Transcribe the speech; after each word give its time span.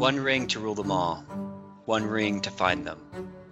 One 0.00 0.18
ring 0.18 0.46
to 0.46 0.60
rule 0.60 0.74
them 0.74 0.90
all. 0.90 1.16
One 1.84 2.06
ring 2.06 2.40
to 2.40 2.50
find 2.50 2.86
them. 2.86 2.96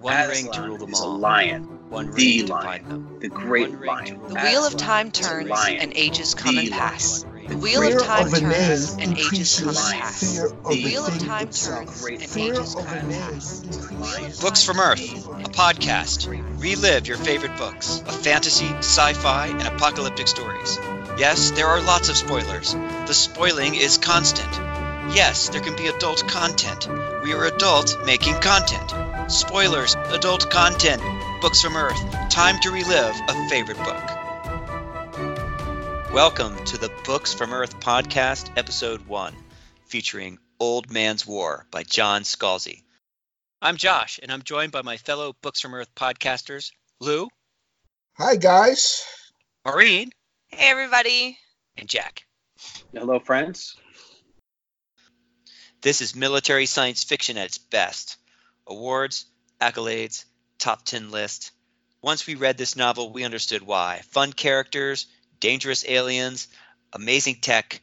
One 0.00 0.29
ring 0.30 0.51
to 0.53 0.62
rule 0.62 0.79
them 0.79 0.93
is 0.93 0.98
a 0.98 1.04
all. 1.04 1.19
lion, 1.19 1.64
One 1.90 2.06
the 2.06 2.12
ring 2.12 2.46
to 2.46 2.53
lion, 2.54 2.67
find 2.67 2.90
them. 2.90 3.19
the 3.21 3.29
great 3.29 3.69
One 3.69 3.79
ring 3.79 3.88
lion. 3.88 4.21
The 4.29 4.35
them 4.35 4.45
wheel 4.45 4.66
of 4.66 4.74
time 4.79 5.11
turns 5.11 5.50
and 5.69 5.92
ages 5.95 6.32
come 6.34 6.54
the 6.54 6.62
and 6.62 6.71
pass. 6.71 7.22
One 7.22 7.34
ring 7.34 7.48
The 7.50 7.56
wheel 7.58 7.82
of 7.98 8.03
time 8.03 8.26
of 8.29 8.40
turns 8.40 8.96
and 8.98 9.19
ages 9.19 9.61
come 9.61 9.69
and 9.69 9.76
pass. 9.76 10.38
The 10.38 10.54
the 10.71 10.84
wheel 10.84 11.05
of 11.05 11.19
time 11.19 11.48
turns 11.50 12.07
and 12.07 12.23
ages 12.39 12.75
come 12.75 12.96
and 12.96 13.12
pass. 13.12 14.41
Books 14.41 14.62
from 14.65 14.80
Earth, 14.80 15.27
a 15.27 15.51
podcast. 15.51 16.29
Relive 16.62 17.09
your 17.09 17.19
favorite 17.19 17.59
books 17.59 18.01
of 18.01 18.15
fantasy, 18.23 18.69
sci 18.79 19.12
fi, 19.12 19.49
and 19.49 19.69
apocalyptic 19.69 20.27
stories. 20.27 20.79
Yes, 21.19 21.51
there 21.51 21.67
are 21.67 21.83
lots 21.83 22.09
of 22.09 22.17
spoilers. 22.17 22.73
The 22.73 23.12
spoiling 23.12 23.75
is 23.75 23.99
constant. 23.99 24.68
Yes, 25.11 25.48
there 25.48 25.61
can 25.61 25.75
be 25.77 25.86
adult 25.86 26.27
content. 26.29 26.86
We 27.23 27.33
are 27.33 27.45
adults 27.46 27.96
making 28.05 28.34
content. 28.41 29.30
Spoilers, 29.30 29.95
adult 30.09 30.50
content, 30.50 31.02
books 31.41 31.60
from 31.62 31.77
Earth. 31.77 31.98
Time 32.30 32.59
to 32.60 32.70
relive 32.70 33.14
a 33.28 33.48
favorite 33.48 33.78
book. 33.78 34.05
Welcome 36.12 36.62
to 36.66 36.77
the 36.78 36.91
Books 37.05 37.33
from 37.34 37.52
Earth 37.52 37.78
podcast, 37.80 38.50
episode 38.56 39.06
1, 39.06 39.34
featuring 39.86 40.38
Old 40.60 40.91
Man's 40.91 41.27
War 41.27 41.66
by 41.70 41.83
John 41.84 42.22
Scalzi. 42.22 42.83
I'm 43.62 43.77
Josh, 43.77 44.19
and 44.22 44.30
I'm 44.33 44.42
joined 44.42 44.72
by 44.72 44.83
my 44.83 44.97
fellow 44.98 45.34
Books 45.42 45.61
from 45.61 45.75
Earth 45.75 45.95
podcasters, 45.95 46.70
Lou, 47.00 47.28
Hi, 48.19 48.36
guys. 48.36 49.05
Maureen, 49.64 50.11
Hey, 50.48 50.70
everybody. 50.70 51.38
and 51.77 51.88
Jack. 51.88 52.25
Hello, 52.92 53.19
friends. 53.20 53.77
This 55.80 56.00
is 56.00 56.14
military 56.14 56.66
science 56.66 57.05
fiction 57.05 57.37
at 57.37 57.46
its 57.46 57.59
best. 57.59 58.16
Awards, 58.66 59.27
accolades, 59.61 60.25
top 60.58 60.84
10 60.84 61.11
list. 61.11 61.53
Once 62.03 62.27
we 62.27 62.34
read 62.34 62.58
this 62.58 62.77
novel, 62.77 63.12
we 63.12 63.25
understood 63.25 63.62
why. 63.62 64.03
Fun 64.11 64.33
characters, 64.33 65.06
dangerous 65.41 65.84
aliens, 65.88 66.48
amazing 66.92 67.36
tech, 67.41 67.80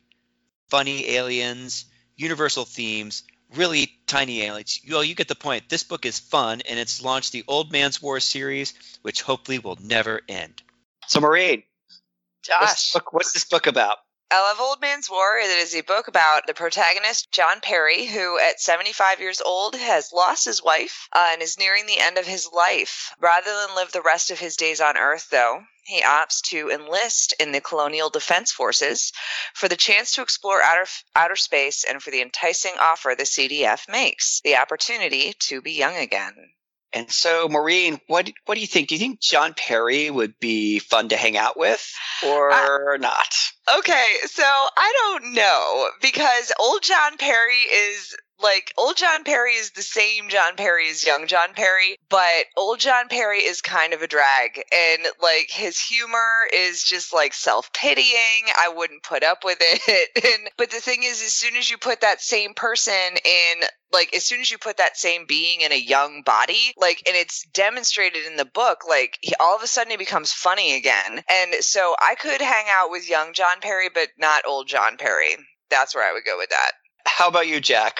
funny 0.70 1.09
aliens, 1.09 1.86
universal 2.16 2.66
themes, 2.66 3.23
really 3.53 3.94
tiny 4.08 4.42
aliens. 4.42 4.80
Well, 4.89 5.03
you 5.03 5.16
get 5.16 5.27
the 5.27 5.36
point. 5.36 5.70
This 5.70 5.83
book 5.83 6.05
is 6.05 6.20
fun, 6.20 6.61
and 6.61 6.80
it's 6.80 7.02
launched 7.02 7.31
the 7.31 7.44
Old 7.48 7.72
Man's 7.72 8.02
War 8.02 8.20
series, 8.20 8.73
which 9.02 9.22
hopefully 9.22 9.59
will 9.59 9.77
never 9.81 10.22
end. 10.27 10.61
So, 11.08 11.20
Maureen, 11.20 11.64
what's, 11.88 12.02
Josh. 12.48 12.70
this 12.70 12.94
book, 12.94 13.14
what's 13.14 13.31
this 13.31 13.45
book 13.45 13.67
about? 13.67 13.98
I 14.31 14.42
Love 14.42 14.59
Old 14.59 14.81
Man's 14.81 15.08
War. 15.08 15.38
It 15.38 15.50
is 15.50 15.76
a 15.76 15.81
book 15.81 16.08
about 16.08 16.48
the 16.48 16.56
protagonist, 16.56 17.31
John 17.31 17.62
Perry, 17.62 18.08
who 18.08 18.40
at 18.40 18.59
75 18.59 19.20
years 19.20 19.40
old 19.40 19.76
has 19.76 20.12
lost 20.12 20.45
his 20.45 20.64
wife 20.64 21.08
uh, 21.14 21.30
and 21.32 21.44
is 21.44 21.59
nearing 21.59 21.86
the 21.86 22.00
end 22.00 22.17
of 22.17 22.26
his 22.26 22.50
life. 22.52 23.12
Rather 23.20 23.54
than 23.54 23.76
live 23.76 23.92
the 23.92 24.02
rest 24.02 24.32
of 24.32 24.40
his 24.40 24.56
days 24.56 24.82
on 24.82 24.98
Earth, 24.98 25.28
though, 25.30 25.64
he 25.84 26.02
opts 26.02 26.42
to 26.45 26.72
enlist 26.72 27.34
in 27.40 27.52
the 27.52 27.62
Colonial 27.62 28.09
Defense 28.09 28.52
Forces 28.52 29.12
for 29.54 29.67
the 29.67 29.78
chance 29.78 30.12
to 30.14 30.23
explore 30.23 30.60
outer, 30.60 30.88
outer 31.16 31.36
space 31.36 31.84
and 31.84 32.02
for 32.02 32.10
the 32.10 32.23
enticing 32.23 32.73
offer 32.80 33.14
the 33.16 33.26
CDF 33.26 33.88
makes 33.88 34.42
the 34.42 34.58
opportunity 34.58 35.34
to 35.34 35.62
be 35.62 35.73
young 35.73 35.98
again. 35.98 36.52
And 36.96 37.12
so, 37.12 37.50
Maureen, 37.50 38.00
what 38.08 38.32
what 38.46 38.56
do 38.56 38.62
you 38.62 38.68
think? 38.68 38.88
Do 38.88 38.96
you 38.96 39.00
think 39.00 39.20
John 39.20 39.54
Perry 39.54 40.10
would 40.10 40.40
be 40.40 40.80
fun 40.80 41.10
to 41.10 41.18
hang 41.18 41.36
out 41.36 41.58
with, 41.58 41.86
or 42.26 42.98
not? 42.98 43.36
Okay, 43.78 44.06
so 44.28 44.44
I 44.44 44.94
don't 45.02 45.34
know 45.34 45.90
because 46.02 46.54
old 46.58 46.84
John 46.84 47.18
Perry 47.18 47.58
is 47.58 48.16
like 48.41 48.73
old 48.78 48.97
John 48.97 49.23
Perry 49.23 49.53
is 49.53 49.72
the 49.72 49.81
same 49.81 50.30
John 50.30 50.55
Perry 50.55 50.89
as 50.89 51.05
young 51.05 51.28
John 51.28 51.53
Perry, 51.53 51.97
but 52.09 52.45
old 52.58 52.80
John 52.80 53.08
Perry 53.08 53.39
is 53.39 53.61
kind 53.61 53.94
of 53.94 54.02
a 54.02 54.08
drag 54.08 54.64
and 54.73 55.08
like 55.21 55.49
his 55.49 55.80
humor 55.80 56.48
is 56.54 56.83
just 56.83 57.14
like 57.14 57.33
self-pitying. 57.33 58.45
I 58.60 58.70
wouldn't 58.76 59.04
put 59.04 59.23
up 59.23 59.39
with 59.43 59.58
it. 59.61 60.10
And 60.26 60.49
but 60.58 60.71
the 60.71 60.80
thing 60.80 61.04
is 61.04 61.21
as 61.21 61.33
soon 61.33 61.55
as 61.55 61.70
you 61.70 61.77
put 61.77 62.02
that 62.02 62.21
same 62.21 62.54
person 62.54 62.93
in 62.93 63.67
like 63.93 64.14
as 64.15 64.23
soon 64.26 64.42
as 64.42 64.49
you 64.52 64.58
put 64.58 64.77
that 64.77 64.98
same 64.98 65.26
being 65.27 65.61
in 65.61 65.71
a 65.71 65.76
young 65.76 66.21
body 66.26 66.73
like 66.77 67.04
and 67.08 67.15
it's 67.15 67.45
demonstrated 67.54 68.26
in 68.26 68.36
the 68.37 68.45
book 68.45 68.80
like 68.87 69.17
he, 69.21 69.33
all 69.39 69.55
of 69.55 69.61
a 69.64 69.67
sudden 69.67 69.92
he 69.92 69.98
becomes 69.98 70.31
funny 70.31 70.76
again 70.76 71.21
and 71.30 71.54
so 71.64 71.95
i 72.02 72.15
could 72.15 72.42
hang 72.42 72.65
out 72.70 72.89
with 72.89 73.10
young 73.10 73.33
john 73.33 73.60
perry 73.61 73.89
but 73.93 74.10
not 74.17 74.43
old 74.48 74.67
john 74.67 74.98
perry 74.98 75.36
that's 75.70 75.93
where 75.95 76.08
i 76.08 76.11
would 76.14 76.26
go 76.26 76.37
with 76.37 76.49
that 76.49 76.71
How 77.05 77.27
about 77.30 77.48
you, 77.48 77.61
Jack? 77.61 77.99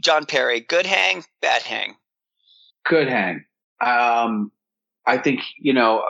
John 0.00 0.26
Perry, 0.26 0.60
good 0.60 0.86
hang, 0.86 1.24
bad 1.40 1.62
hang. 1.62 1.96
Good 2.84 3.08
hang. 3.08 3.44
Um, 3.80 4.50
I 5.06 5.18
think 5.18 5.40
you 5.58 5.72
know 5.72 6.02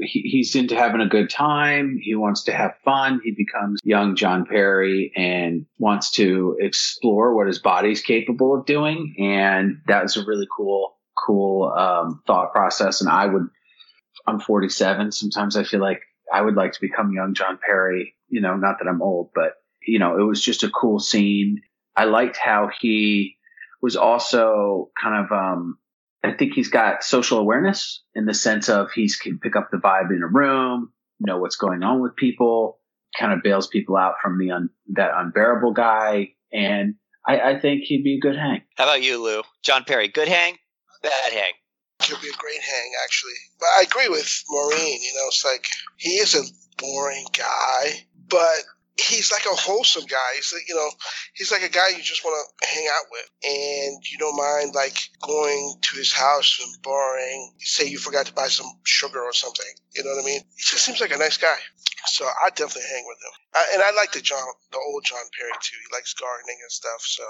he, 0.00 0.20
he's 0.20 0.54
into 0.54 0.76
having 0.76 1.00
a 1.00 1.08
good 1.08 1.30
time. 1.30 1.98
He 2.00 2.14
wants 2.14 2.44
to 2.44 2.52
have 2.52 2.74
fun. 2.84 3.20
He 3.24 3.32
becomes 3.32 3.80
young 3.84 4.16
John 4.16 4.46
Perry 4.46 5.12
and 5.16 5.66
wants 5.78 6.10
to 6.12 6.56
explore 6.60 7.34
what 7.34 7.46
his 7.46 7.58
body's 7.58 8.00
capable 8.00 8.54
of 8.54 8.66
doing. 8.66 9.14
And 9.18 9.78
that 9.86 10.02
was 10.02 10.16
a 10.16 10.24
really 10.24 10.48
cool, 10.54 10.96
cool 11.18 11.72
um, 11.76 12.22
thought 12.26 12.52
process. 12.52 13.00
And 13.00 13.10
I 13.10 13.26
would, 13.26 13.46
I'm 14.26 14.40
47. 14.40 15.12
Sometimes 15.12 15.56
I 15.56 15.64
feel 15.64 15.80
like 15.80 16.00
I 16.32 16.42
would 16.42 16.54
like 16.54 16.72
to 16.72 16.80
become 16.80 17.12
young 17.12 17.34
John 17.34 17.58
Perry. 17.64 18.14
You 18.28 18.40
know, 18.40 18.56
not 18.56 18.78
that 18.78 18.88
I'm 18.88 19.02
old, 19.02 19.30
but 19.34 19.54
you 19.86 19.98
know, 19.98 20.18
it 20.18 20.22
was 20.22 20.42
just 20.42 20.62
a 20.62 20.70
cool 20.70 21.00
scene. 21.00 21.60
I 21.96 22.04
liked 22.04 22.36
how 22.36 22.70
he 22.80 23.36
was 23.80 23.96
also 23.96 24.90
kind 25.00 25.24
of 25.24 25.32
um, 25.32 25.78
I 26.22 26.32
think 26.32 26.54
he's 26.54 26.68
got 26.68 27.02
social 27.02 27.38
awareness 27.38 28.02
in 28.14 28.26
the 28.26 28.34
sense 28.34 28.68
of 28.68 28.90
he 28.92 29.10
can 29.20 29.38
pick 29.38 29.56
up 29.56 29.70
the 29.70 29.78
vibe 29.78 30.10
in 30.10 30.22
a 30.22 30.28
room, 30.28 30.92
know 31.20 31.38
what's 31.38 31.56
going 31.56 31.82
on 31.82 32.00
with 32.00 32.16
people, 32.16 32.78
kind 33.18 33.32
of 33.32 33.42
bails 33.42 33.66
people 33.66 33.96
out 33.96 34.14
from 34.22 34.38
the 34.38 34.52
un, 34.52 34.70
that 34.92 35.10
unbearable 35.14 35.72
guy, 35.72 36.30
and 36.52 36.94
I, 37.26 37.40
I 37.40 37.60
think 37.60 37.84
he'd 37.84 38.04
be 38.04 38.16
a 38.16 38.20
good 38.20 38.36
hang. 38.36 38.62
How 38.76 38.84
about 38.84 39.02
you, 39.02 39.22
Lou? 39.22 39.42
John 39.62 39.84
Perry, 39.84 40.08
good 40.08 40.28
hang, 40.28 40.56
bad 41.02 41.32
hang. 41.32 41.52
He'll 42.04 42.20
be 42.20 42.28
a 42.28 42.38
great 42.38 42.60
hang, 42.60 42.92
actually. 43.04 43.32
But 43.60 43.66
I 43.78 43.84
agree 43.88 44.08
with 44.08 44.42
Maureen. 44.50 45.02
You 45.02 45.14
know, 45.14 45.26
it's 45.28 45.44
like 45.44 45.66
he 45.98 46.10
is 46.10 46.34
a 46.34 46.42
boring 46.78 47.26
guy, 47.32 48.06
but 48.28 48.64
he's 48.96 49.32
like 49.32 49.46
a 49.46 49.56
wholesome 49.56 50.04
guy. 50.04 50.30
He's 50.36 50.52
like, 50.52 50.68
you 50.68 50.74
know, 50.74 50.88
he's 51.34 51.50
like 51.50 51.62
a 51.62 51.68
guy 51.68 51.88
you 51.88 52.02
just 52.02 52.24
want 52.24 52.36
to 52.36 52.68
hang 52.68 52.86
out 52.92 53.06
with, 53.10 53.30
and 53.44 54.02
you 54.10 54.18
don't 54.18 54.36
mind 54.36 54.74
like 54.74 55.08
going 55.20 55.74
to 55.80 55.96
his 55.96 56.12
house 56.12 56.60
and 56.62 56.82
borrowing. 56.82 57.52
Say 57.58 57.88
you 57.88 57.98
forgot 57.98 58.26
to 58.26 58.32
buy 58.32 58.48
some 58.48 58.66
sugar 58.84 59.20
or 59.20 59.32
something. 59.32 59.66
You 59.94 60.04
know 60.04 60.10
what 60.10 60.22
I 60.22 60.26
mean? 60.26 60.40
He 60.56 60.62
just 60.62 60.84
seems 60.84 61.00
like 61.00 61.14
a 61.14 61.18
nice 61.18 61.38
guy. 61.38 61.56
So 62.06 62.24
I 62.24 62.50
definitely 62.50 62.90
hang 62.90 63.04
with 63.06 63.18
him. 63.18 63.32
I, 63.54 63.66
and 63.74 63.82
I 63.82 63.92
like 63.92 64.12
the 64.12 64.20
John, 64.20 64.42
the 64.72 64.78
old 64.78 65.04
John 65.04 65.22
Perry 65.38 65.52
too. 65.60 65.76
He 65.76 65.96
likes 65.96 66.14
gardening 66.14 66.58
and 66.60 66.70
stuff. 66.70 67.00
So 67.00 67.22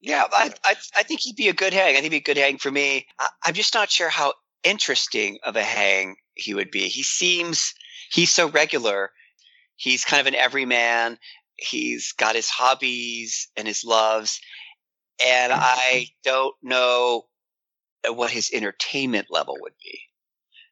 Yeah, 0.00 0.26
I, 0.32 0.52
I, 0.64 0.74
I 0.96 1.02
think 1.02 1.20
he'd 1.20 1.36
be 1.36 1.48
a 1.48 1.52
good 1.52 1.72
hang. 1.72 1.96
I 1.96 2.00
think 2.00 2.04
he'd 2.04 2.10
be 2.10 2.30
a 2.30 2.34
good 2.34 2.36
hang 2.36 2.58
for 2.58 2.70
me. 2.70 3.06
I, 3.18 3.26
I'm 3.44 3.54
just 3.54 3.74
not 3.74 3.90
sure 3.90 4.08
how 4.08 4.34
interesting 4.62 5.38
of 5.42 5.56
a 5.56 5.62
hang 5.62 6.16
he 6.34 6.54
would 6.54 6.70
be. 6.70 6.88
He 6.88 7.02
seems 7.02 7.74
he's 8.10 8.32
so 8.32 8.48
regular. 8.48 9.10
He's 9.80 10.04
kind 10.04 10.20
of 10.20 10.26
an 10.26 10.34
everyman. 10.34 11.18
He's 11.56 12.12
got 12.12 12.34
his 12.34 12.50
hobbies 12.50 13.48
and 13.56 13.66
his 13.66 13.82
loves, 13.82 14.38
and 15.24 15.52
mm-hmm. 15.52 15.62
I 15.62 16.08
don't 16.22 16.54
know 16.62 17.24
uh, 18.06 18.12
what 18.12 18.30
his 18.30 18.50
entertainment 18.52 19.28
level 19.30 19.56
would 19.58 19.72
be. 19.82 20.00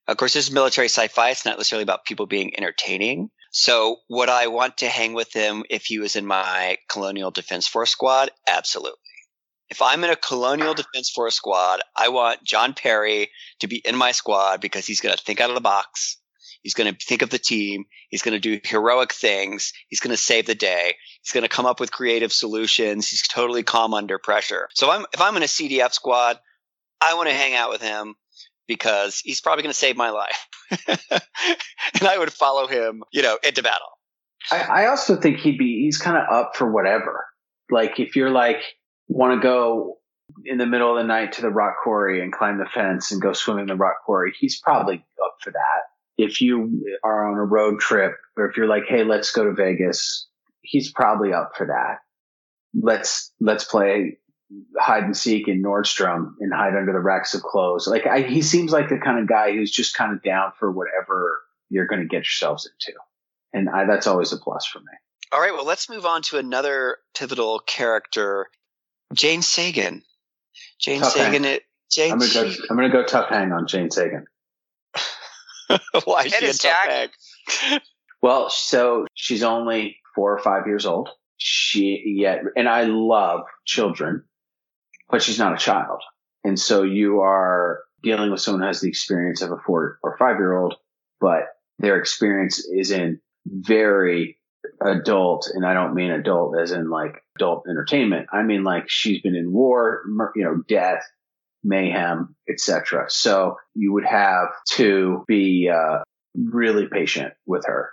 Of 0.09 0.19
course, 0.19 0.35
this 0.35 0.49
is 0.49 0.53
military 0.53 0.89
sci-fi. 0.89 1.31
It's 1.31 1.47
not 1.47 1.57
necessarily 1.57 1.85
about 1.85 2.05
people 2.05 2.27
being 2.27 2.55
entertaining. 2.55 3.31
So, 3.51 3.97
would 4.11 4.29
I 4.29 4.49
want 4.49 4.77
to 4.79 4.89
hang 4.91 5.15
with 5.15 5.33
him 5.33 5.65
if 5.71 5.87
he 5.87 5.99
was 5.99 6.15
in 6.15 6.27
my 6.27 6.77
Colonial 6.91 7.31
Defense 7.31 7.67
Force 7.67 7.91
squad? 7.91 8.31
Absolutely. 8.47 8.99
If 9.71 9.81
I'm 9.81 10.05
in 10.05 10.11
a 10.11 10.17
Colonial 10.17 10.75
Defense 10.75 11.09
Force 11.09 11.37
squad, 11.37 11.81
I 11.97 12.11
want 12.11 12.45
John 12.45 12.75
Perry 12.75 13.31
to 13.61 13.69
be 13.69 13.77
in 13.79 13.97
my 13.97 14.13
squad 14.13 14.61
because 14.61 14.87
he's 14.87 15.01
going 15.01 15.17
to 15.17 15.23
think 15.23 15.41
out 15.41 15.49
of 15.49 15.55
the 15.55 15.63
box. 15.63 16.19
He's 16.63 16.75
going 16.75 16.93
to 16.93 17.07
think 17.07 17.23
of 17.23 17.31
the 17.31 17.39
team. 17.39 17.85
He's 18.11 18.23
going 18.23 18.35
to 18.35 18.41
do 18.41 18.61
heroic 18.65 19.13
things. 19.13 19.73
He's 19.89 20.01
going 20.01 20.15
to 20.15 20.23
save 20.23 20.47
the 20.47 20.55
day. 20.55 20.97
He's 21.23 21.33
going 21.33 21.43
to 21.43 21.49
come 21.49 21.67
up 21.67 21.81
with 21.81 21.93
creative 21.93 22.33
solutions. 22.33 23.09
He's 23.09 23.27
totally 23.27 23.63
calm 23.63 23.95
under 23.95 24.19
pressure. 24.19 24.69
So 24.75 24.91
if 24.91 24.99
I'm, 24.99 25.07
if 25.13 25.21
I'm 25.21 25.37
in 25.37 25.43
a 25.43 25.47
CDF 25.47 25.93
squad, 25.93 26.39
I 27.01 27.15
want 27.15 27.29
to 27.29 27.35
hang 27.35 27.55
out 27.55 27.71
with 27.71 27.81
him 27.81 28.17
because 28.67 29.21
he's 29.21 29.41
probably 29.41 29.63
going 29.63 29.73
to 29.73 29.79
save 29.79 29.97
my 29.97 30.11
life. 30.11 30.47
and 30.89 32.03
I 32.03 32.19
would 32.19 32.33
follow 32.33 32.67
him, 32.67 33.03
you 33.13 33.23
know, 33.23 33.39
into 33.43 33.63
battle. 33.63 33.99
I, 34.51 34.83
I 34.83 34.87
also 34.87 35.17
think 35.17 35.39
he'd 35.39 35.59
be 35.59 35.83
he's 35.83 35.99
kind 35.99 36.17
of 36.17 36.25
up 36.31 36.57
for 36.57 36.71
whatever. 36.71 37.27
Like 37.71 37.99
if 37.99 38.17
you're 38.17 38.31
like 38.31 38.63
want 39.09 39.41
to 39.41 39.43
go 39.43 39.99
in 40.45 40.59
the 40.59 40.67
middle 40.67 40.97
of 40.97 41.03
the 41.03 41.07
night 41.07 41.33
to 41.33 41.43
the 41.43 41.49
rock 41.49 41.77
quarry 41.83 42.23
and 42.23 42.33
climb 42.33 42.59
the 42.59 42.67
fence 42.67 43.11
and 43.11 43.21
go 43.21 43.33
swim 43.33 43.59
in 43.59 43.67
the 43.67 43.75
rock 43.75 43.97
quarry, 44.05 44.33
he's 44.39 44.61
probably 44.61 44.97
up 45.25 45.37
for 45.43 45.51
that. 45.51 45.83
If 46.19 46.41
you 46.41 46.85
are 47.05 47.31
on 47.31 47.39
a 47.39 47.45
road 47.45 47.81
trip 47.81 48.17
or 48.37 48.51
if 48.51 48.57
you're 48.57 48.67
like, 48.67 48.85
hey, 48.89 49.05
let's 49.05 49.31
go 49.31 49.45
to 49.45 49.53
Vegas, 49.53 50.27
he's 50.63 50.93
probably 50.93 51.33
up 51.33 51.53
for 51.57 51.67
that. 51.69 51.99
Let's 52.75 53.33
let's 53.41 53.65
play 53.65 54.19
hide 54.79 55.05
and 55.05 55.17
seek 55.17 55.49
in 55.49 55.63
Nordstrom 55.63 56.33
and 56.41 56.53
hide 56.53 56.75
under 56.75 56.93
the 56.93 57.01
racks 57.01 57.35
of 57.35 57.43
clothes. 57.43 57.87
Like 57.87 58.07
I, 58.07 58.23
he 58.23 58.43
seems 58.43 58.73
like 58.73 58.89
the 58.89 58.99
kind 58.99 59.19
of 59.19 59.29
guy 59.29 59.53
who's 59.53 59.71
just 59.71 59.95
kind 59.95 60.13
of 60.13 60.23
down 60.23 60.53
for 60.59 60.71
whatever 60.71 61.41
you're 61.71 61.87
going 61.87 62.01
to 62.01 62.09
get 62.09 62.19
yourselves 62.19 62.71
into, 62.71 62.99
and 63.53 63.69
I, 63.69 63.85
that's 63.85 64.07
always 64.07 64.33
a 64.33 64.39
plus 64.39 64.67
for 64.67 64.81
me. 64.81 64.87
All 65.33 65.41
right, 65.41 65.53
well, 65.53 65.67
let's 65.67 65.91
move 65.91 66.07
on 66.07 66.23
to 66.23 66.39
another 66.39 66.99
pivotal 67.15 67.61
character, 67.61 68.47
Jane 69.15 69.43
Sagan. 69.43 70.03
Jane 70.81 71.01
Tough 71.01 71.13
Sagan. 71.13 71.45
It, 71.45 71.63
Jane. 71.91 72.13
I'm 72.13 72.19
gonna 72.19 72.33
go. 72.33 72.53
I'm 72.71 72.77
gonna 72.77 72.91
go 72.91 73.05
tough 73.05 73.29
hang 73.29 73.53
on 73.53 73.67
Jane 73.67 73.91
Sagan. 73.91 74.27
why 76.05 76.23
is 76.25 76.33
It 76.33 76.41
she 76.41 76.47
is 76.47 76.59
tough 76.59 76.73
Jack. 76.87 77.11
hang? 77.61 77.81
Well, 78.21 78.51
so 78.51 79.07
she's 79.15 79.45
only 79.45 79.99
four 80.17 80.33
or 80.37 80.41
five 80.43 80.67
years 80.67 80.87
old. 80.87 81.09
She 81.37 82.03
yet, 82.19 82.41
and 82.57 82.69
I 82.69 82.83
love 82.83 83.43
children, 83.65 84.25
but 85.09 85.23
she's 85.23 85.39
not 85.39 85.53
a 85.55 85.57
child. 85.57 86.01
And 86.43 86.59
so 86.59 86.83
you 86.83 87.21
are 87.21 87.79
dealing 88.03 88.33
with 88.33 88.41
someone 88.41 88.63
who 88.63 88.67
has 88.67 88.81
the 88.81 88.89
experience 88.89 89.41
of 89.41 89.53
a 89.53 89.57
four 89.65 90.01
or 90.03 90.17
five 90.19 90.37
year 90.39 90.57
old, 90.57 90.75
but 91.21 91.43
their 91.79 91.97
experience 91.97 92.59
is 92.67 92.91
in 92.91 93.21
very 93.47 94.37
adult. 94.85 95.49
And 95.55 95.65
I 95.65 95.73
don't 95.75 95.95
mean 95.95 96.11
adult 96.11 96.59
as 96.59 96.73
in 96.73 96.91
like 96.91 97.23
adult 97.37 97.67
entertainment. 97.71 98.27
I 98.33 98.43
mean 98.43 98.65
like 98.65 98.91
she's 98.91 99.23
been 99.23 99.37
in 99.37 99.53
war, 99.53 100.03
you 100.35 100.43
know, 100.43 100.63
death, 100.69 101.05
mayhem, 101.69 102.35
etc. 102.49 103.07
So 103.09 103.57
you 103.75 103.93
would 103.93 104.07
have 104.07 104.49
to 104.73 105.25
be, 105.29 105.71
uh, 105.73 105.99
really 106.35 106.87
patient 106.91 107.35
with 107.47 107.65
her 107.67 107.91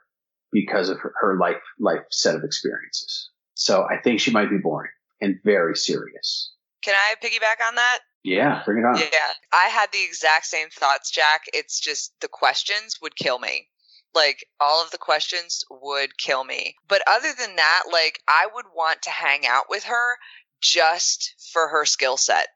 because 0.51 0.89
of 0.89 0.99
her, 0.99 1.13
her 1.19 1.37
life 1.37 1.61
life 1.79 2.05
set 2.11 2.35
of 2.35 2.43
experiences. 2.43 3.29
So 3.55 3.85
I 3.89 3.97
think 4.01 4.19
she 4.19 4.31
might 4.31 4.49
be 4.49 4.57
boring 4.57 4.91
and 5.21 5.39
very 5.43 5.75
serious. 5.75 6.53
Can 6.83 6.95
I 6.95 7.15
piggyback 7.25 7.65
on 7.67 7.75
that? 7.75 7.99
Yeah, 8.23 8.61
bring 8.65 8.79
it 8.79 8.85
on. 8.85 8.97
Yeah, 8.97 9.33
I 9.53 9.67
had 9.67 9.91
the 9.91 10.03
exact 10.03 10.45
same 10.45 10.69
thoughts, 10.69 11.11
Jack. 11.11 11.43
It's 11.53 11.79
just 11.79 12.13
the 12.21 12.27
questions 12.27 12.97
would 13.01 13.15
kill 13.15 13.39
me. 13.39 13.67
Like 14.13 14.45
all 14.59 14.83
of 14.83 14.91
the 14.91 14.97
questions 14.97 15.63
would 15.69 16.17
kill 16.17 16.43
me. 16.43 16.75
But 16.87 17.01
other 17.07 17.29
than 17.37 17.55
that, 17.55 17.83
like 17.91 18.19
I 18.27 18.47
would 18.53 18.65
want 18.75 19.01
to 19.03 19.09
hang 19.09 19.45
out 19.45 19.65
with 19.69 19.83
her 19.85 20.17
just 20.61 21.35
for 21.53 21.67
her 21.67 21.85
skill 21.85 22.17
set. 22.17 22.47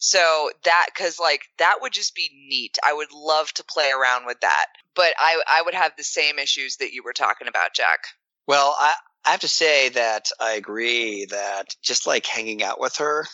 So 0.00 0.50
that 0.64 0.88
cuz 0.96 1.20
like 1.20 1.42
that 1.58 1.76
would 1.80 1.92
just 1.92 2.14
be 2.14 2.30
neat. 2.48 2.78
I 2.84 2.92
would 2.92 3.12
love 3.12 3.52
to 3.52 3.64
play 3.64 3.90
around 3.90 4.26
with 4.26 4.40
that. 4.40 4.66
But 4.94 5.14
I 5.18 5.40
I 5.46 5.62
would 5.62 5.74
have 5.74 5.92
the 5.96 6.04
same 6.04 6.38
issues 6.38 6.76
that 6.76 6.92
you 6.92 7.02
were 7.04 7.12
talking 7.12 7.48
about, 7.48 7.74
Jack. 7.74 8.00
Well, 8.46 8.74
I, 8.80 8.94
I 9.26 9.30
have 9.30 9.40
to 9.40 9.48
say 9.48 9.90
that 9.90 10.30
I 10.40 10.52
agree 10.52 11.26
that 11.26 11.66
just 11.82 12.06
like 12.06 12.26
hanging 12.26 12.62
out 12.62 12.80
with 12.80 12.96
her, 12.96 13.26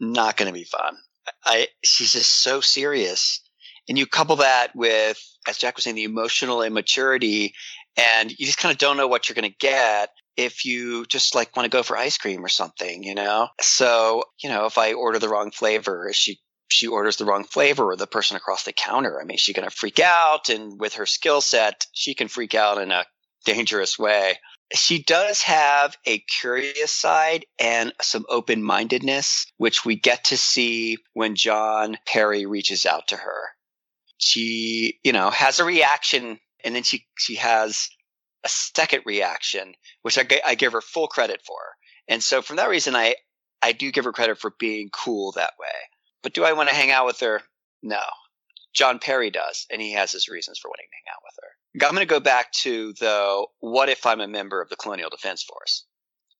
not 0.00 0.36
going 0.36 0.48
to 0.48 0.52
be 0.52 0.64
fun. 0.64 0.96
I 1.44 1.68
she's 1.84 2.12
just 2.12 2.42
so 2.42 2.60
serious, 2.60 3.40
and 3.88 3.96
you 3.96 4.06
couple 4.06 4.36
that 4.36 4.74
with, 4.74 5.18
as 5.46 5.56
Jack 5.56 5.76
was 5.76 5.84
saying, 5.84 5.96
the 5.96 6.04
emotional 6.04 6.62
immaturity, 6.62 7.54
and 7.96 8.30
you 8.30 8.44
just 8.44 8.58
kind 8.58 8.72
of 8.72 8.78
don't 8.78 8.96
know 8.96 9.06
what 9.06 9.28
you're 9.28 9.34
going 9.34 9.50
to 9.50 9.56
get 9.58 10.10
if 10.38 10.64
you 10.64 11.04
just 11.04 11.34
like 11.34 11.54
want 11.54 11.70
to 11.70 11.76
go 11.76 11.82
for 11.82 11.96
ice 11.96 12.16
cream 12.16 12.42
or 12.44 12.48
something, 12.48 13.02
you 13.02 13.14
know. 13.14 13.48
So 13.60 14.24
you 14.42 14.48
know, 14.48 14.64
if 14.64 14.78
I 14.78 14.94
order 14.94 15.18
the 15.18 15.28
wrong 15.28 15.50
flavor, 15.50 16.10
she 16.12 16.40
she 16.68 16.86
orders 16.86 17.16
the 17.16 17.26
wrong 17.26 17.44
flavor 17.44 17.90
or 17.90 17.96
the 17.96 18.06
person 18.06 18.36
across 18.36 18.64
the 18.64 18.72
counter. 18.72 19.20
I 19.20 19.24
mean, 19.24 19.38
she's 19.38 19.56
going 19.56 19.68
to 19.68 19.74
freak 19.74 20.00
out? 20.00 20.48
And 20.48 20.78
with 20.78 20.94
her 20.94 21.06
skill 21.06 21.40
set, 21.40 21.86
she 21.92 22.14
can 22.14 22.28
freak 22.28 22.54
out 22.54 22.78
in 22.78 22.90
a 22.90 23.04
dangerous 23.44 23.98
way 23.98 24.36
she 24.74 25.02
does 25.02 25.42
have 25.42 25.96
a 26.06 26.18
curious 26.18 26.92
side 26.92 27.46
and 27.58 27.92
some 28.00 28.26
open 28.28 28.62
mindedness, 28.62 29.46
which 29.56 29.84
we 29.84 29.96
get 29.96 30.24
to 30.24 30.36
see 30.36 30.98
when 31.14 31.36
John 31.36 31.96
Perry 32.06 32.46
reaches 32.46 32.84
out 32.84 33.08
to 33.08 33.16
her. 33.16 33.50
She, 34.18 34.98
you 35.02 35.12
know, 35.12 35.30
has 35.30 35.58
a 35.58 35.64
reaction 35.64 36.38
and 36.64 36.74
then 36.74 36.82
she, 36.82 37.06
she 37.16 37.36
has 37.36 37.88
a 38.48 38.50
second 38.50 39.02
reaction, 39.04 39.74
which 40.02 40.18
I, 40.18 40.26
I 40.46 40.54
give 40.54 40.72
her 40.72 40.80
full 40.80 41.06
credit 41.06 41.42
for. 41.46 41.60
And 42.08 42.22
so 42.22 42.40
from 42.40 42.56
that 42.56 42.70
reason, 42.70 42.96
I, 42.96 43.14
I 43.62 43.72
do 43.72 43.92
give 43.92 44.04
her 44.04 44.12
credit 44.12 44.38
for 44.38 44.54
being 44.58 44.88
cool 44.90 45.32
that 45.32 45.52
way. 45.60 45.68
But 46.22 46.32
do 46.32 46.44
I 46.44 46.54
want 46.54 46.70
to 46.70 46.74
hang 46.74 46.90
out 46.90 47.06
with 47.06 47.20
her? 47.20 47.42
No. 47.82 48.00
John 48.74 48.98
Perry 48.98 49.30
does, 49.30 49.66
and 49.70 49.82
he 49.82 49.92
has 49.92 50.12
his 50.12 50.28
reasons 50.28 50.58
for 50.58 50.68
wanting 50.68 50.86
to 50.90 50.96
hang 50.96 51.14
out 51.14 51.22
with 51.24 51.34
her. 51.42 51.86
I'm 51.86 51.94
going 51.94 52.06
to 52.06 52.14
go 52.14 52.20
back 52.20 52.52
to 52.62 52.94
though. 53.00 53.48
What 53.60 53.88
if 53.88 54.06
I'm 54.06 54.20
a 54.20 54.28
member 54.28 54.62
of 54.62 54.68
the 54.68 54.76
Colonial 54.76 55.10
Defense 55.10 55.42
Force? 55.42 55.84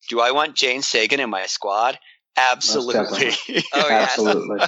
Do 0.09 0.19
I 0.19 0.31
want 0.31 0.55
Jane 0.55 0.81
Sagan 0.81 1.19
in 1.19 1.29
my 1.29 1.45
squad? 1.45 1.99
Absolutely. 2.37 3.31
Oh. 3.73 3.87
Absolutely. 3.89 4.65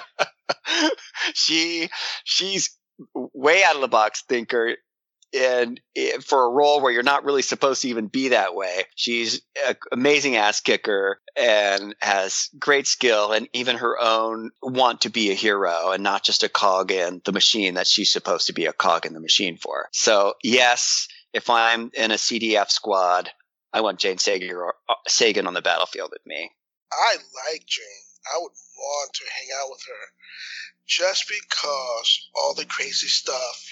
she 1.33 1.89
she's 2.23 2.77
way 3.13 3.63
out 3.63 3.75
of 3.75 3.81
the 3.81 3.87
box 3.87 4.23
thinker 4.27 4.75
and 5.33 5.79
it- 5.95 6.23
for 6.23 6.45
a 6.45 6.49
role 6.49 6.81
where 6.81 6.91
you're 6.91 7.03
not 7.03 7.23
really 7.23 7.41
supposed 7.41 7.81
to 7.83 7.89
even 7.89 8.07
be 8.07 8.29
that 8.29 8.55
way. 8.55 8.85
She's 8.95 9.41
an 9.65 9.77
amazing 9.91 10.35
ass 10.35 10.59
kicker 10.61 11.21
and 11.35 11.95
has 12.01 12.49
great 12.59 12.87
skill 12.87 13.31
and 13.31 13.47
even 13.53 13.77
her 13.77 13.99
own 13.99 14.51
want 14.61 15.01
to 15.01 15.09
be 15.09 15.31
a 15.31 15.35
hero 15.35 15.91
and 15.91 16.03
not 16.03 16.23
just 16.23 16.43
a 16.43 16.49
cog 16.49 16.91
in 16.91 17.21
the 17.25 17.31
machine 17.31 17.75
that 17.75 17.87
she's 17.87 18.11
supposed 18.11 18.47
to 18.47 18.53
be 18.53 18.65
a 18.65 18.73
cog 18.73 19.05
in 19.05 19.13
the 19.13 19.19
machine 19.19 19.57
for. 19.57 19.87
So 19.91 20.33
yes 20.43 21.07
if 21.33 21.49
i'm 21.49 21.89
in 21.93 22.11
a 22.11 22.15
cdf 22.15 22.69
squad 22.69 23.31
i 23.73 23.79
want 23.81 23.99
jane 23.99 24.17
sagan, 24.17 24.51
or, 24.51 24.75
uh, 24.89 24.93
sagan 25.07 25.47
on 25.47 25.53
the 25.53 25.61
battlefield 25.61 26.09
with 26.11 26.25
me. 26.25 26.51
I 26.91 27.15
like 27.15 27.65
Jane. 27.65 27.85
I 28.33 28.37
would 28.37 28.51
want 28.51 29.13
to 29.13 29.23
hang 29.33 29.47
out 29.61 29.69
with 29.69 29.81
her 29.87 30.05
just 30.85 31.25
because 31.29 32.29
all 32.35 32.53
the 32.53 32.65
crazy 32.65 33.07
stuff 33.07 33.65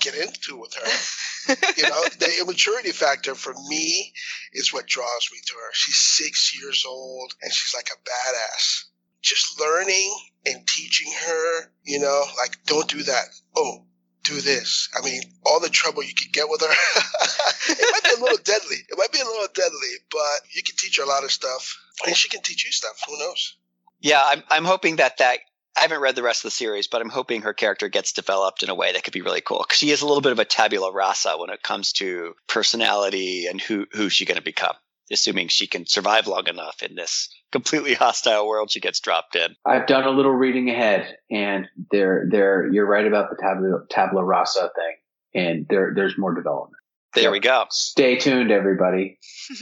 get 0.00 0.14
into 0.14 0.56
with 0.56 0.74
her. 0.74 1.54
you 1.76 1.82
know, 1.84 2.02
the 2.18 2.30
immaturity 2.40 2.92
factor 2.92 3.34
for 3.34 3.54
me 3.68 4.12
is 4.52 4.72
what 4.72 4.86
draws 4.86 5.28
me 5.32 5.38
to 5.46 5.54
her. 5.54 5.70
She's 5.72 5.98
six 5.98 6.58
years 6.60 6.84
old 6.86 7.32
and 7.42 7.52
she's 7.52 7.74
like 7.74 7.88
a 7.90 8.08
badass. 8.08 8.84
Just 9.22 9.60
learning 9.60 10.16
and 10.46 10.66
teaching 10.66 11.12
her, 11.26 11.72
you 11.84 11.98
know, 11.98 12.24
like, 12.38 12.58
don't 12.66 12.88
do 12.88 13.02
that. 13.02 13.24
Oh, 13.56 13.84
do 14.24 14.40
this. 14.40 14.88
I 14.96 15.04
mean, 15.04 15.22
all 15.44 15.60
the 15.60 15.68
trouble 15.68 16.02
you 16.02 16.14
could 16.14 16.32
get 16.32 16.48
with 16.48 16.60
her. 16.60 16.66
it 17.70 17.88
might 17.92 18.04
be 18.04 18.20
a 18.20 18.22
little 18.22 18.44
deadly. 18.44 18.76
It 18.88 18.96
might 18.96 19.12
be 19.12 19.20
a 19.20 19.24
little 19.24 19.48
deadly, 19.54 19.94
but 20.10 20.40
you 20.54 20.62
can 20.62 20.76
teach 20.76 20.98
her 20.98 21.04
a 21.04 21.08
lot 21.08 21.24
of 21.24 21.32
stuff. 21.32 21.76
And 22.06 22.14
she 22.14 22.28
can 22.28 22.42
teach 22.42 22.64
you 22.64 22.72
stuff. 22.72 23.00
Who 23.08 23.18
knows? 23.18 23.56
Yeah, 24.00 24.22
I'm 24.24 24.44
I'm 24.48 24.64
hoping 24.64 24.96
that 24.96 25.18
that 25.18 25.38
I 25.78 25.82
haven't 25.82 26.00
read 26.00 26.16
the 26.16 26.24
rest 26.24 26.40
of 26.40 26.48
the 26.48 26.56
series, 26.56 26.88
but 26.88 27.00
I'm 27.00 27.08
hoping 27.08 27.42
her 27.42 27.54
character 27.54 27.88
gets 27.88 28.12
developed 28.12 28.64
in 28.64 28.68
a 28.68 28.74
way 28.74 28.92
that 28.92 29.04
could 29.04 29.12
be 29.12 29.22
really 29.22 29.40
cool. 29.40 29.60
Because 29.60 29.78
she 29.78 29.92
is 29.92 30.02
a 30.02 30.06
little 30.06 30.20
bit 30.20 30.32
of 30.32 30.40
a 30.40 30.44
tabula 30.44 30.92
rasa 30.92 31.36
when 31.38 31.50
it 31.50 31.62
comes 31.62 31.92
to 31.94 32.34
personality 32.48 33.46
and 33.46 33.60
who 33.60 33.86
who's 33.92 34.12
she 34.12 34.24
going 34.24 34.38
to 34.38 34.42
become. 34.42 34.74
Assuming 35.10 35.48
she 35.48 35.66
can 35.66 35.86
survive 35.86 36.26
long 36.26 36.48
enough 36.48 36.82
in 36.82 36.96
this 36.96 37.30
completely 37.52 37.94
hostile 37.94 38.46
world 38.46 38.70
she 38.70 38.80
gets 38.80 39.00
dropped 39.00 39.36
in. 39.36 39.54
I've 39.64 39.86
done 39.86 40.04
a 40.04 40.10
little 40.10 40.32
reading 40.32 40.68
ahead, 40.68 41.16
and 41.30 41.66
there, 41.90 42.26
there, 42.30 42.70
you're 42.70 42.86
right 42.86 43.06
about 43.06 43.30
the 43.30 43.36
tabula, 43.40 43.84
tabula 43.88 44.22
rasa 44.22 44.70
thing, 44.74 44.96
and 45.42 45.66
there, 45.70 45.92
there's 45.94 46.18
more 46.18 46.34
development. 46.34 46.76
There 47.14 47.30
we 47.30 47.40
go. 47.40 47.64
Stay 47.70 48.16
tuned, 48.18 48.50
everybody. 48.50 49.18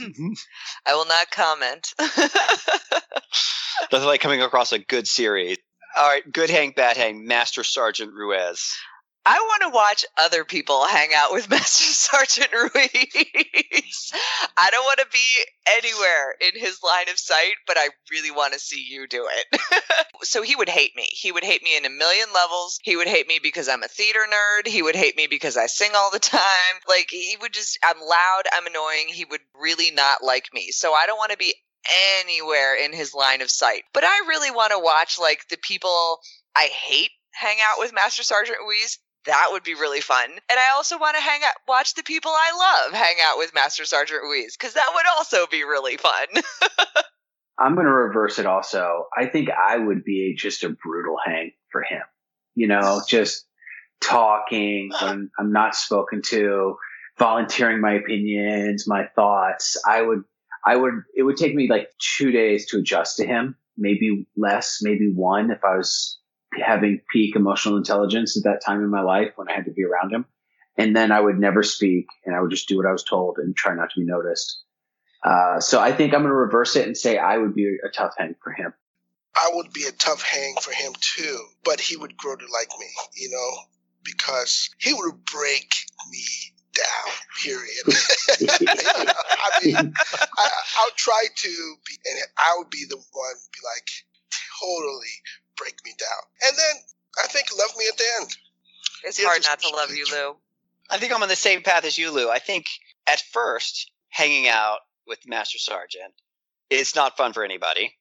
I 0.85 0.95
will 0.95 1.05
not 1.05 1.31
comment. 1.31 1.93
That's 3.89 4.03
like 4.03 4.19
coming 4.19 4.41
across 4.41 4.73
a 4.73 4.79
good 4.79 5.07
series. 5.07 5.57
All 5.97 6.07
right, 6.07 6.31
good 6.31 6.51
hang, 6.51 6.71
bad 6.71 6.95
hang, 6.95 7.25
Master 7.25 7.63
Sergeant 7.63 8.13
Ruiz. 8.13 8.71
I 9.25 9.39
want 9.39 9.63
to 9.63 9.75
watch 9.75 10.05
other 10.15 10.45
people 10.45 10.85
hang 10.85 11.09
out 11.15 11.33
with 11.33 11.49
Master 11.49 11.83
Sergeant 11.83 12.53
Ruiz. 12.53 14.13
I 14.55 14.69
don't 14.69 14.85
want 14.85 14.99
to 14.99 15.07
be 15.11 15.43
anywhere 15.67 16.35
in 16.39 16.61
his 16.61 16.83
line 16.83 17.09
of 17.09 17.17
sight, 17.17 17.55
but 17.65 17.77
I 17.79 17.89
really 18.11 18.29
want 18.29 18.53
to 18.53 18.59
see 18.59 18.85
you 18.87 19.07
do 19.07 19.27
it. 19.27 19.59
so 20.21 20.43
he 20.43 20.55
would 20.55 20.69
hate 20.69 20.95
me. 20.95 21.07
He 21.09 21.31
would 21.31 21.43
hate 21.43 21.63
me 21.63 21.75
in 21.75 21.85
a 21.85 21.89
million 21.89 22.27
levels. 22.31 22.79
He 22.83 22.95
would 22.95 23.07
hate 23.07 23.27
me 23.27 23.39
because 23.41 23.67
I'm 23.67 23.81
a 23.81 23.87
theater 23.87 24.25
nerd. 24.31 24.67
He 24.67 24.83
would 24.83 24.95
hate 24.95 25.17
me 25.17 25.25
because 25.25 25.57
I 25.57 25.65
sing 25.65 25.91
all 25.95 26.11
the 26.11 26.19
time. 26.19 26.41
Like, 26.87 27.07
he 27.09 27.37
would 27.41 27.53
just, 27.53 27.79
I'm 27.83 27.99
loud, 27.99 28.43
I'm 28.53 28.67
annoying. 28.67 29.07
He 29.07 29.25
would 29.25 29.41
really 29.59 29.89
not 29.89 30.23
like 30.23 30.49
me. 30.53 30.69
So 30.69 30.93
I 30.93 31.07
don't 31.07 31.17
want 31.17 31.31
to 31.31 31.37
be 31.37 31.55
anywhere 32.19 32.75
in 32.75 32.93
his 32.93 33.13
line 33.13 33.41
of 33.41 33.49
sight. 33.49 33.83
But 33.93 34.03
I 34.03 34.25
really 34.27 34.51
want 34.51 34.71
to 34.71 34.79
watch, 34.79 35.17
like, 35.19 35.47
the 35.49 35.57
people 35.57 36.19
I 36.55 36.65
hate 36.65 37.11
hang 37.33 37.57
out 37.63 37.79
with 37.79 37.93
Master 37.93 38.23
Sergeant 38.23 38.57
Ruiz 38.59 38.99
that 39.27 39.49
would 39.51 39.63
be 39.63 39.75
really 39.75 40.01
fun. 40.01 40.29
And 40.29 40.59
I 40.59 40.75
also 40.75 40.97
want 40.97 41.15
to 41.15 41.21
hang 41.21 41.41
out, 41.43 41.53
watch 41.67 41.93
the 41.93 42.03
people 42.03 42.31
I 42.31 42.85
love 42.85 42.93
hang 42.93 43.17
out 43.23 43.37
with 43.37 43.53
Master 43.53 43.85
Sergeant 43.85 44.23
Ruiz 44.23 44.57
because 44.57 44.73
that 44.73 44.91
would 44.93 45.05
also 45.17 45.45
be 45.47 45.63
really 45.63 45.97
fun. 45.97 46.27
I'm 47.59 47.75
going 47.75 47.87
to 47.87 47.93
reverse 47.93 48.39
it 48.39 48.45
also. 48.45 49.05
I 49.15 49.25
think 49.25 49.49
I 49.49 49.77
would 49.77 50.03
be 50.03 50.35
just 50.37 50.63
a 50.63 50.69
brutal 50.69 51.17
hang 51.23 51.51
for 51.71 51.81
him. 51.81 52.01
You 52.55 52.67
know, 52.67 53.01
just 53.07 53.45
talking 54.01 54.91
when 55.01 55.29
I'm 55.37 55.51
not 55.51 55.75
spoken 55.75 56.21
to, 56.27 56.77
volunteering 57.17 57.81
my 57.81 57.93
opinions, 57.93 58.87
my 58.87 59.07
thoughts. 59.15 59.77
I 59.85 60.01
would, 60.01 60.23
I 60.65 60.75
would, 60.75 61.03
it 61.15 61.23
would 61.23 61.37
take 61.37 61.55
me 61.55 61.69
like 61.69 61.89
two 61.99 62.31
days 62.31 62.67
to 62.67 62.77
adjust 62.77 63.17
to 63.17 63.25
him 63.25 63.55
maybe 63.77 64.27
less, 64.35 64.79
maybe 64.81 65.11
one 65.13 65.51
if 65.51 65.63
I 65.63 65.77
was 65.77 66.17
having 66.53 67.01
peak 67.11 67.35
emotional 67.35 67.77
intelligence 67.77 68.37
at 68.37 68.43
that 68.43 68.61
time 68.65 68.81
in 68.81 68.89
my 68.89 69.01
life 69.01 69.33
when 69.35 69.49
I 69.49 69.53
had 69.53 69.65
to 69.65 69.71
be 69.71 69.83
around 69.83 70.11
him. 70.11 70.25
And 70.77 70.95
then 70.95 71.11
I 71.11 71.19
would 71.19 71.39
never 71.39 71.63
speak 71.63 72.07
and 72.25 72.35
I 72.35 72.41
would 72.41 72.51
just 72.51 72.67
do 72.67 72.77
what 72.77 72.85
I 72.85 72.91
was 72.91 73.03
told 73.03 73.37
and 73.37 73.55
try 73.55 73.75
not 73.75 73.89
to 73.91 73.99
be 73.99 74.05
noticed. 74.05 74.63
Uh, 75.23 75.59
so 75.59 75.79
I 75.79 75.91
think 75.91 76.13
I'm 76.13 76.21
going 76.21 76.29
to 76.29 76.35
reverse 76.35 76.75
it 76.75 76.85
and 76.85 76.95
say 76.95 77.17
I 77.17 77.37
would 77.37 77.55
be 77.55 77.65
a, 77.65 77.87
a 77.87 77.91
tough 77.91 78.13
hang 78.17 78.35
for 78.43 78.51
him. 78.51 78.73
I 79.35 79.49
would 79.53 79.71
be 79.73 79.83
a 79.83 79.91
tough 79.91 80.21
hang 80.21 80.55
for 80.61 80.71
him 80.71 80.93
too, 80.99 81.39
but 81.63 81.79
he 81.79 81.95
would 81.97 82.17
grow 82.17 82.35
to 82.35 82.45
like 82.45 82.69
me, 82.79 82.87
you 83.15 83.29
know, 83.29 83.61
because 84.03 84.69
he 84.79 84.93
would 84.93 85.25
break 85.25 85.71
me 86.09 86.23
down. 86.77 87.13
Period. 87.43 87.85
you 88.61 89.05
know, 89.05 89.13
I 89.13 89.65
mean, 89.65 89.75
I, 90.37 90.49
I'll 90.79 90.95
try 90.95 91.25
to 91.35 91.49
be, 91.85 91.97
and 92.05 92.19
I 92.37 92.55
would 92.57 92.69
be 92.69 92.85
the 92.89 92.97
one 92.97 93.35
be 93.51 93.59
like 93.75 93.89
totally 94.61 95.15
break 95.55 95.75
me 95.85 95.91
down, 95.97 96.49
and 96.49 96.57
then 96.57 96.75
I 97.23 97.27
think 97.27 97.47
love 97.57 97.71
me 97.77 97.85
at 97.91 97.97
the 97.97 98.03
end. 98.21 98.37
It's 99.03 99.17
Here's 99.17 99.27
hard 99.27 99.43
not 99.43 99.59
to 99.61 99.75
love 99.75 99.91
you, 99.91 100.05
Lou. 100.11 100.35
I 100.89 100.97
think 100.97 101.13
I'm 101.13 101.21
on 101.23 101.29
the 101.29 101.35
same 101.35 101.61
path 101.61 101.85
as 101.85 101.97
you, 101.97 102.11
Lou. 102.11 102.29
I 102.29 102.39
think 102.39 102.65
at 103.07 103.21
first, 103.31 103.91
hanging 104.09 104.47
out 104.47 104.79
with 105.07 105.19
Master 105.27 105.57
Sergeant 105.57 106.13
is 106.69 106.95
not 106.95 107.17
fun 107.17 107.33
for 107.33 107.43
anybody. 107.43 107.93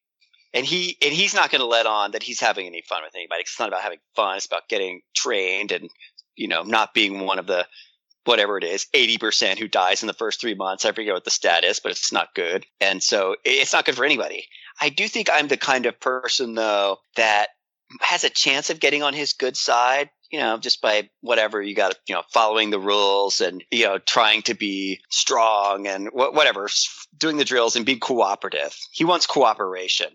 And 0.54 0.64
he 0.64 0.96
and 1.02 1.12
he's 1.12 1.34
not 1.34 1.50
going 1.50 1.60
to 1.60 1.66
let 1.66 1.86
on 1.86 2.12
that 2.12 2.22
he's 2.22 2.40
having 2.40 2.66
any 2.66 2.82
fun 2.88 3.02
with 3.04 3.14
anybody. 3.14 3.42
'cause 3.42 3.52
It's 3.52 3.60
not 3.60 3.68
about 3.68 3.82
having 3.82 3.98
fun. 4.14 4.36
It's 4.36 4.46
about 4.46 4.68
getting 4.68 5.02
trained 5.14 5.70
and 5.72 5.90
you 6.34 6.48
know 6.48 6.62
not 6.62 6.94
being 6.94 7.20
one 7.26 7.38
of 7.38 7.46
the 7.46 7.66
whatever 8.26 8.58
it 8.58 8.64
is, 8.64 8.86
eighty 8.94 9.18
percent 9.18 9.58
who 9.58 9.68
dies 9.68 10.02
in 10.02 10.06
the 10.06 10.12
first 10.12 10.40
three 10.40 10.54
months. 10.54 10.84
I 10.84 10.92
forget 10.92 11.14
what 11.14 11.24
the 11.24 11.30
stat 11.30 11.64
is, 11.64 11.80
but 11.80 11.92
it's 11.92 12.12
not 12.12 12.34
good. 12.34 12.66
And 12.80 13.02
so 13.02 13.36
it's 13.44 13.72
not 13.72 13.84
good 13.84 13.96
for 13.96 14.04
anybody. 14.04 14.46
I 14.80 14.90
do 14.90 15.08
think 15.08 15.28
I'm 15.32 15.48
the 15.48 15.56
kind 15.56 15.86
of 15.86 15.98
person 16.00 16.54
though 16.54 16.98
that 17.16 17.48
has 18.00 18.24
a 18.24 18.30
chance 18.30 18.68
of 18.68 18.80
getting 18.80 19.02
on 19.02 19.14
his 19.14 19.32
good 19.32 19.56
side 19.56 20.10
you 20.30 20.40
know, 20.40 20.58
just 20.58 20.80
by 20.82 21.08
whatever 21.20 21.62
you 21.62 21.74
got, 21.74 21.96
you 22.08 22.14
know, 22.14 22.22
following 22.32 22.70
the 22.70 22.80
rules 22.80 23.40
and 23.40 23.62
you 23.70 23.84
know, 23.84 23.98
trying 23.98 24.42
to 24.42 24.54
be 24.54 25.00
strong 25.10 25.86
and 25.86 26.08
wh- 26.08 26.34
whatever, 26.34 26.68
doing 27.16 27.36
the 27.36 27.44
drills 27.44 27.76
and 27.76 27.86
being 27.86 28.00
cooperative. 28.00 28.76
He 28.92 29.04
wants 29.04 29.26
cooperation. 29.26 30.08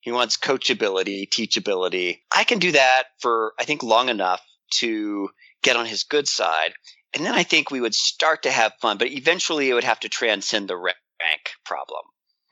He 0.00 0.12
wants 0.12 0.36
coachability, 0.36 1.28
teachability. 1.28 2.20
I 2.34 2.44
can 2.44 2.58
do 2.58 2.72
that 2.72 3.04
for 3.20 3.54
I 3.58 3.64
think 3.64 3.82
long 3.82 4.08
enough 4.08 4.42
to 4.74 5.30
get 5.62 5.76
on 5.76 5.86
his 5.86 6.04
good 6.04 6.28
side, 6.28 6.74
and 7.14 7.24
then 7.24 7.34
I 7.34 7.42
think 7.42 7.70
we 7.70 7.80
would 7.80 7.94
start 7.94 8.42
to 8.42 8.50
have 8.50 8.72
fun. 8.80 8.98
But 8.98 9.10
eventually, 9.10 9.70
it 9.70 9.74
would 9.74 9.84
have 9.84 10.00
to 10.00 10.08
transcend 10.08 10.68
the 10.68 10.76
rank 10.76 10.94
problem 11.64 12.02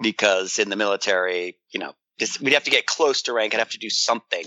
because 0.01 0.59
in 0.59 0.71
the 0.71 0.77
military, 0.77 1.59
you 1.71 1.81
know, 1.81 1.93
we'd 2.41 2.53
have 2.55 2.65
to 2.65 2.71
get 2.71 2.87
close 2.87 3.23
to 3.23 3.33
rank. 3.33 3.55
I'd 3.55 3.59
have 3.59 3.71
to 3.71 3.79
do 3.79 3.91
something 3.91 4.45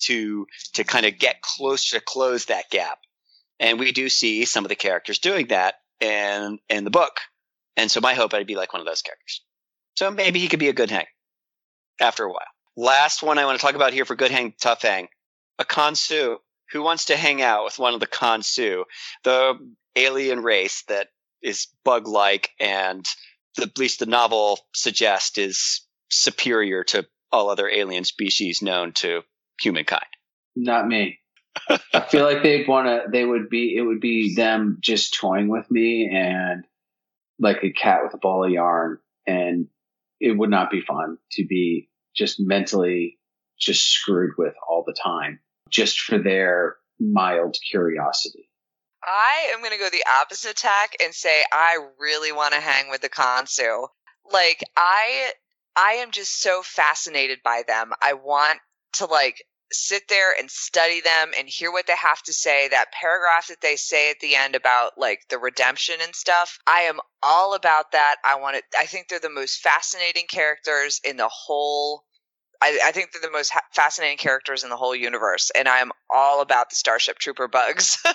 to 0.00 0.46
to 0.74 0.84
kind 0.84 1.06
of 1.06 1.18
get 1.18 1.42
close 1.42 1.90
to 1.90 2.00
close 2.00 2.46
that 2.46 2.70
gap. 2.70 2.98
And 3.60 3.78
we 3.78 3.92
do 3.92 4.08
see 4.08 4.44
some 4.44 4.64
of 4.64 4.68
the 4.68 4.74
characters 4.74 5.18
doing 5.18 5.48
that 5.48 5.76
in 6.00 6.58
in 6.68 6.84
the 6.84 6.90
book. 6.90 7.20
And 7.76 7.90
so 7.90 8.00
my 8.00 8.14
hope 8.14 8.34
I'd 8.34 8.46
be 8.46 8.56
like 8.56 8.72
one 8.72 8.80
of 8.80 8.86
those 8.86 9.02
characters. 9.02 9.42
So 9.96 10.10
maybe 10.10 10.40
he 10.40 10.48
could 10.48 10.60
be 10.60 10.68
a 10.68 10.72
good 10.74 10.90
hang 10.90 11.06
after 12.00 12.24
a 12.24 12.28
while. 12.28 12.40
Last 12.76 13.22
one 13.22 13.38
I 13.38 13.44
want 13.44 13.58
to 13.58 13.64
talk 13.64 13.76
about 13.76 13.92
here 13.92 14.04
for 14.04 14.16
good 14.16 14.30
hang, 14.30 14.54
tough 14.60 14.82
hang. 14.82 15.08
A 15.58 15.64
Consu. 15.64 16.38
Who 16.74 16.82
wants 16.82 17.06
to 17.06 17.16
hang 17.16 17.40
out 17.40 17.64
with 17.64 17.78
one 17.78 17.94
of 17.94 18.00
the 18.00 18.06
Consu, 18.06 18.84
the 19.22 19.54
alien 19.96 20.42
race 20.42 20.82
that 20.88 21.08
is 21.40 21.68
bug 21.84 22.06
like 22.06 22.50
and 22.60 23.06
the, 23.56 23.62
at 23.62 23.78
least 23.78 24.00
the 24.00 24.06
novel 24.06 24.58
suggests 24.74 25.38
is 25.38 25.86
superior 26.10 26.84
to 26.84 27.06
all 27.30 27.48
other 27.48 27.68
alien 27.68 28.04
species 28.04 28.60
known 28.60 28.92
to 28.92 29.22
humankind. 29.60 30.06
Not 30.56 30.86
me. 30.86 31.18
I 31.68 32.00
feel 32.00 32.24
like 32.24 32.42
they'd 32.42 32.66
want 32.66 32.88
to. 32.88 33.04
They 33.10 33.24
would 33.24 33.48
be. 33.48 33.76
It 33.76 33.82
would 33.82 34.00
be 34.00 34.34
them 34.34 34.78
just 34.80 35.14
toying 35.14 35.48
with 35.48 35.70
me 35.70 36.10
and 36.12 36.64
like 37.38 37.62
a 37.62 37.70
cat 37.70 38.00
with 38.02 38.14
a 38.14 38.18
ball 38.18 38.44
of 38.44 38.50
yarn, 38.50 38.98
and 39.26 39.68
it 40.20 40.32
would 40.32 40.50
not 40.50 40.70
be 40.70 40.80
fun 40.80 41.18
to 41.32 41.46
be 41.46 41.88
just 42.14 42.40
mentally 42.40 43.18
just 43.58 43.88
screwed 43.88 44.32
with 44.36 44.54
all 44.68 44.82
the 44.84 44.96
time, 45.00 45.38
just 45.74 46.00
for 46.00 46.18
their 46.18 46.76
mild 47.00 47.56
curiosity. 47.68 48.48
I 49.02 49.52
am 49.52 49.58
going 49.58 49.72
to 49.72 49.78
go 49.78 49.90
the 49.90 50.04
opposite 50.22 50.56
tack 50.56 50.96
and 51.02 51.12
say 51.12 51.42
I 51.52 51.78
really 51.98 52.32
want 52.32 52.54
to 52.54 52.60
hang 52.60 52.88
with 52.88 53.02
the 53.02 53.10
Consu. 53.10 53.88
Like 54.32 54.62
I 54.76 55.32
I 55.76 55.94
am 55.94 56.12
just 56.12 56.40
so 56.40 56.62
fascinated 56.62 57.40
by 57.44 57.64
them. 57.66 57.92
I 58.00 58.14
want 58.14 58.60
to 58.94 59.06
like 59.06 59.44
sit 59.72 60.04
there 60.08 60.32
and 60.38 60.48
study 60.50 61.00
them 61.00 61.32
and 61.36 61.48
hear 61.48 61.72
what 61.72 61.86
they 61.86 61.96
have 61.96 62.22
to 62.22 62.32
say. 62.32 62.68
That 62.68 62.92
paragraph 62.92 63.48
that 63.48 63.60
they 63.60 63.76
say 63.76 64.10
at 64.10 64.20
the 64.20 64.36
end 64.36 64.54
about 64.54 64.92
like 64.96 65.22
the 65.28 65.38
redemption 65.38 65.96
and 66.00 66.14
stuff. 66.14 66.58
I 66.66 66.82
am 66.82 67.00
all 67.22 67.54
about 67.54 67.92
that. 67.92 68.16
I 68.24 68.36
want 68.36 68.56
to 68.56 68.62
I 68.78 68.86
think 68.86 69.08
they're 69.08 69.18
the 69.18 69.28
most 69.28 69.60
fascinating 69.60 70.26
characters 70.28 71.00
in 71.04 71.16
the 71.16 71.28
whole 71.28 72.04
I, 72.64 72.78
I 72.86 72.92
think 72.92 73.12
they're 73.12 73.20
the 73.20 73.30
most 73.30 73.50
ha- 73.50 73.60
fascinating 73.72 74.16
characters 74.16 74.64
in 74.64 74.70
the 74.70 74.76
whole 74.76 74.96
universe, 74.96 75.50
and 75.54 75.68
I 75.68 75.78
am 75.78 75.92
all 76.08 76.40
about 76.40 76.70
the 76.70 76.76
Starship 76.76 77.18
Trooper 77.18 77.46
bugs. 77.46 78.02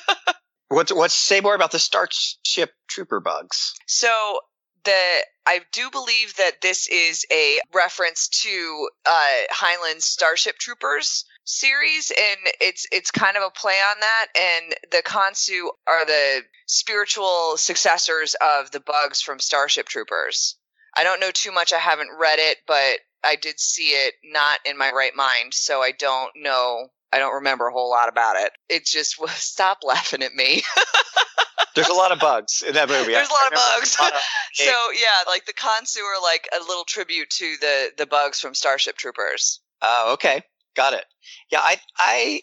What's 0.71 0.93
what's 0.93 1.15
say 1.15 1.41
more 1.41 1.55
about 1.55 1.71
the 1.71 1.79
Starship 1.79 2.73
Trooper 2.87 3.19
bugs? 3.19 3.73
So 3.87 4.39
the 4.83 5.01
I 5.47 5.61
do 5.71 5.89
believe 5.89 6.35
that 6.37 6.61
this 6.61 6.87
is 6.87 7.25
a 7.31 7.59
reference 7.73 8.27
to 8.43 8.87
uh, 9.07 9.37
Heinlein's 9.49 10.05
Starship 10.05 10.59
Troopers 10.59 11.25
series, 11.43 12.11
and 12.11 12.37
it's 12.61 12.85
it's 12.91 13.09
kind 13.09 13.35
of 13.35 13.41
a 13.41 13.49
play 13.49 13.73
on 13.89 13.99
that. 13.99 14.27
And 14.39 14.75
the 14.91 15.01
Consu 15.01 15.69
are 15.87 16.05
the 16.05 16.41
spiritual 16.67 17.57
successors 17.57 18.35
of 18.35 18.69
the 18.69 18.79
bugs 18.79 19.21
from 19.23 19.39
Starship 19.39 19.87
Troopers. 19.87 20.55
I 20.95 21.03
don't 21.03 21.19
know 21.19 21.31
too 21.31 21.51
much. 21.51 21.73
I 21.73 21.79
haven't 21.79 22.11
read 22.19 22.37
it, 22.37 22.59
but 22.67 22.99
I 23.23 23.35
did 23.35 23.59
see 23.59 23.89
it 23.89 24.15
not 24.23 24.59
in 24.65 24.77
my 24.77 24.91
right 24.91 25.15
mind, 25.15 25.53
so 25.53 25.81
I 25.81 25.91
don't 25.91 26.31
know. 26.35 26.87
I 27.11 27.19
don't 27.19 27.33
remember 27.35 27.67
a 27.67 27.71
whole 27.71 27.89
lot 27.89 28.07
about 28.09 28.35
it. 28.37 28.51
It 28.69 28.85
just 28.85 29.19
was 29.19 29.31
stop 29.33 29.79
laughing 29.83 30.23
at 30.23 30.33
me. 30.33 30.63
There's 31.75 31.89
a 31.89 31.93
lot 31.93 32.11
of 32.11 32.19
bugs 32.19 32.63
in 32.67 32.73
that 32.73 32.89
movie. 32.89 33.13
There's 33.13 33.29
a 33.29 33.31
I 33.31 33.43
lot 33.43 33.53
of 33.53 33.55
bugs. 33.79 33.97
lot 34.01 34.13
of- 34.13 34.21
so 34.53 34.71
yeah, 34.93 35.23
like 35.27 35.45
the 35.45 35.53
Consu 35.53 35.99
are 35.99 36.21
like 36.21 36.47
a 36.55 36.59
little 36.63 36.83
tribute 36.85 37.29
to 37.31 37.55
the 37.61 37.91
the 37.97 38.05
bugs 38.05 38.39
from 38.39 38.53
Starship 38.53 38.97
Troopers. 38.97 39.61
Oh, 39.81 40.11
okay, 40.13 40.41
got 40.75 40.93
it. 40.93 41.05
Yeah, 41.51 41.59
I, 41.61 41.77
I, 41.97 42.41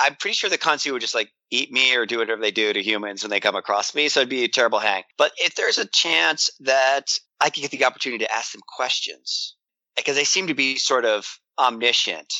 I'm 0.00 0.14
pretty 0.16 0.34
sure 0.34 0.50
the 0.50 0.58
Consu 0.58 0.92
would 0.92 1.00
just 1.00 1.14
like 1.14 1.30
eat 1.50 1.72
me 1.72 1.94
or 1.94 2.04
do 2.06 2.18
whatever 2.18 2.40
they 2.40 2.50
do 2.50 2.72
to 2.72 2.82
humans 2.82 3.22
when 3.22 3.30
they 3.30 3.40
come 3.40 3.56
across 3.56 3.94
me. 3.94 4.08
So 4.08 4.20
it'd 4.20 4.28
be 4.28 4.44
a 4.44 4.48
terrible 4.48 4.78
hang. 4.80 5.04
But 5.16 5.32
if 5.38 5.54
there's 5.54 5.78
a 5.78 5.86
chance 5.86 6.50
that 6.60 7.06
I 7.40 7.48
could 7.50 7.62
get 7.62 7.70
the 7.70 7.84
opportunity 7.84 8.24
to 8.24 8.34
ask 8.34 8.52
them 8.52 8.62
questions, 8.76 9.54
because 9.96 10.16
they 10.16 10.24
seem 10.24 10.46
to 10.46 10.54
be 10.54 10.76
sort 10.76 11.04
of 11.04 11.38
omniscient, 11.58 12.32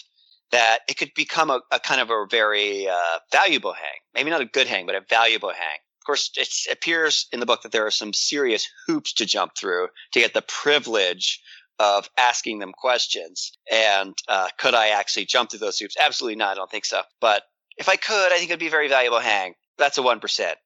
that 0.52 0.80
it 0.88 0.96
could 0.96 1.10
become 1.16 1.50
a, 1.50 1.60
a 1.72 1.80
kind 1.80 2.00
of 2.00 2.10
a 2.10 2.26
very 2.30 2.88
uh, 2.88 3.18
valuable 3.32 3.72
hang. 3.72 3.98
Maybe 4.14 4.30
not 4.30 4.40
a 4.40 4.46
good 4.46 4.66
hang, 4.66 4.86
but 4.86 4.94
a 4.94 5.00
valuable 5.08 5.50
hang. 5.50 5.78
Of 6.00 6.06
course, 6.06 6.30
it 6.36 6.48
appears 6.70 7.26
in 7.32 7.40
the 7.40 7.46
book 7.46 7.62
that 7.62 7.72
there 7.72 7.86
are 7.86 7.90
some 7.90 8.12
serious 8.12 8.68
hoops 8.86 9.12
to 9.14 9.26
jump 9.26 9.52
through 9.58 9.88
to 10.12 10.20
get 10.20 10.34
the 10.34 10.42
privilege 10.42 11.42
of 11.78 12.08
asking 12.16 12.60
them 12.60 12.72
questions. 12.72 13.52
And 13.70 14.14
uh, 14.28 14.48
could 14.56 14.74
I 14.74 14.88
actually 14.88 15.26
jump 15.26 15.50
through 15.50 15.58
those 15.58 15.78
hoops? 15.78 15.96
Absolutely 16.02 16.36
not. 16.36 16.52
I 16.52 16.54
don't 16.54 16.70
think 16.70 16.84
so. 16.84 17.02
But 17.20 17.42
if 17.76 17.88
I 17.88 17.96
could, 17.96 18.32
I 18.32 18.38
think 18.38 18.50
it'd 18.50 18.60
be 18.60 18.68
a 18.68 18.70
very 18.70 18.88
valuable 18.88 19.18
hang. 19.18 19.54
That's 19.78 19.98
a 19.98 20.02
one 20.02 20.20
percent. 20.20 20.58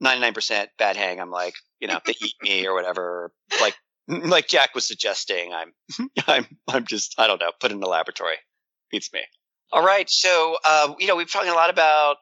Ninety 0.00 0.20
nine 0.20 0.34
percent 0.34 0.70
bad 0.78 0.96
hang. 0.96 1.20
I'm 1.20 1.30
like, 1.30 1.54
you 1.80 1.88
know, 1.88 1.98
they 2.06 2.14
eat 2.22 2.34
me 2.42 2.66
or 2.66 2.74
whatever. 2.74 3.32
Like, 3.60 3.74
like 4.28 4.48
Jack 4.48 4.74
was 4.74 4.86
suggesting. 4.86 5.52
I'm, 5.52 5.72
I'm, 6.26 6.46
I'm 6.68 6.86
just, 6.86 7.14
I 7.18 7.26
don't 7.26 7.40
know. 7.40 7.52
Put 7.60 7.72
in 7.72 7.80
the 7.80 7.88
laboratory. 7.88 8.36
Beats 8.90 9.12
me. 9.12 9.20
All 9.72 9.84
right. 9.84 10.08
So, 10.08 10.56
uh, 10.64 10.94
you 10.98 11.06
know, 11.06 11.16
we've 11.16 11.30
talking 11.30 11.50
a 11.50 11.54
lot 11.54 11.70
about 11.70 12.16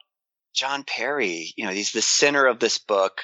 John 0.55 0.83
Perry. 0.83 1.53
You 1.55 1.65
know, 1.65 1.71
he's 1.71 1.91
the 1.91 2.01
center 2.01 2.45
of 2.45 2.59
this 2.59 2.77
book. 2.77 3.21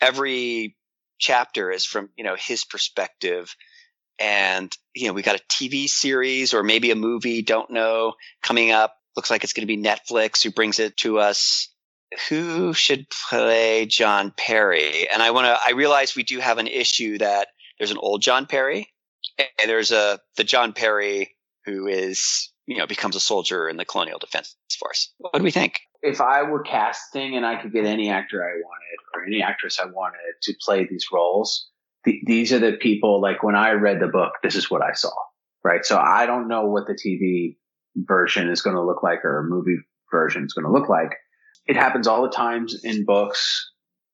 Every 0.00 0.76
chapter 1.20 1.70
is 1.70 1.84
from 1.84 2.08
you 2.16 2.24
know 2.24 2.34
his 2.34 2.64
perspective 2.64 3.54
and 4.18 4.74
you 4.94 5.06
know 5.06 5.12
we 5.12 5.22
got 5.22 5.38
a 5.38 5.44
tv 5.44 5.86
series 5.86 6.52
or 6.52 6.62
maybe 6.64 6.90
a 6.90 6.96
movie 6.96 7.42
don't 7.42 7.70
know 7.70 8.14
coming 8.42 8.72
up 8.72 8.96
looks 9.14 9.30
like 9.30 9.44
it's 9.44 9.52
going 9.52 9.66
to 9.66 9.76
be 9.76 9.80
netflix 9.80 10.42
who 10.42 10.50
brings 10.50 10.78
it 10.80 10.96
to 10.96 11.18
us 11.18 11.68
who 12.28 12.72
should 12.72 13.06
play 13.28 13.86
john 13.86 14.32
perry 14.36 15.08
and 15.08 15.22
i 15.22 15.30
want 15.30 15.46
to 15.46 15.56
i 15.64 15.72
realize 15.72 16.16
we 16.16 16.24
do 16.24 16.40
have 16.40 16.58
an 16.58 16.66
issue 16.66 17.18
that 17.18 17.48
there's 17.80 17.90
an 17.90 17.98
old 17.98 18.22
john 18.22 18.46
perry 18.46 18.86
and 19.38 19.68
there's 19.68 19.90
a 19.90 20.20
the 20.36 20.44
john 20.44 20.72
perry 20.72 21.34
who 21.64 21.88
is 21.88 22.52
you 22.66 22.76
know 22.78 22.86
becomes 22.86 23.16
a 23.16 23.20
soldier 23.20 23.68
in 23.68 23.76
the 23.76 23.84
colonial 23.84 24.20
defense 24.20 24.56
force 24.78 25.12
what 25.18 25.34
do 25.34 25.42
we 25.42 25.50
think 25.50 25.80
If 26.02 26.20
I 26.20 26.42
were 26.44 26.62
casting 26.62 27.36
and 27.36 27.44
I 27.44 27.60
could 27.60 27.72
get 27.72 27.84
any 27.84 28.08
actor 28.08 28.42
I 28.42 28.54
wanted 28.54 28.98
or 29.14 29.24
any 29.26 29.42
actress 29.42 29.78
I 29.80 29.86
wanted 29.86 30.18
to 30.42 30.54
play 30.64 30.86
these 30.88 31.06
roles, 31.12 31.68
th- 32.06 32.22
these 32.24 32.52
are 32.54 32.58
the 32.58 32.72
people. 32.80 33.20
Like 33.20 33.42
when 33.42 33.54
I 33.56 33.72
read 33.72 34.00
the 34.00 34.06
book, 34.06 34.32
this 34.42 34.54
is 34.54 34.70
what 34.70 34.82
I 34.82 34.92
saw. 34.94 35.10
right? 35.62 35.84
So 35.84 35.98
I 35.98 36.24
don't 36.24 36.48
know 36.48 36.64
what 36.66 36.86
the 36.86 36.94
TV 36.94 37.56
version 37.96 38.48
is 38.48 38.62
going 38.62 38.76
to 38.76 38.82
look 38.82 39.02
like 39.02 39.24
or 39.24 39.40
a 39.40 39.44
movie 39.44 39.76
version 40.10 40.44
is 40.44 40.54
going 40.54 40.64
to 40.64 40.72
look 40.72 40.88
like. 40.88 41.10
It 41.66 41.76
happens 41.76 42.06
all 42.06 42.22
the 42.22 42.30
times 42.30 42.82
in 42.82 43.04
books. 43.04 43.69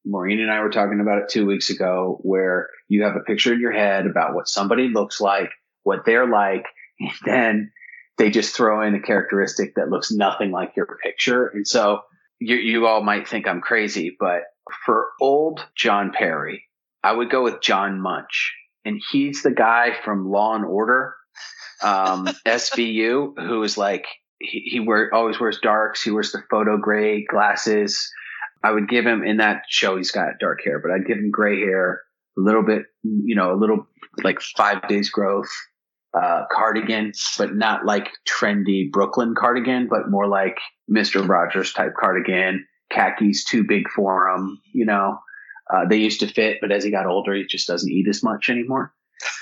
Maureen 0.07 0.41
and 0.41 0.51
I 0.51 0.61
were 0.61 0.71
talking 0.71 1.01
about 1.01 1.19
it 1.19 1.29
two 1.29 1.47
weeks 1.47 1.71
ago 1.71 2.19
where 2.23 2.69
you 2.89 3.03
have 3.03 3.17
a 3.17 3.21
picture 3.21 3.53
in 3.53 3.61
your 3.61 3.73
head 3.73 4.07
about 4.07 4.35
what 4.35 4.49
somebody 4.49 4.89
looks 4.89 5.21
like, 5.21 5.51
what 5.83 6.05
they're 6.07 6.29
like, 6.29 6.65
and 7.01 7.13
then 7.25 7.73
they 8.17 8.31
just 8.31 8.55
throw 8.55 8.87
in 8.87 8.95
a 8.95 9.03
characteristic 9.03 9.75
that 9.75 9.91
looks 9.91 10.13
nothing 10.13 10.51
like 10.51 10.77
your 10.77 10.87
picture. 11.03 11.49
And 11.49 11.67
so 11.67 12.01
you, 12.39 12.57
you 12.57 12.87
all 12.87 13.03
might 13.03 13.29
think 13.29 13.47
I'm 13.47 13.61
crazy, 13.61 14.17
but 14.19 14.43
for 14.85 15.09
old 15.21 15.67
John 15.77 16.13
Perry, 16.17 16.65
I 17.03 17.13
would 17.13 17.31
go 17.31 17.43
with 17.43 17.61
John 17.61 18.01
Munch. 18.01 18.55
And 18.85 19.01
he's 19.11 19.43
the 19.43 19.51
guy 19.51 19.97
from 20.05 20.31
Law 20.31 20.55
and 20.55 20.65
Order, 20.65 21.15
um, 21.83 22.27
SVU, 22.47 23.33
who 23.37 23.63
is 23.65 23.77
like, 23.77 24.07
he, 24.39 24.61
he 24.71 24.81
wear, 24.81 25.13
always 25.13 25.41
wears 25.41 25.59
darks. 25.61 26.03
He 26.03 26.11
wears 26.11 26.31
the 26.31 26.43
photo 26.51 26.77
gray 26.79 27.25
glasses. 27.25 28.11
I 28.67 28.73
would 28.73 28.89
give 28.89 29.07
him 29.07 29.23
in 29.23 29.37
that 29.37 29.63
show, 29.69 29.97
he's 29.97 30.11
got 30.11 30.41
dark 30.41 30.59
hair, 30.65 30.81
but 30.81 30.91
I'd 30.91 31.07
give 31.07 31.19
him 31.19 31.31
gray 31.31 31.61
hair, 31.61 32.03
a 32.37 32.41
little 32.41 32.65
bit, 32.65 32.83
you 33.05 33.37
know, 33.37 33.53
a 33.53 33.55
little 33.55 33.87
like 34.25 34.41
five 34.41 34.89
days 34.89 35.09
growth, 35.09 35.49
uh, 36.21 36.43
cardigan, 36.51 37.13
but 37.39 37.55
not 37.55 37.87
like 37.87 38.09
trendy 38.29 38.91
Brooklyn 38.91 39.37
cardigan, 39.39 39.87
but 39.89 40.11
more 40.11 40.27
like 40.27 40.59
Mr. 40.91 41.27
Rogers 41.27 41.73
type 41.73 41.93
cardigan, 41.97 42.67
khakis 42.91 43.45
too 43.45 43.63
big 43.63 43.89
for 43.95 44.29
him, 44.31 44.61
you 44.73 44.85
know. 44.85 45.21
Uh, 45.73 45.87
they 45.89 45.99
used 45.99 46.21
to 46.21 46.27
fit, 46.27 46.59
but 46.61 46.73
as 46.73 46.83
he 46.83 46.91
got 46.91 47.07
older, 47.07 47.35
he 47.35 47.45
just 47.45 47.69
doesn't 47.69 47.93
eat 47.93 48.09
as 48.09 48.25
much 48.25 48.49
anymore. 48.51 48.93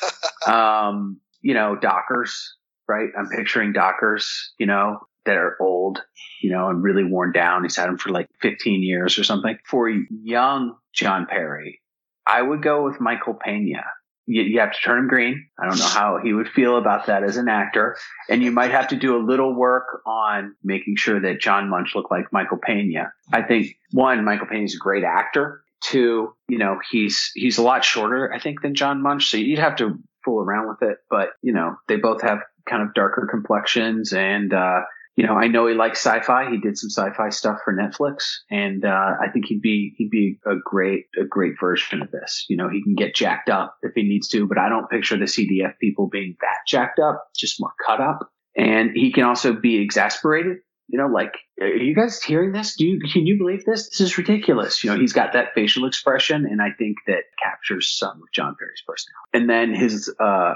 um, 0.46 1.18
you 1.40 1.54
know, 1.54 1.76
Dockers, 1.76 2.56
right? 2.86 3.08
I'm 3.18 3.28
picturing 3.28 3.72
Dockers, 3.72 4.52
you 4.58 4.66
know, 4.66 4.98
that 5.26 5.36
are 5.36 5.56
old, 5.60 6.02
you 6.42 6.50
know, 6.50 6.68
and 6.68 6.82
really 6.82 7.04
worn 7.04 7.32
down. 7.32 7.62
He's 7.62 7.76
had 7.76 7.88
them 7.88 7.98
for 7.98 8.10
like 8.10 8.28
15 8.40 8.82
years 8.82 9.18
or 9.18 9.24
something. 9.24 9.58
For 9.64 9.88
young 9.88 10.76
John 10.92 11.26
Perry, 11.26 11.80
I 12.26 12.42
would 12.42 12.62
go 12.62 12.84
with 12.84 13.00
Michael 13.00 13.34
Pena. 13.34 13.84
You, 14.26 14.42
you, 14.42 14.60
have 14.60 14.72
to 14.72 14.78
turn 14.80 15.00
him 15.00 15.08
green. 15.08 15.48
I 15.58 15.68
don't 15.68 15.78
know 15.78 15.84
how 15.84 16.18
he 16.22 16.32
would 16.32 16.48
feel 16.48 16.78
about 16.78 17.06
that 17.06 17.24
as 17.24 17.36
an 17.36 17.48
actor. 17.48 17.96
And 18.30 18.42
you 18.42 18.50
might 18.50 18.70
have 18.70 18.88
to 18.88 18.96
do 18.96 19.16
a 19.16 19.22
little 19.22 19.54
work 19.54 20.00
on 20.06 20.56
making 20.64 20.96
sure 20.96 21.20
that 21.20 21.42
John 21.42 21.68
Munch 21.68 21.94
looked 21.94 22.10
like 22.10 22.32
Michael 22.32 22.56
Pena. 22.56 23.12
I 23.34 23.42
think 23.42 23.76
one, 23.92 24.24
Michael 24.24 24.46
Pena 24.46 24.64
is 24.64 24.76
a 24.76 24.78
great 24.78 25.04
actor. 25.04 25.62
Two, 25.82 26.34
you 26.48 26.56
know, 26.56 26.78
he's 26.90 27.30
he's 27.34 27.58
a 27.58 27.62
lot 27.62 27.84
shorter, 27.84 28.32
I 28.32 28.40
think, 28.40 28.62
than 28.62 28.74
John 28.74 29.02
Munch. 29.02 29.30
So 29.30 29.36
you'd 29.36 29.58
have 29.58 29.76
to 29.76 29.98
fool 30.24 30.40
around 30.40 30.68
with 30.68 30.82
it. 30.82 30.98
But, 31.10 31.30
you 31.42 31.52
know, 31.52 31.76
they 31.88 31.96
both 31.96 32.22
have 32.22 32.38
kind 32.68 32.82
of 32.82 32.94
darker 32.94 33.28
complexions 33.30 34.12
and 34.12 34.52
uh, 34.52 34.80
you 35.16 35.24
know, 35.24 35.34
I 35.34 35.46
know 35.46 35.66
he 35.66 35.74
likes 35.74 36.04
sci-fi. 36.04 36.50
He 36.50 36.58
did 36.58 36.76
some 36.76 36.90
sci-fi 36.90 37.28
stuff 37.28 37.58
for 37.64 37.72
Netflix, 37.72 38.34
and 38.50 38.84
uh, 38.84 39.12
I 39.20 39.28
think 39.32 39.46
he'd 39.46 39.60
be 39.60 39.94
he'd 39.96 40.10
be 40.10 40.38
a 40.44 40.54
great 40.64 41.04
a 41.20 41.24
great 41.24 41.54
version 41.60 42.02
of 42.02 42.10
this. 42.10 42.46
You 42.48 42.56
know, 42.56 42.68
he 42.68 42.82
can 42.82 42.94
get 42.94 43.14
jacked 43.14 43.48
up 43.48 43.76
if 43.82 43.92
he 43.94 44.02
needs 44.02 44.28
to, 44.28 44.46
but 44.48 44.58
I 44.58 44.68
don't 44.68 44.90
picture 44.90 45.16
the 45.16 45.26
CDF 45.26 45.78
people 45.80 46.08
being 46.08 46.36
that 46.40 46.58
jacked 46.66 46.98
up, 46.98 47.28
just 47.36 47.60
more 47.60 47.72
cut 47.86 48.00
up. 48.00 48.28
And 48.56 48.90
he 48.94 49.12
can 49.12 49.24
also 49.24 49.52
be 49.52 49.80
exasperated 49.80 50.58
you 50.88 50.98
know, 50.98 51.06
like, 51.06 51.32
are 51.60 51.66
you 51.66 51.94
guys 51.94 52.22
hearing 52.22 52.52
this? 52.52 52.76
Do 52.76 52.84
you, 52.84 53.00
can 53.00 53.26
you 53.26 53.38
believe 53.38 53.64
this? 53.64 53.88
This 53.88 54.00
is 54.00 54.18
ridiculous. 54.18 54.84
You 54.84 54.90
know, 54.90 55.00
he's 55.00 55.12
got 55.12 55.32
that 55.32 55.54
facial 55.54 55.86
expression, 55.86 56.46
and 56.46 56.60
I 56.60 56.70
think 56.78 56.98
that 57.06 57.24
captures 57.42 57.96
some 57.96 58.16
of 58.22 58.32
John 58.32 58.54
Perry's 58.58 58.82
personality. 58.86 59.30
And 59.32 59.48
then 59.48 59.74
his, 59.74 60.12
uh, 60.20 60.54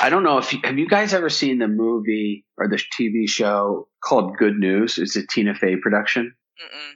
I 0.00 0.10
don't 0.10 0.22
know 0.22 0.38
if, 0.38 0.52
you, 0.52 0.60
have 0.64 0.78
you 0.78 0.88
guys 0.88 1.12
ever 1.12 1.28
seen 1.28 1.58
the 1.58 1.68
movie 1.68 2.44
or 2.56 2.68
the 2.68 2.80
TV 2.98 3.28
show 3.28 3.88
called 4.02 4.36
Good 4.36 4.58
News? 4.58 4.98
It's 4.98 5.16
a 5.16 5.26
Tina 5.26 5.54
Fey 5.54 5.76
production. 5.76 6.34
Mm-mm. 6.62 6.90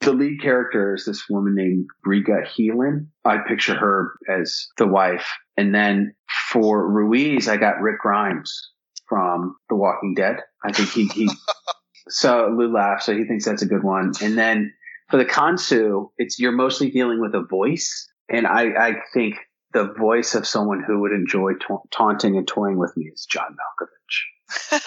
The 0.00 0.12
lead 0.12 0.42
character 0.42 0.94
is 0.94 1.06
this 1.06 1.28
woman 1.30 1.54
named 1.54 1.86
Briga 2.06 2.44
Heelan. 2.46 3.06
I 3.24 3.38
picture 3.38 3.74
her 3.74 4.14
as 4.28 4.66
the 4.76 4.86
wife. 4.86 5.26
And 5.56 5.74
then 5.74 6.14
for 6.50 6.86
Ruiz, 6.86 7.48
I 7.48 7.56
got 7.56 7.80
Rick 7.80 8.00
Grimes 8.00 8.70
from 9.08 9.56
The 9.68 9.76
Walking 9.76 10.14
Dead. 10.14 10.36
I 10.62 10.72
think 10.72 10.90
he, 10.90 11.06
he 11.06 11.30
So 12.08 12.54
Lou 12.56 12.72
laughs, 12.72 13.06
so 13.06 13.16
he 13.16 13.24
thinks 13.24 13.44
that's 13.44 13.62
a 13.62 13.66
good 13.66 13.82
one. 13.82 14.12
And 14.22 14.36
then 14.36 14.72
for 15.10 15.16
the 15.16 15.24
Consu, 15.24 16.10
it's 16.18 16.38
you're 16.38 16.52
mostly 16.52 16.90
dealing 16.90 17.20
with 17.20 17.34
a 17.34 17.42
voice, 17.42 18.10
and 18.28 18.46
I, 18.46 18.88
I 18.88 18.94
think 19.12 19.36
the 19.72 19.92
voice 19.92 20.34
of 20.34 20.46
someone 20.46 20.82
who 20.82 21.00
would 21.00 21.12
enjoy 21.12 21.54
ta- 21.54 21.82
taunting 21.90 22.36
and 22.36 22.46
toying 22.46 22.78
with 22.78 22.96
me 22.96 23.10
is 23.12 23.26
John 23.26 23.56
Malkovich. 23.80 24.82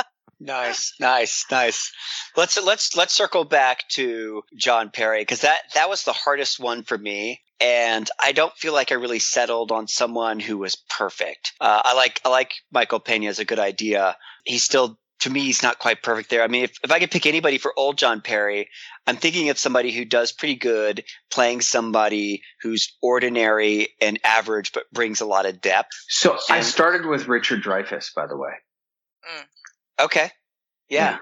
nice, 0.40 0.94
nice, 1.00 1.44
nice. 1.50 1.92
Let's 2.36 2.62
let's 2.62 2.96
let's 2.96 3.14
circle 3.14 3.44
back 3.44 3.88
to 3.90 4.42
John 4.56 4.90
Perry 4.90 5.22
because 5.22 5.40
that 5.40 5.58
that 5.74 5.88
was 5.88 6.04
the 6.04 6.12
hardest 6.12 6.60
one 6.60 6.84
for 6.84 6.96
me 6.96 7.40
and 7.60 8.08
I 8.18 8.32
don't 8.32 8.56
feel 8.56 8.72
like 8.72 8.90
I 8.90 8.94
really 8.94 9.18
settled 9.18 9.70
on 9.70 9.86
someone 9.86 10.40
who 10.40 10.56
was 10.58 10.76
perfect. 10.76 11.52
Uh, 11.60 11.82
I 11.84 11.94
like 11.94 12.20
I 12.24 12.30
like 12.30 12.52
Michael 12.72 13.00
Pena 13.00 13.26
as 13.26 13.38
a 13.38 13.44
good 13.44 13.58
idea. 13.58 14.16
He 14.44 14.58
still 14.58 14.98
to 15.20 15.30
me, 15.30 15.40
he's 15.40 15.62
not 15.62 15.78
quite 15.78 16.02
perfect 16.02 16.30
there. 16.30 16.42
I 16.42 16.48
mean, 16.48 16.64
if, 16.64 16.72
if 16.82 16.90
I 16.90 16.98
could 16.98 17.10
pick 17.10 17.26
anybody 17.26 17.58
for 17.58 17.72
old 17.76 17.98
John 17.98 18.20
Perry, 18.20 18.68
I'm 19.06 19.16
thinking 19.16 19.50
of 19.50 19.58
somebody 19.58 19.92
who 19.92 20.04
does 20.04 20.32
pretty 20.32 20.56
good 20.56 21.04
playing 21.30 21.60
somebody 21.60 22.42
who's 22.62 22.96
ordinary 23.02 23.88
and 24.00 24.18
average, 24.24 24.72
but 24.72 24.90
brings 24.92 25.20
a 25.20 25.26
lot 25.26 25.46
of 25.46 25.60
depth. 25.60 25.90
So 26.08 26.32
and, 26.32 26.40
I 26.48 26.60
started 26.62 27.06
with 27.06 27.28
Richard 27.28 27.62
Dreyfuss, 27.62 28.14
by 28.14 28.26
the 28.26 28.36
way. 28.36 28.52
Mm. 29.30 30.04
Okay. 30.04 30.30
Yeah. 30.88 31.18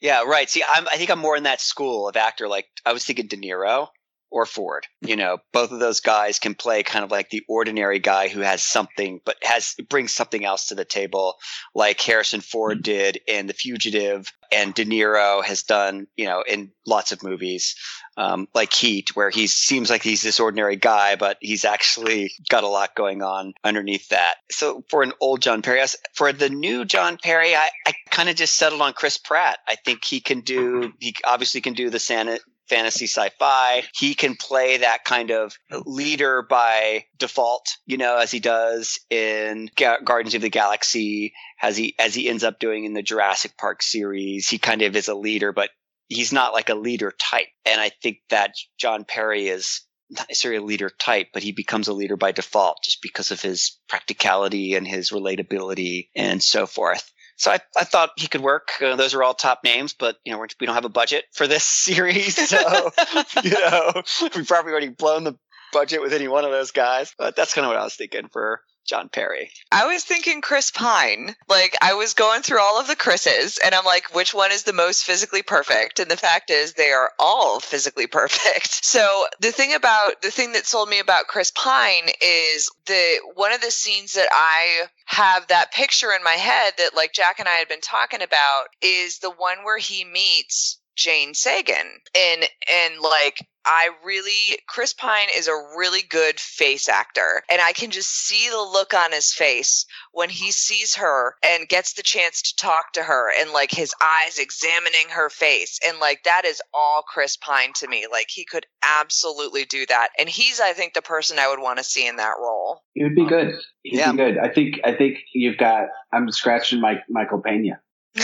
yeah. 0.00 0.22
yeah. 0.24 0.30
right. 0.30 0.50
See, 0.50 0.64
I'm, 0.68 0.86
I 0.88 0.96
think 0.96 1.10
I'm 1.10 1.20
more 1.20 1.36
in 1.36 1.44
that 1.44 1.60
school 1.60 2.08
of 2.08 2.16
actor. 2.16 2.48
Like 2.48 2.66
I 2.84 2.92
was 2.92 3.04
thinking 3.04 3.28
De 3.28 3.36
Niro 3.36 3.88
or 4.30 4.46
Ford. 4.46 4.86
You 5.00 5.16
know, 5.16 5.38
both 5.52 5.72
of 5.72 5.78
those 5.78 6.00
guys 6.00 6.38
can 6.38 6.54
play 6.54 6.82
kind 6.82 7.04
of 7.04 7.10
like 7.10 7.30
the 7.30 7.42
ordinary 7.48 7.98
guy 7.98 8.28
who 8.28 8.40
has 8.40 8.62
something, 8.62 9.20
but 9.24 9.36
has 9.42 9.74
brings 9.88 10.12
something 10.12 10.44
else 10.44 10.66
to 10.66 10.74
the 10.74 10.84
table, 10.84 11.36
like 11.74 12.00
Harrison 12.00 12.40
Ford 12.40 12.82
did 12.82 13.20
in 13.26 13.46
The 13.46 13.54
Fugitive, 13.54 14.32
and 14.52 14.74
De 14.74 14.84
Niro 14.84 15.44
has 15.44 15.62
done, 15.62 16.06
you 16.16 16.26
know, 16.26 16.42
in 16.46 16.72
lots 16.86 17.12
of 17.12 17.22
movies, 17.22 17.74
um, 18.16 18.48
like 18.54 18.72
Heat, 18.72 19.14
where 19.14 19.30
he 19.30 19.46
seems 19.46 19.90
like 19.90 20.02
he's 20.02 20.22
this 20.22 20.40
ordinary 20.40 20.76
guy, 20.76 21.16
but 21.16 21.36
he's 21.40 21.64
actually 21.64 22.32
got 22.48 22.64
a 22.64 22.68
lot 22.68 22.94
going 22.94 23.22
on 23.22 23.54
underneath 23.64 24.08
that. 24.08 24.36
So 24.50 24.84
for 24.88 25.02
an 25.02 25.12
old 25.20 25.42
John 25.42 25.62
Perry, 25.62 25.84
for 26.14 26.32
the 26.32 26.50
new 26.50 26.84
John 26.84 27.18
Perry, 27.22 27.54
I, 27.54 27.68
I 27.86 27.94
kind 28.10 28.28
of 28.28 28.36
just 28.36 28.56
settled 28.56 28.80
on 28.80 28.92
Chris 28.92 29.18
Pratt. 29.18 29.58
I 29.66 29.76
think 29.76 30.04
he 30.04 30.20
can 30.20 30.40
do, 30.40 30.92
he 31.00 31.16
obviously 31.24 31.60
can 31.60 31.74
do 31.74 31.90
the 31.90 31.98
Santa 31.98 32.38
fantasy 32.68 33.06
sci-fi. 33.06 33.84
He 33.94 34.14
can 34.14 34.36
play 34.36 34.78
that 34.78 35.04
kind 35.04 35.30
of 35.30 35.56
leader 35.84 36.42
by 36.42 37.04
default, 37.18 37.68
you 37.86 37.96
know, 37.96 38.16
as 38.16 38.30
he 38.30 38.40
does 38.40 38.98
in 39.10 39.70
Ga- 39.76 39.98
of 40.06 40.40
the 40.40 40.50
Galaxy, 40.50 41.32
as 41.60 41.76
he 41.76 41.94
as 41.98 42.14
he 42.14 42.28
ends 42.28 42.44
up 42.44 42.58
doing 42.58 42.84
in 42.84 42.94
the 42.94 43.02
Jurassic 43.02 43.56
Park 43.56 43.82
series. 43.82 44.48
He 44.48 44.58
kind 44.58 44.82
of 44.82 44.96
is 44.96 45.08
a 45.08 45.14
leader, 45.14 45.52
but 45.52 45.70
he's 46.08 46.32
not 46.32 46.52
like 46.52 46.68
a 46.68 46.74
leader 46.74 47.12
type. 47.18 47.48
And 47.64 47.80
I 47.80 47.90
think 48.02 48.18
that 48.30 48.54
John 48.78 49.04
Perry 49.04 49.48
is 49.48 49.82
not 50.10 50.28
necessarily 50.28 50.62
a 50.62 50.66
leader 50.66 50.90
type, 50.90 51.28
but 51.32 51.42
he 51.42 51.52
becomes 51.52 51.88
a 51.88 51.92
leader 51.92 52.16
by 52.16 52.32
default 52.32 52.78
just 52.84 53.02
because 53.02 53.30
of 53.30 53.40
his 53.40 53.78
practicality 53.88 54.74
and 54.74 54.86
his 54.86 55.10
relatability 55.10 56.08
and 56.14 56.42
so 56.42 56.66
forth. 56.66 57.12
So 57.36 57.50
I, 57.50 57.60
I 57.76 57.84
thought 57.84 58.10
he 58.16 58.28
could 58.28 58.40
work. 58.40 58.70
Uh, 58.80 58.96
those 58.96 59.14
are 59.14 59.22
all 59.22 59.34
top 59.34 59.60
names, 59.62 59.94
but 59.94 60.16
you 60.24 60.32
know 60.32 60.38
we're, 60.38 60.48
we 60.58 60.66
do 60.66 60.66
not 60.66 60.74
have 60.74 60.84
a 60.84 60.90
budget 60.90 61.24
for 61.32 61.46
this 61.46 61.64
series, 61.64 62.48
so 62.48 62.90
you 63.44 63.50
know 63.50 64.02
we've 64.34 64.48
probably 64.48 64.72
already 64.72 64.88
blown 64.88 65.24
the 65.24 65.34
budget 65.72 66.00
with 66.00 66.12
any 66.12 66.28
one 66.28 66.44
of 66.44 66.50
those 66.50 66.70
guys. 66.70 67.12
But 67.18 67.36
that's 67.36 67.54
kind 67.54 67.66
of 67.66 67.70
what 67.70 67.78
I 67.78 67.84
was 67.84 67.94
thinking 67.94 68.28
for 68.32 68.60
John 68.86 69.08
Perry. 69.08 69.50
I 69.70 69.86
was 69.86 70.04
thinking 70.04 70.40
Chris 70.40 70.70
Pine. 70.70 71.34
Like 71.48 71.76
I 71.82 71.94
was 71.94 72.14
going 72.14 72.42
through 72.42 72.60
all 72.60 72.80
of 72.80 72.86
the 72.86 72.96
Chris's 72.96 73.58
and 73.58 73.74
I'm 73.74 73.84
like, 73.84 74.14
which 74.14 74.32
one 74.32 74.52
is 74.52 74.62
the 74.62 74.72
most 74.72 75.04
physically 75.04 75.42
perfect? 75.42 75.98
And 75.98 76.10
the 76.10 76.16
fact 76.16 76.50
is 76.50 76.72
they 76.72 76.90
are 76.90 77.10
all 77.18 77.60
physically 77.60 78.06
perfect. 78.06 78.84
So 78.84 79.26
the 79.40 79.52
thing 79.52 79.74
about 79.74 80.22
the 80.22 80.30
thing 80.30 80.52
that 80.52 80.66
sold 80.66 80.88
me 80.88 80.98
about 80.98 81.26
Chris 81.26 81.50
Pine 81.50 82.08
is 82.20 82.70
the 82.86 83.18
one 83.34 83.52
of 83.52 83.60
the 83.60 83.70
scenes 83.70 84.14
that 84.14 84.28
I 84.32 84.86
have 85.06 85.46
that 85.48 85.72
picture 85.72 86.12
in 86.12 86.22
my 86.24 86.32
head 86.32 86.74
that 86.78 86.94
like 86.94 87.12
Jack 87.12 87.38
and 87.38 87.48
I 87.48 87.52
had 87.52 87.68
been 87.68 87.80
talking 87.80 88.22
about 88.22 88.66
is 88.82 89.18
the 89.18 89.30
one 89.30 89.64
where 89.64 89.78
he 89.78 90.04
meets 90.04 90.78
Jane 90.96 91.34
Sagan 91.34 92.00
and 92.16 92.48
and 92.72 93.00
like 93.00 93.46
I 93.66 93.90
really, 94.04 94.58
Chris 94.68 94.92
Pine 94.92 95.28
is 95.36 95.48
a 95.48 95.54
really 95.76 96.02
good 96.08 96.38
face 96.38 96.88
actor. 96.88 97.42
And 97.50 97.60
I 97.60 97.72
can 97.72 97.90
just 97.90 98.08
see 98.10 98.48
the 98.48 98.56
look 98.58 98.94
on 98.94 99.12
his 99.12 99.32
face 99.32 99.84
when 100.12 100.28
he 100.30 100.50
sees 100.52 100.94
her 100.94 101.34
and 101.44 101.68
gets 101.68 101.94
the 101.94 102.02
chance 102.02 102.40
to 102.42 102.56
talk 102.56 102.92
to 102.92 103.02
her 103.02 103.30
and 103.40 103.50
like 103.50 103.72
his 103.72 103.92
eyes 104.00 104.38
examining 104.38 105.08
her 105.10 105.28
face. 105.28 105.78
And 105.86 105.98
like 105.98 106.22
that 106.24 106.44
is 106.44 106.62
all 106.72 107.02
Chris 107.02 107.36
Pine 107.36 107.72
to 107.76 107.88
me. 107.88 108.06
Like 108.10 108.26
he 108.30 108.44
could 108.44 108.66
absolutely 108.82 109.64
do 109.64 109.84
that. 109.86 110.08
And 110.18 110.28
he's, 110.28 110.60
I 110.60 110.72
think, 110.72 110.94
the 110.94 111.02
person 111.02 111.38
I 111.38 111.48
would 111.48 111.60
want 111.60 111.78
to 111.78 111.84
see 111.84 112.06
in 112.06 112.16
that 112.16 112.34
role. 112.40 112.82
He 112.94 113.02
would 113.02 113.14
be 113.16 113.22
um, 113.22 113.28
good. 113.28 113.54
He'd 113.82 113.98
Yeah. 113.98 114.12
be 114.12 114.16
good. 114.18 114.38
I 114.38 114.48
think. 114.48 114.80
I 114.84 114.92
think 114.94 115.18
you've 115.34 115.58
got. 115.58 115.88
I'm 116.12 116.30
scratching 116.30 116.80
my, 116.80 117.02
Michael 117.08 117.40
Pena. 117.42 117.80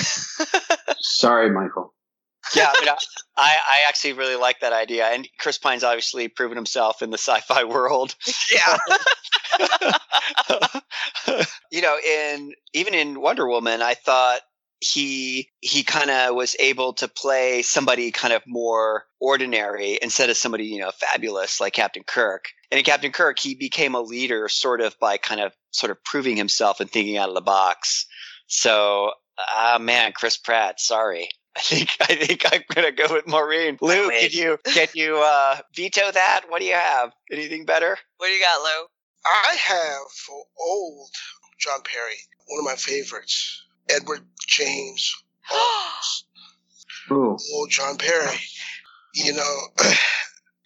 Sorry, 1.01 1.51
Michael. 1.51 1.95
Yeah, 2.55 2.73
I, 2.75 2.81
mean, 2.85 2.95
I, 3.37 3.57
I 3.57 3.89
actually 3.89 4.15
really 4.15 4.37
like 4.37 4.61
that 4.61 4.73
idea, 4.73 5.07
and 5.07 5.29
Chris 5.39 5.59
Pine's 5.59 5.85
obviously 5.85 6.29
proven 6.29 6.57
himself 6.57 7.03
in 7.03 7.11
the 7.11 7.19
sci-fi 7.19 7.65
world. 7.65 8.15
yeah. 8.53 8.79
you 11.71 11.83
know, 11.83 11.97
in 11.99 12.53
even 12.73 12.95
in 12.95 13.21
Wonder 13.21 13.47
Woman, 13.49 13.83
I 13.83 13.95
thought 13.95 14.41
he 14.81 15.49
he 15.61 15.85
kind 15.85 16.11
of 16.11 16.35
was 16.35 16.57
able 16.59 16.93
to 16.95 17.07
play 17.07 17.63
somebody 17.63 18.11
kind 18.11 18.35
of 18.35 18.43
more 18.47 19.05
ordinary 19.21 19.97
instead 20.03 20.29
of 20.29 20.37
somebody 20.37 20.65
you 20.65 20.81
know 20.81 20.91
fabulous 20.91 21.61
like 21.61 21.73
Captain 21.73 22.03
Kirk. 22.03 22.47
And 22.71 22.79
in 22.79 22.85
Captain 22.85 23.13
Kirk, 23.13 23.39
he 23.39 23.55
became 23.55 23.95
a 23.95 24.01
leader 24.01 24.49
sort 24.49 24.81
of 24.81 24.99
by 24.99 25.19
kind 25.19 25.41
of 25.41 25.53
sort 25.71 25.91
of 25.91 26.03
proving 26.05 26.37
himself 26.37 26.81
and 26.81 26.91
thinking 26.91 27.17
out 27.17 27.29
of 27.29 27.35
the 27.35 27.41
box. 27.41 28.07
So, 28.49 29.13
ah 29.39 29.79
man, 29.81 30.13
Chris 30.13 30.37
Pratt, 30.37 30.81
sorry. 30.81 31.29
I 31.57 31.61
think 31.61 31.91
I 32.01 32.15
think 32.15 32.45
I'm 32.51 32.63
gonna 32.75 32.93
go 32.93 33.13
with 33.13 33.27
Maureen. 33.27 33.77
Lou, 33.83 34.09
can 34.09 34.31
you 34.33 34.59
can 34.65 34.89
you 34.95 35.19
uh, 35.19 35.59
veto 35.77 36.11
that? 36.11 36.43
What 36.49 36.61
do 36.61 36.67
you 36.67 36.73
have? 36.75 37.13
Anything 37.31 37.67
better? 37.67 37.99
What 38.17 38.29
do 38.29 38.33
you 38.33 38.41
got, 38.41 38.63
Lou? 38.63 38.87
I 39.27 39.55
have 39.57 40.11
for 40.27 40.43
old 40.59 41.11
John 41.61 41.81
Perry, 41.85 42.17
one 42.47 42.61
of 42.61 42.65
my 42.65 42.77
favorites, 42.77 43.67
Edward 43.91 44.21
James 44.47 45.13
Olmos. 45.51 46.23
Ooh. 47.13 47.37
old 47.55 47.71
John 47.71 47.99
Perry. 47.99 48.37
You 49.15 49.35
know, 49.35 49.57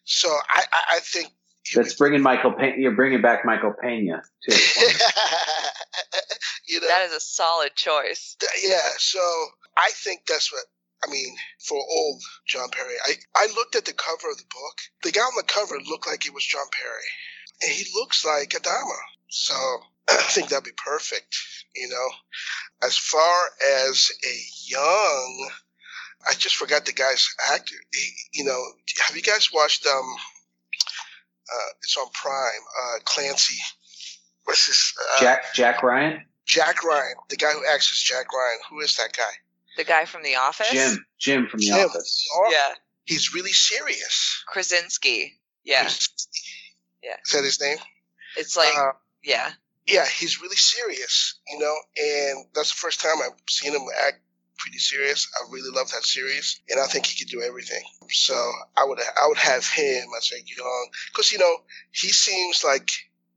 so 0.05 0.29
I, 0.29 0.63
I, 0.73 0.97
I 0.97 0.99
think 1.01 1.33
That's 1.75 1.95
bringing 1.95 2.23
Michael 2.23 2.53
Pena. 2.53 2.75
You're 2.79 2.95
bringing 2.95 3.21
back 3.21 3.45
Michael 3.45 3.75
Pena 3.83 4.23
too. 4.49 4.53
you 6.69 6.81
know, 6.81 6.87
that 6.87 7.05
is 7.07 7.13
a 7.13 7.21
solid 7.21 7.75
choice. 7.75 8.37
th- 8.39 8.53
yeah. 8.71 8.89
So 8.99 9.19
I 9.77 9.91
think 9.95 10.27
that's 10.27 10.53
what 10.53 10.63
I 11.07 11.11
mean 11.11 11.37
for 11.61 11.79
old 11.79 12.23
John 12.47 12.69
Perry. 12.71 12.95
I 13.05 13.15
I 13.37 13.47
looked 13.55 13.77
at 13.77 13.85
the 13.85 13.93
cover 13.93 14.31
of 14.31 14.39
the 14.39 14.45
book. 14.51 14.79
The 15.03 15.13
guy 15.13 15.21
on 15.21 15.33
the 15.37 15.43
cover 15.45 15.77
looked 15.87 16.07
like 16.07 16.23
he 16.23 16.31
was 16.31 16.45
John 16.45 16.67
Perry, 16.73 17.09
and 17.63 17.73
he 17.73 17.85
looks 17.95 18.25
like 18.25 18.51
Adama. 18.51 18.99
So 19.29 19.55
I 20.11 20.23
think 20.23 20.49
that'd 20.49 20.65
be 20.65 20.71
perfect. 20.77 21.37
You 21.75 21.89
know, 21.89 22.09
as 22.87 22.97
far 22.97 23.49
as 23.89 24.11
a 24.25 24.37
young. 24.69 25.51
I 26.29 26.33
just 26.33 26.57
forgot 26.57 26.87
the 26.87 26.93
guy's 26.93 27.29
actor. 27.53 27.77
He, 27.93 28.41
you 28.41 28.45
know, 28.45 28.61
have 29.07 29.15
you 29.15 29.23
guys 29.23 29.51
watched 29.53 29.87
um 29.87 30.17
uh 31.53 31.71
it's 31.83 31.97
on 31.97 32.09
Prime, 32.15 32.63
uh 32.83 32.99
Clancy. 33.05 33.61
What's 34.45 34.67
his 34.67 34.93
uh, 34.99 35.21
Jack 35.21 35.55
Jack 35.55 35.83
Ryan, 35.85 36.25
Jack 36.47 36.83
Ryan, 36.83 37.15
the 37.29 37.37
guy 37.37 37.53
who 37.53 37.63
acts 37.73 37.93
as 37.93 37.99
Jack 37.99 38.33
Ryan. 38.33 38.59
Who 38.71 38.81
is 38.81 38.97
that 38.97 39.13
guy? 39.17 39.23
The 39.77 39.85
guy 39.85 40.05
from 40.05 40.23
The 40.23 40.37
Office? 40.37 40.71
Jim 40.71 41.05
Jim 41.19 41.47
from 41.49 41.61
The 41.61 41.67
Jim. 41.67 41.79
Office. 41.89 42.27
Oh, 42.35 42.49
Yeah. 42.51 42.75
He's 43.05 43.33
really 43.35 43.53
serious. 43.53 44.43
Krasinski. 44.49 45.39
Yeah. 45.65 45.89
Yeah. 47.03 47.17
Is 47.25 47.33
that 47.33 47.45
his 47.45 47.61
name? 47.61 47.79
It's 48.37 48.57
like, 48.57 48.75
Uh, 48.77 48.93
yeah. 49.23 49.53
yeah, 49.87 50.07
he's 50.07 50.41
really 50.41 50.57
serious, 50.57 51.35
you 51.49 51.59
know, 51.59 51.75
and 51.97 52.47
that's 52.55 52.71
the 52.71 52.77
first 52.79 53.01
time 53.01 53.15
I've 53.25 53.39
seen 53.49 53.73
him 53.75 53.87
act 54.07 54.23
pretty 54.59 54.79
serious. 54.79 55.29
I 55.39 55.51
really 55.53 55.71
love 55.71 55.91
that 55.93 56.03
series, 56.05 56.61
and 56.69 56.81
I 56.81 56.87
think 56.87 57.07
he 57.07 57.19
could 57.19 57.31
do 57.31 57.43
everything. 57.43 57.83
So 58.11 58.35
I 58.77 58.85
would 58.85 58.99
I 59.01 59.27
would 59.29 59.39
have 59.39 59.67
him 59.69 60.09
as 60.17 60.33
a 60.33 60.39
young, 60.39 60.89
because 61.13 61.31
you 61.31 61.39
know 61.39 61.57
he 61.93 62.09
seems 62.09 62.65
like 62.65 62.91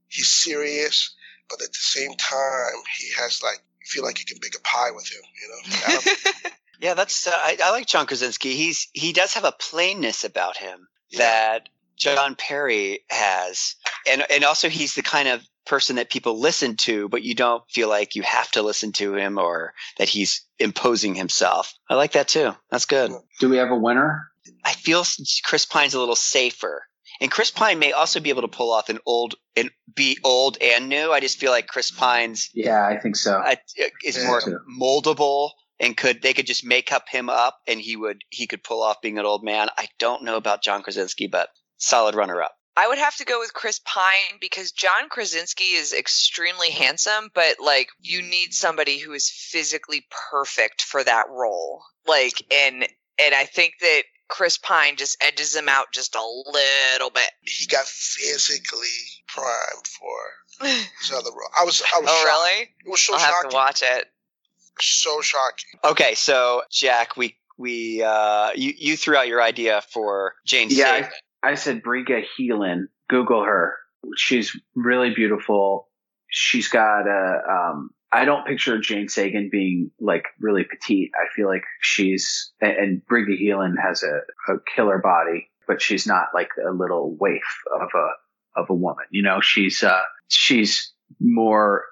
he's 0.08 0.30
serious, 0.34 1.13
but 1.49 1.62
at 1.62 1.71
the 1.71 1.78
same 1.80 2.13
time 2.15 2.82
he 2.97 3.12
has 3.19 3.43
like 3.43 3.60
you 3.60 3.68
feel 3.89 4.04
like 4.04 4.19
you 4.19 4.25
can 4.25 4.38
bake 4.41 4.56
a 4.56 4.62
pie 4.62 4.91
with 4.95 5.08
him, 5.12 5.21
you 5.41 5.93
know. 5.95 6.12
Yeah, 6.82 6.93
that's 6.93 7.28
uh, 7.28 7.32
I, 7.34 7.58
I 7.62 7.71
like 7.71 7.88
John 7.88 8.06
Krasinski. 8.06 8.56
He's 8.56 8.88
he 8.93 9.12
does 9.12 9.34
have 9.34 9.43
a 9.43 9.52
plainness 9.52 10.23
about 10.23 10.56
him 10.56 10.88
Yeah. 11.10 11.19
that 11.19 11.69
John 11.97 12.36
Perry 12.36 13.04
has, 13.10 13.75
and 14.10 14.23
and 14.32 14.45
also 14.45 14.69
he's 14.69 14.95
the 14.95 15.02
kind 15.02 15.28
of 15.28 15.45
person 15.65 15.97
that 15.97 16.10
people 16.10 16.39
listen 16.39 16.78
to, 16.78 17.10
but 17.10 17.21
you 17.21 17.36
don't 17.36 17.62
feel 17.69 17.89
like 17.89 18.15
you 18.15 18.21
have 18.23 18.49
to 18.52 18.62
listen 18.62 18.93
to 18.93 19.13
him 19.15 19.38
or 19.38 19.73
that 19.97 20.08
he's 20.08 20.45
imposing 20.58 21.15
himself. 21.15 21.73
I 21.89 21.95
like 21.95 22.13
that 22.13 22.30
too. 22.30 22.56
That's 22.71 22.86
good. 22.86 23.12
Do 23.41 23.49
we 23.49 23.58
have 23.58 23.71
a 23.71 23.75
winner? 23.75 24.30
I 24.63 24.71
feel 24.71 25.04
Chris 25.43 25.65
Pine's 25.65 25.95
a 25.95 25.99
little 25.99 26.15
safer. 26.15 26.84
And 27.21 27.29
Chris 27.32 27.51
Pine 27.51 27.79
may 27.79 27.91
also 27.91 28.19
be 28.19 28.29
able 28.29 28.43
to 28.43 28.47
pull 28.47 28.71
off 28.71 28.89
an 28.89 28.99
old 29.05 29.36
and 29.55 29.69
be 29.93 30.17
old 30.23 30.58
and 30.62 30.88
new. 30.88 31.12
I 31.12 31.19
just 31.19 31.38
feel 31.39 31.51
like 31.51 31.67
Chris 31.67 31.91
Pine's 31.91 32.49
Yeah, 32.53 32.86
I 32.88 32.97
think 32.97 33.15
so. 33.15 33.38
uh, 33.39 33.55
is 34.03 34.17
Yeah. 34.17 34.27
more 34.27 34.41
moldable 34.79 35.51
and 35.79 35.95
could 35.97 36.21
they 36.21 36.34
could 36.34 36.47
just 36.47 36.63
make 36.65 36.91
up 36.91 37.10
him 37.10 37.29
up 37.29 37.60
and 37.67 37.79
he 37.79 37.95
would 37.95 38.23
he 38.29 38.47
could 38.47 38.63
pull 38.63 38.82
off 38.84 39.01
being 39.01 39.17
an 39.17 39.25
old 39.25 39.43
man. 39.43 39.69
I 39.77 39.88
don't 39.97 40.23
know 40.23 40.38
about 40.38 40.63
John 40.63 40.82
Krasinski, 40.84 41.27
but 41.27 41.49
solid 41.77 42.15
runner 42.15 42.41
up. 42.41 42.55
I 42.77 42.88
would 42.88 42.97
have 42.97 43.15
to 43.17 43.25
go 43.25 43.39
with 43.39 43.53
Chris 43.53 43.82
Pine 43.84 44.38
because 44.39 44.71
John 44.71 45.10
Krasinski 45.10 45.73
is 45.73 45.91
extremely 45.91 46.69
handsome, 46.69 47.29
but 47.34 47.60
like 47.60 47.89
you 47.99 48.21
need 48.21 48.53
somebody 48.53 48.99
who 48.99 49.12
is 49.12 49.29
physically 49.29 50.05
perfect 50.32 50.84
for 50.84 51.03
that 51.03 51.25
role. 51.29 51.84
Like 52.08 52.41
and 52.53 52.84
and 53.17 53.36
I 53.36 53.43
think 53.43 53.73
that 53.82 54.03
Chris 54.30 54.58
Pine 54.58 54.96
just 54.96 55.18
edges 55.22 55.56
him 55.56 55.68
out 55.68 55.88
just 55.92 56.15
a 56.15 56.22
little 56.22 57.10
bit. 57.10 57.30
he 57.42 57.65
got 57.65 57.86
physically 57.86 58.88
primed 59.28 59.88
for 59.88 60.65
his 60.68 61.12
other 61.12 61.32
role. 61.32 61.50
I 61.60 61.65
was 61.65 61.82
I 61.82 62.00
was 62.00 62.10
oh 62.10 62.13
shocked. 62.13 62.26
really? 62.26 62.62
It 62.86 62.89
was 62.89 63.02
so 63.02 63.13
I'll 63.15 63.20
have 63.20 63.50
to 63.50 63.56
watch 63.56 63.84
it. 63.84 64.06
So 64.80 65.22
shocking. 65.22 65.80
Okay, 65.84 66.13
so 66.15 66.62
Jack, 66.72 67.18
we 67.18 67.36
we 67.58 68.02
uh 68.04 68.52
you 68.56 68.74
you 68.78 68.96
threw 68.96 69.18
out 69.18 69.28
your 69.28 69.42
idea 69.42 69.82
for 69.92 70.36
Jane 70.46 70.70
yeah, 70.72 71.02
Safe. 71.02 71.12
I, 71.44 71.50
I 71.50 71.56
said 71.56 71.82
Briga 71.84 72.24
Heelan. 72.38 72.86
Google 73.10 73.44
her. 73.44 73.76
She's 74.15 74.56
really 74.76 75.10
beautiful. 75.13 75.89
She's 76.30 76.68
got 76.68 77.08
a. 77.08 77.42
Um, 77.50 77.89
I 78.12 78.26
don't 78.26 78.45
picture 78.45 78.80
Jane 78.80 79.08
Sagan 79.08 79.50
being 79.52 79.91
like 80.00 80.26
really 80.39 80.63
petite. 80.63 81.12
I 81.15 81.28
feel 81.36 81.48
like 81.48 81.63
she's 81.82 82.52
and, 82.62 82.72
and 82.72 83.02
Briga 83.10 83.39
Heelan 83.39 83.76
has 83.82 84.04
a, 84.04 84.52
a 84.52 84.58
killer 84.76 84.98
body, 84.98 85.50
but 85.67 85.82
she's 85.82 86.08
not 86.08 86.28
like 86.34 86.50
a 86.67 86.72
little 86.72 87.15
waif 87.19 87.43
of 87.74 87.89
a 87.93 88.60
of 88.60 88.69
a 88.69 88.74
woman. 88.74 89.06
You 89.12 89.22
know, 89.22 89.41
she's 89.41 89.84
uh 89.84 90.02
she's 90.28 90.91
more. 91.19 91.86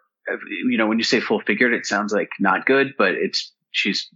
You 0.70 0.78
know, 0.78 0.88
when 0.88 0.98
you 0.98 1.06
say 1.06 1.22
full 1.22 1.40
figured, 1.40 1.74
it 1.74 1.86
sounds 1.86 2.12
like 2.12 2.30
not 2.40 2.66
good, 2.66 2.96
but 2.98 3.12
it's 3.12 3.54
she's 3.72 4.10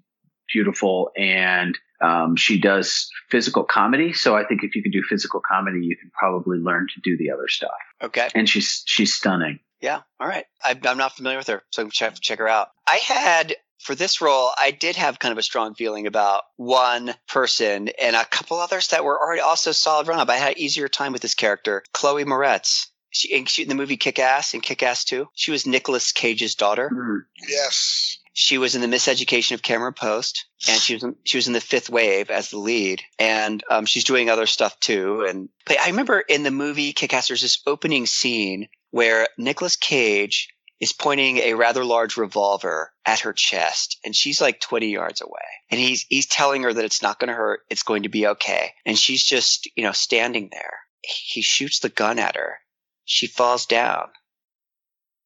beautiful 0.51 1.11
and 1.15 1.77
um, 2.01 2.35
she 2.35 2.59
does 2.59 3.09
physical 3.29 3.63
comedy. 3.63 4.11
So 4.11 4.35
I 4.35 4.43
think 4.43 4.63
if 4.63 4.75
you 4.75 4.81
can 4.81 4.91
do 4.91 5.03
physical 5.07 5.39
comedy, 5.39 5.85
you 5.85 5.95
can 5.95 6.11
probably 6.11 6.57
learn 6.57 6.87
to 6.93 7.01
do 7.01 7.15
the 7.17 7.31
other 7.31 7.47
stuff. 7.47 7.71
Okay. 8.01 8.27
And 8.35 8.49
she's 8.49 8.83
she's 8.85 9.13
stunning. 9.13 9.59
Yeah. 9.81 10.01
All 10.19 10.27
right. 10.27 10.45
I, 10.63 10.79
I'm 10.85 10.97
not 10.97 11.15
familiar 11.15 11.37
with 11.37 11.47
her, 11.47 11.63
so 11.71 11.89
check 11.89 12.19
check 12.21 12.39
her 12.39 12.47
out. 12.47 12.69
I 12.87 12.97
had 12.97 13.55
for 13.81 13.95
this 13.95 14.21
role, 14.21 14.51
I 14.57 14.71
did 14.71 14.95
have 14.95 15.19
kind 15.19 15.31
of 15.31 15.37
a 15.37 15.43
strong 15.43 15.73
feeling 15.73 16.05
about 16.05 16.43
one 16.55 17.15
person 17.27 17.89
and 17.99 18.15
a 18.15 18.25
couple 18.25 18.59
others 18.59 18.89
that 18.89 19.03
were 19.03 19.19
already 19.19 19.41
also 19.41 19.71
solid 19.71 20.07
run 20.07 20.19
up. 20.19 20.29
I 20.29 20.37
had 20.37 20.53
an 20.53 20.59
easier 20.59 20.87
time 20.87 21.13
with 21.13 21.21
this 21.21 21.33
character, 21.33 21.83
Chloe 21.91 22.23
Moretz. 22.23 22.87
She 23.09 23.33
in, 23.33 23.45
she, 23.45 23.63
in 23.63 23.69
the 23.69 23.75
movie 23.75 23.97
Kick 23.97 24.19
Ass 24.19 24.53
and 24.53 24.63
Kick 24.63 24.83
Ass 24.83 25.03
2. 25.05 25.27
She 25.33 25.51
was 25.51 25.65
Nicolas 25.65 26.11
Cage's 26.11 26.55
daughter. 26.55 26.89
Mm. 26.93 27.21
Yes. 27.47 28.19
She 28.33 28.57
was 28.57 28.75
in 28.75 28.81
the 28.81 28.87
Miseducation 28.87 29.53
of 29.53 29.61
Cameron 29.61 29.93
Post, 29.93 30.45
and 30.67 30.79
she 30.79 30.93
was 30.93 31.03
in, 31.03 31.15
she 31.25 31.37
was 31.37 31.47
in 31.47 31.53
the 31.53 31.59
Fifth 31.59 31.89
Wave 31.89 32.29
as 32.29 32.49
the 32.49 32.57
lead, 32.57 33.03
and 33.19 33.61
um, 33.69 33.85
she's 33.85 34.05
doing 34.05 34.29
other 34.29 34.45
stuff 34.45 34.79
too. 34.79 35.25
And 35.27 35.49
but 35.65 35.79
I 35.81 35.87
remember 35.87 36.21
in 36.21 36.43
the 36.43 36.51
movie 36.51 36.93
Kick 36.93 37.13
Ass, 37.13 37.27
there's 37.27 37.41
this 37.41 37.61
opening 37.67 38.05
scene 38.05 38.69
where 38.91 39.27
Nicolas 39.37 39.75
Cage 39.75 40.47
is 40.79 40.93
pointing 40.93 41.39
a 41.39 41.53
rather 41.55 41.83
large 41.83 42.15
revolver 42.15 42.93
at 43.05 43.19
her 43.19 43.33
chest, 43.33 43.99
and 44.05 44.15
she's 44.15 44.39
like 44.39 44.61
20 44.61 44.87
yards 44.87 45.19
away, 45.19 45.41
and 45.69 45.79
he's 45.79 46.05
he's 46.09 46.25
telling 46.25 46.63
her 46.63 46.71
that 46.71 46.85
it's 46.85 47.01
not 47.01 47.19
going 47.19 47.27
to 47.27 47.33
hurt, 47.33 47.61
it's 47.69 47.83
going 47.83 48.03
to 48.03 48.09
be 48.09 48.27
okay, 48.27 48.73
and 48.85 48.97
she's 48.97 49.23
just 49.23 49.69
you 49.75 49.83
know 49.83 49.91
standing 49.91 50.49
there. 50.53 50.79
He 51.01 51.41
shoots 51.41 51.79
the 51.79 51.89
gun 51.89 52.17
at 52.17 52.37
her. 52.37 52.59
She 53.03 53.27
falls 53.27 53.65
down. 53.65 54.07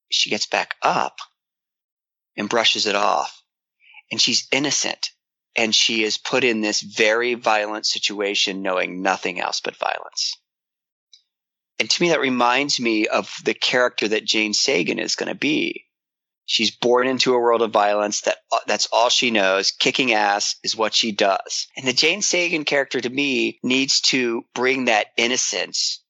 She 0.10 0.32
gets 0.32 0.48
back 0.48 0.76
up 0.82 1.18
and 2.38 2.50
brushes 2.50 2.86
it 2.86 2.96
off. 2.96 3.42
And 4.12 4.22
she's 4.22 4.48
innocent 4.52 5.10
and 5.56 5.74
she 5.74 6.04
is 6.04 6.18
put 6.18 6.44
in 6.44 6.62
this 6.62 6.82
very 6.82 7.34
violent 7.34 7.86
situation 7.86 8.62
knowing 8.62 9.02
nothing 9.02 9.40
else 9.40 9.62
but 9.62 9.78
violence. 9.78 10.38
And 11.80 11.90
to 11.90 12.02
me, 12.02 12.10
that 12.10 12.22
reminds 12.22 12.80
me 12.80 13.08
of 13.08 13.34
the 13.44 13.54
character 13.54 14.08
that 14.08 14.26
Jane 14.26 14.54
Sagan 14.54 15.00
is 15.00 15.16
going 15.16 15.30
to 15.30 15.36
be. 15.36 15.86
She's 16.46 16.72
born 16.72 17.08
into 17.08 17.34
a 17.34 17.40
world 17.40 17.64
of 17.64 17.72
violence 17.72 18.22
that 18.22 18.38
that's 18.68 18.88
all 18.92 19.10
she 19.10 19.32
knows. 19.32 19.72
Kicking 19.72 20.14
ass 20.14 20.56
is 20.64 20.76
what 20.76 20.94
she 20.94 21.12
does. 21.12 21.68
And 21.76 21.88
the 21.88 21.94
Jane 21.94 22.22
Sagan 22.22 22.66
character 22.66 23.02
to 23.02 23.10
me 23.10 23.60
needs 23.64 24.00
to 24.02 24.46
bring 24.54 24.86
that 24.86 25.08
innocence 25.18 26.04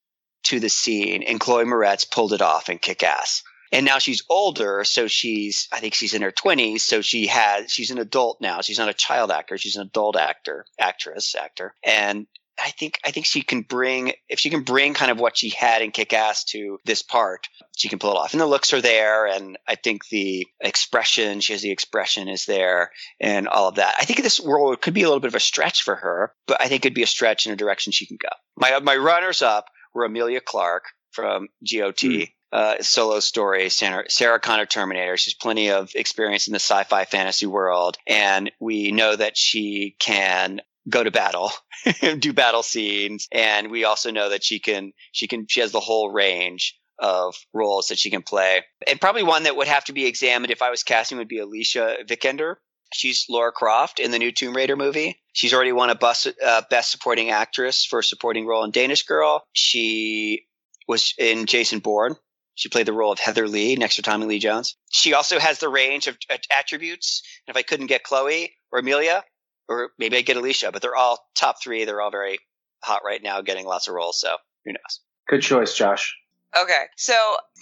to 0.44 0.60
the 0.60 0.68
scene. 0.68 1.22
And 1.22 1.40
Chloe 1.40 1.64
Moretz 1.64 2.08
pulled 2.08 2.34
it 2.34 2.42
off 2.42 2.68
in 2.68 2.78
Kick 2.78 3.02
Ass. 3.02 3.42
And 3.72 3.84
now 3.84 3.98
she's 3.98 4.22
older, 4.28 4.84
so 4.84 5.06
she's 5.06 5.68
I 5.72 5.80
think 5.80 5.94
she's 5.94 6.14
in 6.14 6.22
her 6.22 6.32
twenties, 6.32 6.86
so 6.86 7.00
she 7.00 7.26
has 7.26 7.70
she's 7.70 7.90
an 7.90 7.98
adult 7.98 8.40
now. 8.40 8.60
She's 8.60 8.78
not 8.78 8.88
a 8.88 8.94
child 8.94 9.30
actor, 9.30 9.58
she's 9.58 9.76
an 9.76 9.86
adult 9.86 10.16
actor, 10.16 10.64
actress, 10.78 11.34
actor. 11.34 11.74
And 11.84 12.26
I 12.58 12.70
think 12.70 12.98
I 13.04 13.10
think 13.10 13.26
she 13.26 13.42
can 13.42 13.62
bring 13.62 14.12
if 14.28 14.38
she 14.38 14.50
can 14.50 14.62
bring 14.62 14.94
kind 14.94 15.10
of 15.10 15.20
what 15.20 15.36
she 15.36 15.50
had 15.50 15.82
in 15.82 15.90
Kick 15.90 16.12
Ass 16.12 16.44
to 16.44 16.78
this 16.84 17.02
part, 17.02 17.48
she 17.76 17.88
can 17.88 17.98
pull 17.98 18.12
it 18.12 18.16
off. 18.16 18.32
And 18.32 18.40
the 18.40 18.46
looks 18.46 18.72
are 18.72 18.80
there, 18.80 19.26
and 19.26 19.58
I 19.68 19.74
think 19.74 20.08
the 20.08 20.46
expression 20.60 21.40
she 21.40 21.52
has 21.52 21.62
the 21.62 21.70
expression 21.70 22.28
is 22.28 22.46
there, 22.46 22.92
and 23.20 23.46
all 23.48 23.68
of 23.68 23.74
that. 23.74 23.94
I 23.98 24.04
think 24.04 24.22
this 24.22 24.40
role 24.40 24.74
could 24.76 24.94
be 24.94 25.02
a 25.02 25.06
little 25.06 25.20
bit 25.20 25.28
of 25.28 25.34
a 25.34 25.40
stretch 25.40 25.82
for 25.82 25.96
her, 25.96 26.32
but 26.46 26.60
I 26.60 26.68
think 26.68 26.84
it'd 26.84 26.94
be 26.94 27.02
a 27.02 27.06
stretch 27.06 27.46
in 27.46 27.52
a 27.52 27.56
direction 27.56 27.92
she 27.92 28.06
can 28.06 28.18
go. 28.20 28.30
My 28.56 28.78
my 28.80 28.96
runners 28.96 29.42
up 29.42 29.66
were 29.94 30.04
Emilia 30.04 30.40
Clarke 30.40 30.86
from 31.10 31.48
GOT. 31.62 31.96
Mm. 31.96 32.28
Uh, 32.52 32.76
solo 32.80 33.20
story, 33.20 33.68
Sarah, 33.68 34.04
Sarah 34.08 34.40
Connor 34.40 34.66
Terminator. 34.66 35.16
She's 35.16 35.34
plenty 35.34 35.70
of 35.70 35.90
experience 35.94 36.46
in 36.46 36.52
the 36.52 36.60
sci-fi 36.60 37.04
fantasy 37.04 37.46
world, 37.46 37.98
and 38.06 38.50
we 38.60 38.92
know 38.92 39.16
that 39.16 39.36
she 39.36 39.96
can 39.98 40.60
go 40.88 41.02
to 41.02 41.10
battle, 41.10 41.50
do 42.18 42.32
battle 42.32 42.62
scenes, 42.62 43.28
and 43.32 43.70
we 43.70 43.84
also 43.84 44.10
know 44.10 44.30
that 44.30 44.44
she 44.44 44.60
can 44.60 44.92
she 45.12 45.26
can 45.26 45.46
she 45.48 45.60
has 45.60 45.72
the 45.72 45.80
whole 45.80 46.10
range 46.10 46.78
of 46.98 47.34
roles 47.52 47.88
that 47.88 47.98
she 47.98 48.10
can 48.10 48.22
play. 48.22 48.64
And 48.86 49.00
probably 49.00 49.22
one 49.22 49.42
that 49.42 49.56
would 49.56 49.68
have 49.68 49.84
to 49.84 49.92
be 49.92 50.06
examined 50.06 50.50
if 50.50 50.62
I 50.62 50.70
was 50.70 50.82
casting 50.82 51.18
would 51.18 51.28
be 51.28 51.40
Alicia 51.40 51.96
Vikander. 52.08 52.56
She's 52.92 53.26
Laura 53.28 53.52
Croft 53.52 53.98
in 53.98 54.12
the 54.12 54.18
new 54.18 54.30
Tomb 54.32 54.54
Raider 54.54 54.76
movie. 54.76 55.20
She's 55.32 55.52
already 55.52 55.72
won 55.72 55.90
a 55.90 55.94
bus, 55.94 56.26
uh, 56.26 56.62
Best 56.70 56.92
Supporting 56.92 57.30
Actress 57.30 57.84
for 57.84 57.98
a 57.98 58.04
supporting 58.04 58.46
role 58.46 58.64
in 58.64 58.70
Danish 58.70 59.02
Girl. 59.04 59.44
She 59.52 60.46
was 60.86 61.12
in 61.18 61.46
Jason 61.46 61.80
Bourne. 61.80 62.16
She 62.56 62.70
played 62.70 62.86
the 62.86 62.92
role 62.92 63.12
of 63.12 63.20
Heather 63.20 63.46
Lee 63.46 63.76
next 63.76 63.96
to 63.96 64.02
Tommy 64.02 64.26
Lee 64.26 64.38
Jones. 64.38 64.76
She 64.90 65.14
also 65.14 65.38
has 65.38 65.58
the 65.58 65.68
range 65.68 66.08
of 66.08 66.16
uh, 66.28 66.38
attributes. 66.50 67.22
And 67.46 67.54
if 67.54 67.58
I 67.58 67.62
couldn't 67.62 67.86
get 67.86 68.02
Chloe 68.02 68.54
or 68.72 68.80
Emilia, 68.80 69.22
or 69.68 69.90
maybe 69.98 70.16
I 70.16 70.22
get 70.22 70.38
Alicia, 70.38 70.72
but 70.72 70.80
they're 70.80 70.96
all 70.96 71.28
top 71.36 71.62
three. 71.62 71.84
They're 71.84 72.00
all 72.00 72.10
very 72.10 72.38
hot 72.82 73.02
right 73.04 73.22
now, 73.22 73.42
getting 73.42 73.66
lots 73.66 73.88
of 73.88 73.94
roles. 73.94 74.18
So 74.18 74.36
who 74.64 74.72
knows? 74.72 75.00
Good 75.28 75.42
choice, 75.42 75.74
Josh. 75.74 76.16
Okay, 76.60 76.84
so 76.96 77.14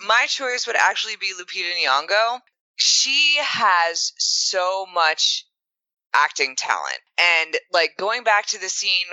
my 0.06 0.26
choice 0.28 0.66
would 0.66 0.76
actually 0.76 1.16
be 1.16 1.32
Lupita 1.32 1.72
Nyong'o. 1.82 2.38
She 2.76 3.36
has 3.40 4.12
so 4.18 4.86
much 4.94 5.46
acting 6.14 6.54
talent, 6.56 7.00
and 7.18 7.56
like 7.72 7.96
going 7.98 8.22
back 8.22 8.46
to 8.46 8.60
the 8.60 8.68
scene 8.68 9.06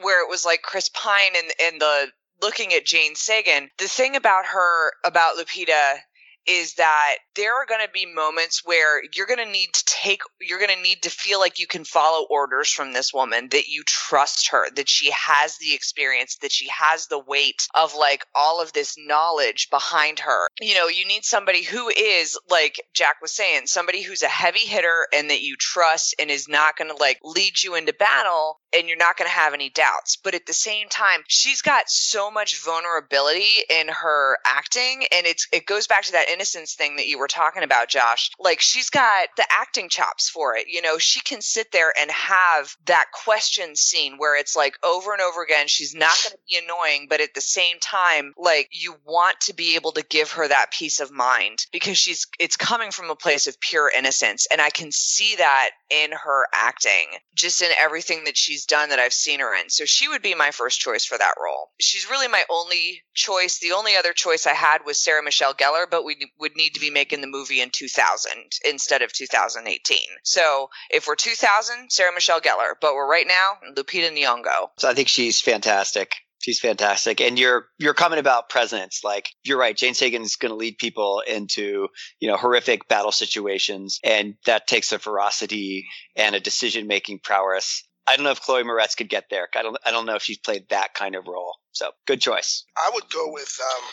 where 0.00 0.24
it 0.24 0.30
was 0.30 0.44
like 0.44 0.62
Chris 0.62 0.88
Pine 0.88 1.36
and 1.36 1.52
and 1.62 1.80
the 1.80 2.06
looking 2.42 2.72
at 2.74 2.84
Jane 2.84 3.14
Sagan. 3.14 3.70
The 3.78 3.88
thing 3.88 4.16
about 4.16 4.46
her 4.46 4.92
about 5.04 5.36
Lupita 5.36 5.98
is 6.46 6.74
that 6.74 7.16
there 7.36 7.54
are 7.54 7.66
going 7.66 7.84
to 7.84 7.92
be 7.92 8.06
moments 8.06 8.62
where 8.64 9.02
you're 9.14 9.26
going 9.26 9.44
to 9.44 9.50
need 9.50 9.70
to 9.72 9.84
take 9.86 10.22
you're 10.40 10.58
going 10.58 10.74
to 10.74 10.82
need 10.82 11.02
to 11.02 11.10
feel 11.10 11.38
like 11.38 11.58
you 11.58 11.66
can 11.66 11.84
follow 11.84 12.26
orders 12.30 12.70
from 12.70 12.92
this 12.92 13.12
woman 13.12 13.48
that 13.50 13.68
you 13.68 13.82
trust 13.86 14.48
her 14.48 14.68
that 14.74 14.88
she 14.88 15.10
has 15.10 15.56
the 15.58 15.72
experience 15.74 16.36
that 16.42 16.52
she 16.52 16.68
has 16.68 17.06
the 17.06 17.18
weight 17.18 17.66
of 17.74 17.94
like 17.94 18.24
all 18.34 18.60
of 18.60 18.72
this 18.72 18.96
knowledge 18.98 19.68
behind 19.70 20.18
her. 20.18 20.48
You 20.60 20.74
know 20.74 20.88
you 20.88 21.06
need 21.06 21.24
somebody 21.24 21.62
who 21.62 21.88
is 21.88 22.38
like 22.50 22.82
jack 22.92 23.16
was 23.22 23.32
saying 23.32 23.66
somebody 23.66 24.02
who's 24.02 24.22
a 24.22 24.28
heavy 24.28 24.66
hitter 24.66 25.06
and 25.14 25.30
that 25.30 25.42
you 25.42 25.56
trust 25.58 26.14
and 26.18 26.30
is 26.30 26.48
not 26.48 26.76
going 26.76 26.90
to 26.90 26.96
like 26.96 27.18
lead 27.22 27.62
you 27.62 27.74
into 27.74 27.92
battle 27.92 28.60
and 28.76 28.88
you're 28.88 28.96
not 28.96 29.16
going 29.16 29.28
to 29.28 29.34
have 29.34 29.54
any 29.54 29.70
doubts. 29.70 30.16
But 30.16 30.34
at 30.34 30.46
the 30.46 30.52
same 30.52 30.88
time 30.88 31.20
she's 31.28 31.62
got 31.62 31.88
so 31.88 32.30
much 32.30 32.62
vulnerability 32.62 33.46
in 33.70 33.88
her 33.88 34.38
acting 34.44 35.04
and 35.12 35.26
it's 35.26 35.46
it 35.52 35.66
goes 35.66 35.86
back 35.86 36.04
to 36.04 36.12
that 36.12 36.31
innocence 36.32 36.74
thing 36.74 36.96
that 36.96 37.08
you 37.08 37.18
were 37.18 37.28
talking 37.28 37.62
about, 37.62 37.88
Josh. 37.88 38.30
Like 38.38 38.60
she's 38.60 38.90
got 38.90 39.28
the 39.36 39.46
acting 39.50 39.88
chops 39.88 40.28
for 40.28 40.56
it. 40.56 40.66
You 40.68 40.82
know, 40.82 40.98
she 40.98 41.20
can 41.20 41.40
sit 41.40 41.72
there 41.72 41.92
and 42.00 42.10
have 42.10 42.74
that 42.86 43.06
question 43.12 43.76
scene 43.76 44.16
where 44.16 44.38
it's 44.38 44.56
like 44.56 44.76
over 44.84 45.12
and 45.12 45.20
over 45.20 45.42
again, 45.42 45.68
she's 45.68 45.94
not 45.94 46.16
going 46.24 46.32
to 46.32 46.38
be 46.48 46.64
annoying, 46.64 47.06
but 47.08 47.20
at 47.20 47.34
the 47.34 47.40
same 47.40 47.78
time, 47.80 48.32
like 48.36 48.68
you 48.72 48.94
want 49.04 49.40
to 49.40 49.54
be 49.54 49.74
able 49.74 49.92
to 49.92 50.04
give 50.08 50.32
her 50.32 50.48
that 50.48 50.72
peace 50.72 51.00
of 51.00 51.12
mind 51.12 51.66
because 51.72 51.98
she's, 51.98 52.26
it's 52.38 52.56
coming 52.56 52.90
from 52.90 53.10
a 53.10 53.16
place 53.16 53.46
of 53.46 53.60
pure 53.60 53.90
innocence. 53.96 54.46
And 54.50 54.60
I 54.60 54.70
can 54.70 54.90
see 54.90 55.36
that 55.36 55.70
in 55.90 56.12
her 56.12 56.46
acting, 56.54 57.18
just 57.34 57.62
in 57.62 57.70
everything 57.78 58.24
that 58.24 58.36
she's 58.36 58.64
done 58.64 58.88
that 58.88 58.98
I've 58.98 59.12
seen 59.12 59.40
her 59.40 59.54
in. 59.54 59.68
So 59.68 59.84
she 59.84 60.08
would 60.08 60.22
be 60.22 60.34
my 60.34 60.50
first 60.50 60.80
choice 60.80 61.04
for 61.04 61.18
that 61.18 61.34
role. 61.42 61.70
She's 61.80 62.08
really 62.10 62.28
my 62.28 62.44
only 62.50 63.02
choice. 63.14 63.58
The 63.58 63.72
only 63.72 63.96
other 63.96 64.12
choice 64.12 64.46
I 64.46 64.54
had 64.54 64.78
was 64.86 64.98
Sarah 64.98 65.22
Michelle 65.22 65.54
Gellar, 65.54 65.86
but 65.90 66.04
we 66.04 66.14
would 66.38 66.56
need 66.56 66.74
to 66.74 66.80
be 66.80 66.90
making 66.90 67.20
the 67.20 67.26
movie 67.26 67.60
in 67.60 67.70
2000 67.72 68.32
instead 68.68 69.02
of 69.02 69.12
2018. 69.12 69.98
So 70.24 70.68
if 70.90 71.06
we're 71.06 71.16
2000, 71.16 71.90
Sarah 71.90 72.12
Michelle 72.14 72.40
Gellar, 72.40 72.74
but 72.80 72.94
we're 72.94 73.08
right 73.08 73.26
now 73.26 73.58
Lupita 73.74 74.10
Nyong'o. 74.10 74.68
So 74.78 74.88
I 74.88 74.94
think 74.94 75.08
she's 75.08 75.40
fantastic. 75.40 76.12
She's 76.40 76.58
fantastic. 76.58 77.20
And 77.20 77.38
your 77.38 77.68
your 77.78 77.94
comment 77.94 78.18
about 78.18 78.48
presence, 78.48 79.02
like 79.04 79.30
you're 79.44 79.58
right, 79.58 79.76
Jane 79.76 79.94
Sagan's 79.94 80.34
going 80.34 80.50
to 80.50 80.56
lead 80.56 80.76
people 80.76 81.22
into, 81.26 81.88
you 82.18 82.28
know, 82.28 82.36
horrific 82.36 82.88
battle 82.88 83.12
situations 83.12 84.00
and 84.02 84.34
that 84.46 84.66
takes 84.66 84.90
a 84.92 84.98
ferocity 84.98 85.86
and 86.16 86.34
a 86.34 86.40
decision-making 86.40 87.20
prowess. 87.22 87.84
I 88.08 88.16
don't 88.16 88.24
know 88.24 88.32
if 88.32 88.40
Chloe 88.40 88.64
Moretz 88.64 88.96
could 88.96 89.08
get 89.08 89.26
there. 89.30 89.48
I 89.54 89.62
don't 89.62 89.76
I 89.86 89.92
don't 89.92 90.06
know 90.06 90.16
if 90.16 90.22
she's 90.22 90.38
played 90.38 90.68
that 90.70 90.94
kind 90.94 91.14
of 91.14 91.28
role. 91.28 91.54
So, 91.70 91.92
good 92.06 92.20
choice. 92.20 92.64
I 92.76 92.90
would 92.92 93.08
go 93.10 93.30
with 93.32 93.58
um, 93.60 93.84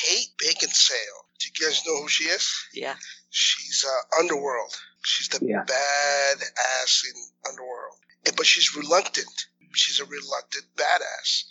Kate 0.00 0.28
Beckinsale. 0.38 1.20
Do 1.38 1.48
you 1.48 1.66
guys 1.66 1.82
know 1.86 2.02
who 2.02 2.08
she 2.08 2.24
is? 2.24 2.48
Yeah. 2.72 2.94
She's 3.30 3.84
uh, 3.86 4.20
Underworld. 4.20 4.74
She's 5.04 5.28
the 5.28 5.44
yeah. 5.44 5.64
bad 5.64 6.36
ass 6.80 7.02
in 7.08 7.50
Underworld. 7.50 7.96
But 8.36 8.46
she's 8.46 8.76
reluctant. 8.76 9.46
She's 9.74 10.00
a 10.00 10.04
reluctant 10.04 10.64
badass. 10.76 11.44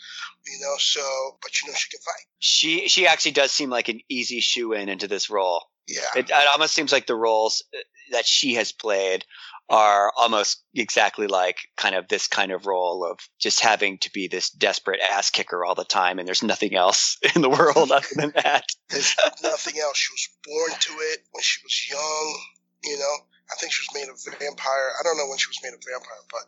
You 0.48 0.60
know, 0.62 0.76
so 0.78 1.02
but 1.42 1.62
you 1.62 1.68
know 1.68 1.76
she 1.76 1.90
can 1.90 2.00
fight. 2.00 2.26
She 2.40 2.88
she 2.88 3.06
actually 3.06 3.34
does 3.34 3.52
seem 3.52 3.70
like 3.70 3.90
an 3.90 4.00
easy 4.10 4.40
shoe 4.40 4.74
in 4.74 4.90
into 4.90 5.08
this 5.08 5.30
role. 5.30 5.64
Yeah. 5.88 6.02
It, 6.16 6.30
it 6.30 6.48
almost 6.52 6.74
seems 6.74 6.92
like 6.92 7.08
the 7.08 7.16
roles 7.16 7.64
uh, 7.74 7.80
that 8.12 8.26
she 8.26 8.56
has 8.56 8.72
played 8.72 9.26
are 9.72 10.12
almost 10.18 10.64
exactly 10.76 11.28
like 11.28 11.58
kind 11.78 11.96
of 11.96 12.08
this 12.10 12.28
kind 12.28 12.52
of 12.52 12.66
role 12.66 13.06
of 13.06 13.20
just 13.40 13.62
having 13.62 13.98
to 14.00 14.12
be 14.12 14.28
this 14.28 14.50
desperate 14.50 15.00
ass 15.00 15.30
kicker 15.30 15.64
all 15.64 15.76
the 15.76 15.86
time 15.86 16.20
and 16.20 16.28
there's 16.28 16.44
nothing 16.44 16.76
else 16.76 17.18
in 17.36 17.42
the 17.42 17.50
world 17.50 17.92
other 17.92 18.08
than 18.16 18.34
that. 18.36 18.66
There's 18.90 19.16
nothing 19.42 19.80
else. 19.80 19.98
She 19.98 20.14
was 20.14 20.30
born 20.44 20.80
to 20.80 20.94
it 21.14 21.20
when 21.32 21.42
she 21.42 21.62
was 21.64 21.90
young, 21.90 22.40
you 22.84 23.00
know. 23.00 23.16
I 23.52 23.56
think 23.56 23.72
she 23.72 23.84
was 23.84 23.96
made 23.96 24.12
a 24.12 24.40
vampire. 24.40 24.92
I 25.00 25.04
don't 25.04 25.18
know 25.18 25.28
when 25.28 25.38
she 25.38 25.50
was 25.50 25.60
made 25.64 25.74
a 25.74 25.80
vampire, 25.80 26.24
but 26.32 26.44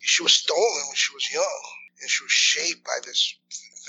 she 0.00 0.22
was 0.22 0.32
stolen 0.32 0.86
when 0.88 0.96
she 0.96 1.14
was 1.14 1.30
young 1.32 1.62
and 2.00 2.10
she 2.10 2.24
was 2.24 2.32
shaped 2.32 2.84
by 2.84 2.98
this 3.04 3.34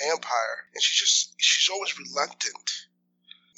vampire 0.01 0.65
and 0.73 0.81
she 0.81 0.97
just 0.97 1.35
she's 1.37 1.69
always 1.69 1.97
reluctant 1.97 2.69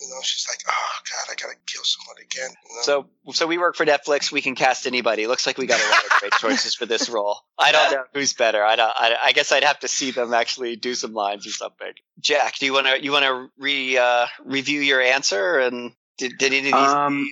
you 0.04 0.10
know, 0.10 0.22
she's 0.22 0.46
like, 0.50 0.60
"Oh 0.68 0.96
God, 1.10 1.32
I 1.32 1.36
gotta 1.36 1.58
kill 1.66 1.84
someone 1.84 2.18
again." 2.22 2.50
You 2.70 2.76
know? 2.76 2.82
So, 2.84 3.34
so 3.34 3.48
we 3.48 3.58
work 3.58 3.76
for 3.76 3.86
Netflix. 3.86 4.32
We 4.32 4.42
can 4.42 4.56
cast 4.56 4.86
anybody. 4.86 5.28
Looks 5.28 5.48
like 5.48 5.58
we 5.58 5.66
got 5.66 5.82
a 5.82 5.90
lot 5.90 6.04
of 6.04 6.20
great 6.20 6.34
choices 6.34 6.76
for 6.76 6.86
this 6.86 7.10
role. 7.10 7.38
I 7.58 7.72
don't 7.72 7.92
know 7.92 8.04
who's 8.14 8.34
better. 8.34 8.64
I 8.64 8.76
don't. 8.76 8.92
I, 8.94 9.16
I, 9.26 9.32
guess 9.32 9.52
I'd 9.52 9.64
have 9.64 9.80
to 9.80 9.88
see 9.88 10.12
them 10.12 10.34
actually 10.34 10.76
do 10.76 10.96
some 10.96 11.14
lines 11.14 11.48
or 11.48 11.52
something. 11.52 11.94
Jack, 12.20 12.58
do 12.60 12.66
you 12.66 12.74
want 12.74 12.88
to 12.88 13.04
you 13.04 13.12
want 13.12 13.26
to 13.26 13.50
re 13.58 13.98
uh, 13.98 14.28
review 14.44 14.82
your 14.82 15.02
answer 15.02 15.60
and 15.60 15.94
did, 16.18 16.38
did 16.38 16.54
any 16.54 16.58
of 16.58 16.64
these 16.66 16.74
um, 16.74 17.28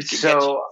so 0.00 0.62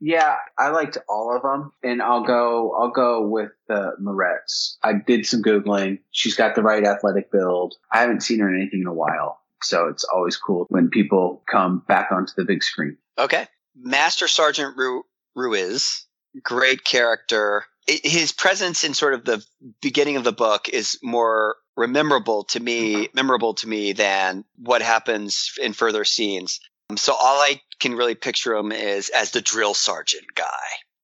yeah 0.00 0.36
i 0.58 0.68
liked 0.68 0.96
all 1.08 1.34
of 1.34 1.42
them 1.42 1.72
and 1.82 2.00
i'll 2.00 2.22
go 2.22 2.72
i'll 2.78 2.90
go 2.90 3.26
with 3.26 3.50
the 3.68 3.96
moretz 4.00 4.76
i 4.82 4.92
did 4.92 5.26
some 5.26 5.42
googling 5.42 5.98
she's 6.12 6.34
got 6.34 6.54
the 6.54 6.62
right 6.62 6.84
athletic 6.84 7.32
build 7.32 7.74
i 7.92 8.00
haven't 8.00 8.22
seen 8.22 8.38
her 8.38 8.48
in 8.48 8.60
anything 8.60 8.82
in 8.82 8.86
a 8.86 8.94
while 8.94 9.40
so 9.64 9.88
it's 9.88 10.04
always 10.04 10.36
cool 10.36 10.66
when 10.68 10.88
people 10.90 11.42
come 11.50 11.82
back 11.88 12.12
onto 12.12 12.32
the 12.36 12.44
big 12.44 12.62
screen. 12.62 12.96
Okay. 13.18 13.46
Master 13.76 14.28
Sergeant 14.28 14.76
Ru- 14.76 15.04
Ruiz, 15.34 16.06
great 16.42 16.84
character. 16.84 17.64
His 17.86 18.32
presence 18.32 18.84
in 18.84 18.94
sort 18.94 19.14
of 19.14 19.24
the 19.24 19.44
beginning 19.82 20.16
of 20.16 20.24
the 20.24 20.32
book 20.32 20.68
is 20.68 20.98
more 21.02 21.56
memorable 21.76 22.44
to 22.44 22.60
me, 22.60 22.94
mm-hmm. 22.94 23.04
memorable 23.14 23.54
to 23.54 23.68
me 23.68 23.92
than 23.92 24.44
what 24.56 24.82
happens 24.82 25.52
in 25.60 25.72
further 25.72 26.04
scenes. 26.04 26.60
So 26.96 27.12
all 27.12 27.40
I 27.40 27.60
can 27.80 27.94
really 27.94 28.14
picture 28.14 28.54
him 28.54 28.72
is 28.72 29.08
as 29.08 29.32
the 29.32 29.40
drill 29.40 29.74
sergeant 29.74 30.26
guy. 30.34 30.44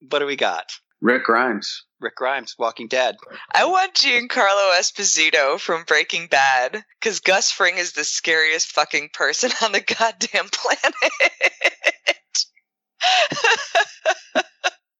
What 0.08 0.20
do 0.20 0.26
we 0.26 0.36
got? 0.36 0.70
Rick 1.02 1.24
Grimes. 1.24 1.84
Rick 2.00 2.16
Grimes, 2.16 2.54
Walking 2.58 2.88
Dead. 2.88 3.16
I 3.54 3.64
want 3.66 3.94
Giancarlo 3.94 4.78
Esposito 4.78 5.58
from 5.58 5.84
Breaking 5.84 6.26
Bad 6.28 6.84
because 7.00 7.20
Gus 7.20 7.50
Fring 7.50 7.76
is 7.78 7.92
the 7.92 8.04
scariest 8.04 8.72
fucking 8.72 9.10
person 9.12 9.50
on 9.62 9.72
the 9.72 9.80
goddamn 9.80 10.48
planet. 10.50 10.94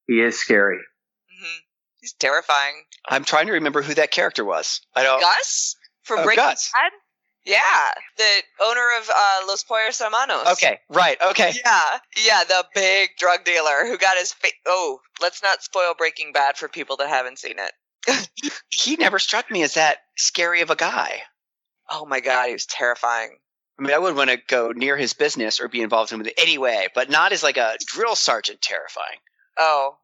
He 0.07 0.21
is 0.21 0.41
scary. 0.41 0.79
Mhm. 0.79 1.57
He's 2.01 2.15
terrifying. 2.15 2.83
I'm 3.07 3.23
trying 3.23 3.47
to 3.47 3.53
remember 3.53 3.81
who 3.81 3.95
that 3.95 4.11
character 4.11 4.45
was. 4.45 4.81
I 4.97 5.05
don't. 5.05 5.21
Gus 5.21 5.77
from 6.03 6.21
Oh, 6.21 6.25
Breaking 6.25 6.43
Gus. 6.45 6.73
Bad. 6.73 6.91
Yeah, 7.47 7.59
the 8.19 8.43
owner 8.63 8.87
of 9.01 9.09
uh, 9.09 9.47
Los 9.49 9.65
Pollos 9.65 9.99
Hermanos. 9.99 10.47
Okay, 10.53 10.79
right. 10.91 11.17
Okay. 11.31 11.53
Yeah, 11.65 11.99
yeah, 12.25 12.45
the 12.45 12.65
big 12.75 13.11
drug 13.19 13.45
dealer 13.45 13.87
who 13.87 13.97
got 13.97 14.19
his 14.19 14.33
face. 14.33 14.53
Oh, 14.67 15.01
let's 15.23 15.43
not 15.43 15.63
spoil 15.63 15.95
Breaking 15.97 16.33
Bad 16.33 16.57
for 16.57 16.69
people 16.69 16.97
that 16.99 17.09
haven't 17.09 17.39
seen 17.39 17.57
it. 17.59 18.29
He 18.73 18.97
never 18.97 19.19
struck 19.19 19.51
me 19.51 19.63
as 19.63 19.75
that 19.75 19.99
scary 20.17 20.63
of 20.63 20.71
a 20.71 20.77
guy. 20.77 21.23
Oh 21.91 22.07
my 22.07 22.21
god, 22.21 22.47
he 22.47 22.53
was 22.53 22.67
terrifying. 22.67 23.37
I 23.79 23.83
mean, 23.83 23.93
I 23.93 23.99
wouldn't 23.99 24.17
want 24.17 24.31
to 24.31 24.37
go 24.37 24.73
near 24.73 24.97
his 24.97 25.13
business 25.13 25.61
or 25.61 25.69
be 25.69 25.83
involved 25.83 26.13
in 26.13 26.21
it 26.21 26.27
in 26.29 26.33
any 26.39 26.57
way, 26.57 26.89
but 26.95 27.11
not 27.11 27.33
as 27.33 27.43
like 27.43 27.57
a 27.57 27.77
drill 27.87 28.15
sergeant 28.15 28.63
terrifying. 28.63 29.19
Oh, 29.59 29.97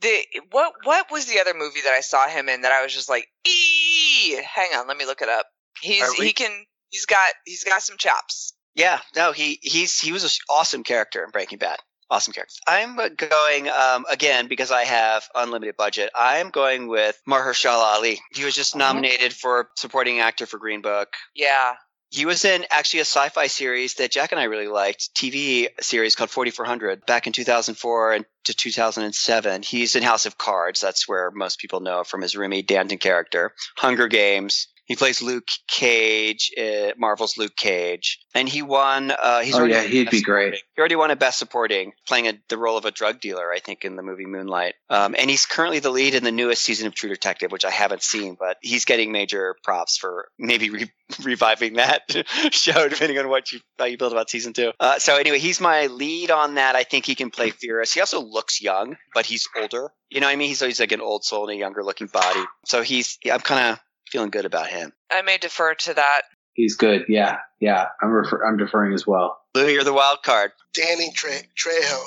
the 0.00 0.20
what? 0.50 0.72
What 0.84 1.10
was 1.10 1.26
the 1.26 1.40
other 1.40 1.54
movie 1.54 1.82
that 1.84 1.92
I 1.92 2.00
saw 2.00 2.26
him 2.28 2.48
in 2.48 2.62
that 2.62 2.72
I 2.72 2.82
was 2.82 2.94
just 2.94 3.08
like, 3.08 3.28
ee? 3.46 4.40
Hang 4.42 4.70
on, 4.76 4.88
let 4.88 4.96
me 4.96 5.06
look 5.06 5.22
it 5.22 5.28
up. 5.28 5.46
He's 5.80 6.04
we- 6.18 6.26
he 6.26 6.32
can 6.32 6.50
he's 6.90 7.06
got 7.06 7.32
he's 7.44 7.64
got 7.64 7.82
some 7.82 7.96
chops. 7.96 8.54
Yeah, 8.74 9.00
no, 9.16 9.32
he 9.32 9.58
he's 9.62 9.98
he 10.00 10.12
was 10.12 10.24
an 10.24 10.30
awesome 10.48 10.84
character 10.84 11.24
in 11.24 11.30
Breaking 11.30 11.58
Bad. 11.58 11.78
Awesome 12.12 12.32
character. 12.32 12.54
I'm 12.66 12.96
going 13.16 13.68
um, 13.68 14.04
again 14.10 14.48
because 14.48 14.72
I 14.72 14.82
have 14.82 15.24
unlimited 15.34 15.76
budget. 15.76 16.10
I'm 16.14 16.50
going 16.50 16.88
with 16.88 17.20
Mahershala 17.28 17.94
Ali. 17.94 18.18
He 18.32 18.44
was 18.44 18.54
just 18.56 18.74
Oh. 18.74 18.78
nominated 18.78 19.32
for 19.32 19.68
supporting 19.76 20.18
actor 20.18 20.46
for 20.46 20.58
Green 20.58 20.82
Book. 20.82 21.08
Yeah. 21.34 21.74
He 22.12 22.26
was 22.26 22.44
in 22.44 22.66
actually 22.72 22.98
a 22.98 23.02
sci-fi 23.04 23.46
series 23.46 23.94
that 23.94 24.10
Jack 24.10 24.32
and 24.32 24.40
I 24.40 24.44
really 24.44 24.66
liked, 24.66 25.10
TV 25.14 25.68
series 25.80 26.16
called 26.16 26.30
4400 26.30 27.06
back 27.06 27.28
in 27.28 27.32
2004 27.32 28.12
and 28.14 28.24
to 28.46 28.54
2007. 28.54 29.62
He's 29.62 29.94
in 29.94 30.02
House 30.02 30.26
of 30.26 30.36
Cards. 30.36 30.80
That's 30.80 31.08
where 31.08 31.30
most 31.30 31.60
people 31.60 31.78
know 31.78 32.02
from 32.02 32.22
his 32.22 32.36
Remy 32.36 32.62
Danton 32.62 32.98
character. 32.98 33.54
Hunger 33.76 34.08
Games. 34.08 34.66
He 34.90 34.96
plays 34.96 35.22
Luke 35.22 35.46
Cage, 35.68 36.50
uh, 36.58 36.90
Marvel's 36.98 37.38
Luke 37.38 37.54
Cage, 37.54 38.18
and 38.34 38.48
he 38.48 38.60
won. 38.60 39.12
Uh, 39.12 39.38
he's 39.38 39.54
Oh, 39.54 39.62
yeah, 39.64 39.84
he'd 39.84 40.10
be 40.10 40.20
great. 40.20 40.54
He 40.54 40.80
already 40.80 40.96
won 40.96 41.12
a 41.12 41.16
Best 41.16 41.38
Supporting, 41.38 41.92
playing 42.08 42.26
a, 42.26 42.32
the 42.48 42.58
role 42.58 42.76
of 42.76 42.84
a 42.84 42.90
drug 42.90 43.20
dealer, 43.20 43.52
I 43.52 43.60
think, 43.60 43.84
in 43.84 43.94
the 43.94 44.02
movie 44.02 44.26
Moonlight. 44.26 44.74
Um, 44.88 45.14
and 45.16 45.30
he's 45.30 45.46
currently 45.46 45.78
the 45.78 45.90
lead 45.90 46.16
in 46.16 46.24
the 46.24 46.32
newest 46.32 46.64
season 46.64 46.88
of 46.88 46.96
True 46.96 47.08
Detective, 47.08 47.52
which 47.52 47.64
I 47.64 47.70
haven't 47.70 48.02
seen, 48.02 48.36
but 48.36 48.56
he's 48.62 48.84
getting 48.84 49.12
major 49.12 49.54
props 49.62 49.96
for 49.96 50.26
maybe 50.40 50.70
re- 50.70 50.90
reviving 51.22 51.74
that 51.74 52.02
show, 52.50 52.88
depending 52.88 53.16
on 53.20 53.28
what 53.28 53.52
you 53.52 53.60
how 53.78 53.84
you 53.84 53.96
build 53.96 54.10
about 54.10 54.28
season 54.28 54.52
two. 54.52 54.72
Uh, 54.80 54.98
so 54.98 55.16
anyway, 55.16 55.38
he's 55.38 55.60
my 55.60 55.86
lead 55.86 56.32
on 56.32 56.56
that. 56.56 56.74
I 56.74 56.82
think 56.82 57.06
he 57.06 57.14
can 57.14 57.30
play 57.30 57.50
Furious. 57.50 57.94
He 57.94 58.00
also 58.00 58.20
looks 58.20 58.60
young, 58.60 58.96
but 59.14 59.24
he's 59.24 59.48
older. 59.56 59.92
You 60.08 60.18
know 60.18 60.26
what 60.26 60.32
I 60.32 60.36
mean? 60.36 60.48
He's 60.48 60.62
always 60.62 60.80
like 60.80 60.90
an 60.90 61.00
old 61.00 61.22
soul 61.22 61.46
in 61.48 61.54
a 61.56 61.60
younger 61.60 61.84
looking 61.84 62.08
body. 62.08 62.42
So 62.66 62.82
he's 62.82 63.16
I'm 63.30 63.38
kind 63.38 63.70
of 63.74 63.78
feeling 64.10 64.30
good 64.30 64.44
about 64.44 64.68
him. 64.68 64.92
I 65.10 65.22
may 65.22 65.38
defer 65.38 65.74
to 65.74 65.94
that. 65.94 66.22
He's 66.54 66.76
good. 66.76 67.04
Yeah, 67.08 67.38
yeah. 67.60 67.86
I'm 68.02 68.10
refer- 68.10 68.44
I'm 68.46 68.56
deferring 68.56 68.92
as 68.92 69.06
well. 69.06 69.40
Lou, 69.54 69.68
you're 69.68 69.84
the 69.84 69.92
wild 69.92 70.22
card. 70.22 70.52
Danny 70.74 71.12
Tre- 71.12 71.48
Trejo. 71.58 72.02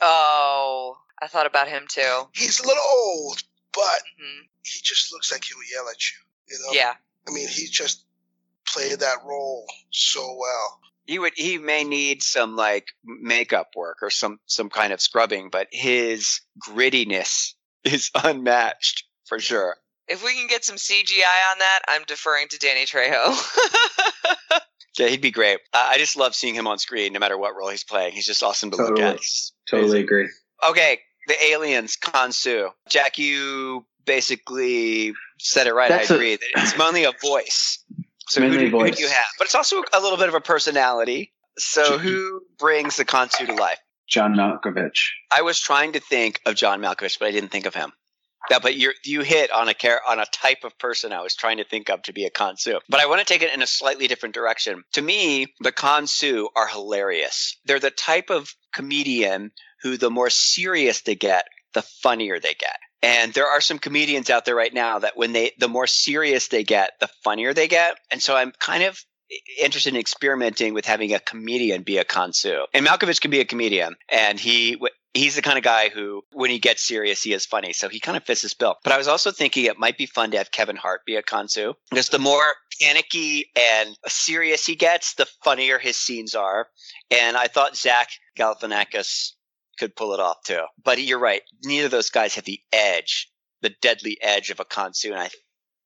Oh, 0.00 0.96
I 1.22 1.26
thought 1.28 1.46
about 1.46 1.68
him 1.68 1.84
too. 1.88 2.22
He's 2.34 2.58
a 2.60 2.66
little 2.66 2.82
old, 2.90 3.42
but 3.72 4.02
Mhm. 4.20 4.48
he 4.64 4.80
just 4.82 5.12
looks 5.12 5.30
like 5.30 5.44
he 5.44 5.54
would 5.54 5.70
yell 5.70 5.88
at 5.88 5.96
you. 6.10 6.18
You 6.48 6.58
know? 6.66 6.72
Yeah. 6.72 6.94
I 7.28 7.30
mean, 7.30 7.48
he 7.48 7.66
just 7.68 8.04
played 8.66 8.98
that 8.98 9.22
role 9.24 9.66
so 9.90 10.34
well. 10.34 10.80
He 11.06 11.18
would 11.18 11.32
he 11.36 11.58
may 11.58 11.84
need 11.84 12.22
some 12.22 12.56
like 12.56 12.88
makeup 13.04 13.70
work 13.76 13.98
or 14.02 14.10
some 14.10 14.40
some 14.46 14.70
kind 14.70 14.92
of 14.92 15.00
scrubbing, 15.00 15.50
but 15.50 15.68
his 15.70 16.40
grittiness 16.58 17.54
is 17.84 18.10
unmatched 18.14 19.04
for 19.26 19.38
sure. 19.38 19.76
If 20.08 20.24
we 20.24 20.34
can 20.34 20.46
get 20.48 20.64
some 20.64 20.76
CGI 20.76 21.52
on 21.52 21.58
that, 21.60 21.80
I'm 21.88 22.02
deferring 22.06 22.48
to 22.48 22.58
Danny 22.58 22.84
Trejo. 22.86 23.34
Yeah, 24.98 25.06
he'd 25.08 25.22
be 25.22 25.30
great. 25.30 25.58
I 25.72 25.92
I 25.94 25.96
just 25.98 26.18
love 26.18 26.34
seeing 26.34 26.54
him 26.54 26.66
on 26.66 26.78
screen, 26.78 27.14
no 27.14 27.18
matter 27.18 27.38
what 27.38 27.56
role 27.56 27.70
he's 27.70 27.82
playing. 27.82 28.12
He's 28.12 28.26
just 28.26 28.42
awesome 28.42 28.70
to 28.72 28.76
look 28.76 28.98
at. 29.00 29.16
He's 29.16 29.52
Totally 29.70 29.88
amazing. 29.88 30.04
agree. 30.04 30.28
Okay, 30.68 30.98
the 31.28 31.44
aliens, 31.46 31.96
Consu. 31.96 32.68
Jack, 32.90 33.16
you 33.16 33.86
basically 34.04 35.14
said 35.38 35.66
it 35.66 35.72
right. 35.72 35.88
That's 35.88 36.10
I 36.10 36.14
a- 36.14 36.16
agree. 36.18 36.36
that 36.36 36.46
it's 36.56 36.76
mainly 36.76 37.04
a 37.04 37.12
voice. 37.22 37.82
So 38.28 38.42
who 38.42 38.50
Mainly 38.50 38.68
do, 38.70 38.78
who 38.78 38.90
do 38.90 39.02
you 39.02 39.08
have? 39.08 39.24
But 39.38 39.46
it's 39.46 39.54
also 39.54 39.82
a 39.94 40.00
little 40.00 40.18
bit 40.18 40.28
of 40.28 40.34
a 40.34 40.40
personality. 40.42 41.32
So 41.58 41.96
who 41.96 42.42
brings 42.58 42.98
the 42.98 43.06
Consu 43.06 43.46
to 43.46 43.54
life? 43.54 43.78
John 44.08 44.34
Malkovich. 44.34 45.08
I 45.30 45.40
was 45.40 45.58
trying 45.58 45.92
to 45.92 46.00
think 46.00 46.38
of 46.44 46.54
John 46.54 46.82
Malkovich, 46.82 47.18
but 47.18 47.28
I 47.28 47.30
didn't 47.30 47.50
think 47.50 47.64
of 47.64 47.74
him. 47.74 47.92
Yeah, 48.52 48.58
but 48.58 48.76
you 48.76 48.92
you 49.02 49.22
hit 49.22 49.50
on 49.50 49.70
a 49.70 49.72
char- 49.72 50.02
on 50.06 50.20
a 50.20 50.26
type 50.26 50.64
of 50.64 50.78
person 50.78 51.10
I 51.10 51.22
was 51.22 51.34
trying 51.34 51.56
to 51.56 51.64
think 51.64 51.88
of 51.88 52.02
to 52.02 52.12
be 52.12 52.26
a 52.26 52.30
Consu. 52.30 52.80
But 52.86 53.00
I 53.00 53.06
want 53.06 53.20
to 53.20 53.24
take 53.24 53.40
it 53.40 53.54
in 53.54 53.62
a 53.62 53.66
slightly 53.66 54.08
different 54.08 54.34
direction. 54.34 54.84
To 54.92 55.00
me, 55.00 55.46
the 55.60 55.72
Consu 55.72 56.48
are 56.54 56.66
hilarious. 56.66 57.56
They're 57.64 57.80
the 57.80 57.90
type 57.90 58.28
of 58.28 58.54
comedian 58.74 59.52
who 59.80 59.96
the 59.96 60.10
more 60.10 60.28
serious 60.28 61.00
they 61.00 61.14
get, 61.14 61.46
the 61.72 61.80
funnier 61.80 62.40
they 62.40 62.52
get. 62.52 62.76
And 63.02 63.32
there 63.32 63.48
are 63.48 63.62
some 63.62 63.78
comedians 63.78 64.28
out 64.28 64.44
there 64.44 64.54
right 64.54 64.74
now 64.74 64.98
that 64.98 65.16
when 65.16 65.32
they 65.32 65.52
the 65.58 65.68
more 65.68 65.86
serious 65.86 66.48
they 66.48 66.62
get, 66.62 66.90
the 67.00 67.08
funnier 67.24 67.54
they 67.54 67.68
get. 67.68 67.96
And 68.10 68.22
so 68.22 68.36
I'm 68.36 68.52
kind 68.58 68.82
of 68.82 69.02
interested 69.62 69.94
in 69.94 70.00
experimenting 70.00 70.74
with 70.74 70.84
having 70.84 71.14
a 71.14 71.20
comedian 71.20 71.84
be 71.84 71.96
a 71.96 72.04
Kansu. 72.04 72.66
And 72.74 72.86
Malkovich 72.86 73.22
can 73.22 73.30
be 73.30 73.40
a 73.40 73.46
comedian, 73.46 73.94
and 74.10 74.38
he 74.38 74.76
he's 75.14 75.34
the 75.34 75.42
kind 75.42 75.58
of 75.58 75.64
guy 75.64 75.88
who, 75.88 76.22
when 76.32 76.50
he 76.50 76.58
gets 76.58 76.86
serious, 76.86 77.22
he 77.22 77.32
is 77.32 77.46
funny. 77.46 77.72
So 77.72 77.88
he 77.88 78.00
kind 78.00 78.16
of 78.16 78.24
fits 78.24 78.42
this 78.42 78.54
bill. 78.54 78.76
But 78.82 78.92
I 78.92 78.98
was 78.98 79.08
also 79.08 79.30
thinking 79.30 79.64
it 79.64 79.78
might 79.78 79.98
be 79.98 80.06
fun 80.06 80.30
to 80.30 80.38
have 80.38 80.50
Kevin 80.50 80.76
Hart 80.76 81.04
be 81.06 81.16
a 81.16 81.22
Consu 81.22 81.74
because 81.90 82.08
the 82.08 82.18
more 82.18 82.54
panicky 82.80 83.50
and 83.56 83.96
serious 84.06 84.66
he 84.66 84.74
gets, 84.74 85.14
the 85.14 85.26
funnier 85.44 85.78
his 85.78 85.96
scenes 85.98 86.34
are. 86.34 86.68
And 87.10 87.36
I 87.36 87.46
thought 87.46 87.76
Zach 87.76 88.08
Galifianakis 88.38 89.32
could 89.78 89.96
pull 89.96 90.14
it 90.14 90.20
off 90.20 90.42
too. 90.44 90.62
But 90.82 91.02
you're 91.02 91.18
right; 91.18 91.42
neither 91.64 91.86
of 91.86 91.90
those 91.90 92.10
guys 92.10 92.34
have 92.34 92.44
the 92.44 92.60
edge, 92.72 93.28
the 93.62 93.74
deadly 93.80 94.18
edge 94.22 94.50
of 94.50 94.60
a 94.60 94.64
Consu, 94.64 95.10
and 95.10 95.20
I 95.20 95.30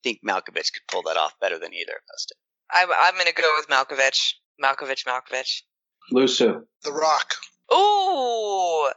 think 0.02 0.20
Malkovich 0.26 0.72
could 0.72 0.86
pull 0.88 1.02
that 1.02 1.16
off 1.16 1.32
better 1.40 1.58
than 1.58 1.72
either 1.72 1.92
of 1.92 2.02
those 2.10 2.26
two. 2.26 2.36
I'm 2.72 2.88
I'm 2.98 3.16
gonna 3.16 3.32
go 3.32 3.50
with 3.56 3.68
Malkovich. 3.68 4.34
Malkovich. 4.62 5.04
Malkovich. 5.06 5.62
Lusu. 6.12 6.62
The 6.82 6.92
Rock. 6.92 7.34
Ooh, 7.72 8.90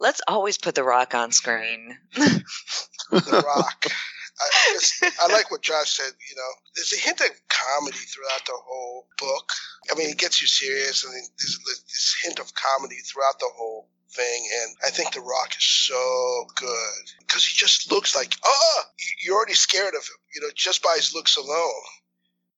let's 0.00 0.20
always 0.28 0.58
put 0.58 0.74
The 0.74 0.84
Rock 0.84 1.14
on 1.14 1.32
screen. 1.32 1.96
The 2.14 3.44
Rock. 3.46 3.86
I, 4.40 4.72
just, 4.72 5.04
I 5.22 5.32
like 5.32 5.50
what 5.50 5.62
Josh 5.62 5.96
said. 5.96 6.12
You 6.28 6.36
know, 6.36 6.50
there's 6.74 6.92
a 6.92 6.98
hint 6.98 7.20
of 7.20 7.30
comedy 7.48 7.96
throughout 7.96 8.44
the 8.46 8.56
whole 8.56 9.06
book. 9.16 9.48
I 9.90 9.94
mean, 9.96 10.10
it 10.10 10.18
gets 10.18 10.40
you 10.40 10.48
serious, 10.48 11.04
and 11.04 11.12
there's 11.12 11.58
this 11.86 12.16
hint 12.24 12.40
of 12.40 12.52
comedy 12.54 12.96
throughout 12.96 13.38
the 13.38 13.50
whole 13.54 13.88
thing. 14.10 14.48
And 14.62 14.76
I 14.84 14.90
think 14.90 15.12
The 15.12 15.20
Rock 15.20 15.50
is 15.56 15.64
so 15.64 16.46
good 16.56 17.10
because 17.20 17.46
he 17.46 17.56
just 17.56 17.92
looks 17.92 18.16
like, 18.16 18.34
oh, 18.44 18.82
you're 19.22 19.36
already 19.36 19.54
scared 19.54 19.94
of 19.94 20.02
him. 20.02 20.18
You 20.34 20.40
know, 20.42 20.48
just 20.56 20.82
by 20.82 20.94
his 20.96 21.14
looks 21.14 21.36
alone. 21.36 21.84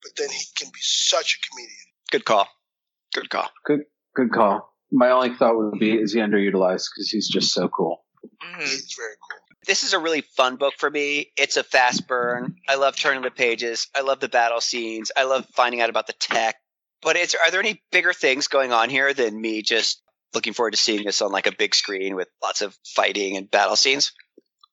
But 0.03 0.13
then 0.17 0.31
he 0.31 0.45
can 0.57 0.71
be 0.71 0.81
such 0.81 1.35
a 1.35 1.49
comedian. 1.49 1.77
Good 2.11 2.25
call. 2.25 2.49
Good 3.13 3.29
call. 3.29 3.51
Good 3.67 3.83
Good 4.17 4.33
call. 4.33 4.73
My 4.91 5.11
only 5.11 5.35
thought 5.35 5.57
would 5.57 5.79
be 5.79 5.93
is 5.93 6.13
he 6.13 6.21
underutilized 6.21 6.89
because 6.95 7.09
he's 7.11 7.29
just 7.29 7.53
so 7.53 7.69
cool. 7.69 8.05
Mhm. 8.43 8.61
He's 8.61 8.95
very 8.97 9.15
cool. 9.31 9.41
This 9.67 9.83
is 9.83 9.93
a 9.93 9.99
really 9.99 10.21
fun 10.21 10.57
book 10.57 10.75
for 10.79 10.89
me. 10.89 11.33
It's 11.37 11.57
a 11.57 11.65
fast 11.65 12.07
burn. 12.07 12.57
I 12.69 12.77
love 12.77 12.97
turning 12.97 13.23
the 13.23 13.33
pages. 13.33 13.89
I 13.95 14.03
love 14.03 14.21
the 14.21 14.29
battle 14.29 14.61
scenes. 14.61 15.11
I 15.17 15.25
love 15.25 15.47
finding 15.55 15.81
out 15.81 15.91
about 15.91 16.07
the 16.07 16.13
tech. 16.13 16.57
But 17.03 17.17
it's 17.17 17.35
are 17.35 17.51
there 17.51 17.61
any 17.61 17.83
bigger 17.91 18.13
things 18.13 18.47
going 18.49 18.73
on 18.73 18.91
here 18.91 19.13
than 19.13 19.41
me 19.41 19.63
just 19.63 20.03
looking 20.35 20.53
forward 20.53 20.73
to 20.73 20.77
seeing 20.77 21.05
this 21.05 21.21
on 21.21 21.33
like 21.33 21.47
a 21.47 21.53
big 21.53 21.75
screen 21.75 22.15
with 22.15 22.29
lots 22.43 22.63
of 22.63 22.77
fighting 22.95 23.37
and 23.37 23.51
battle 23.51 23.77
scenes? 23.77 24.13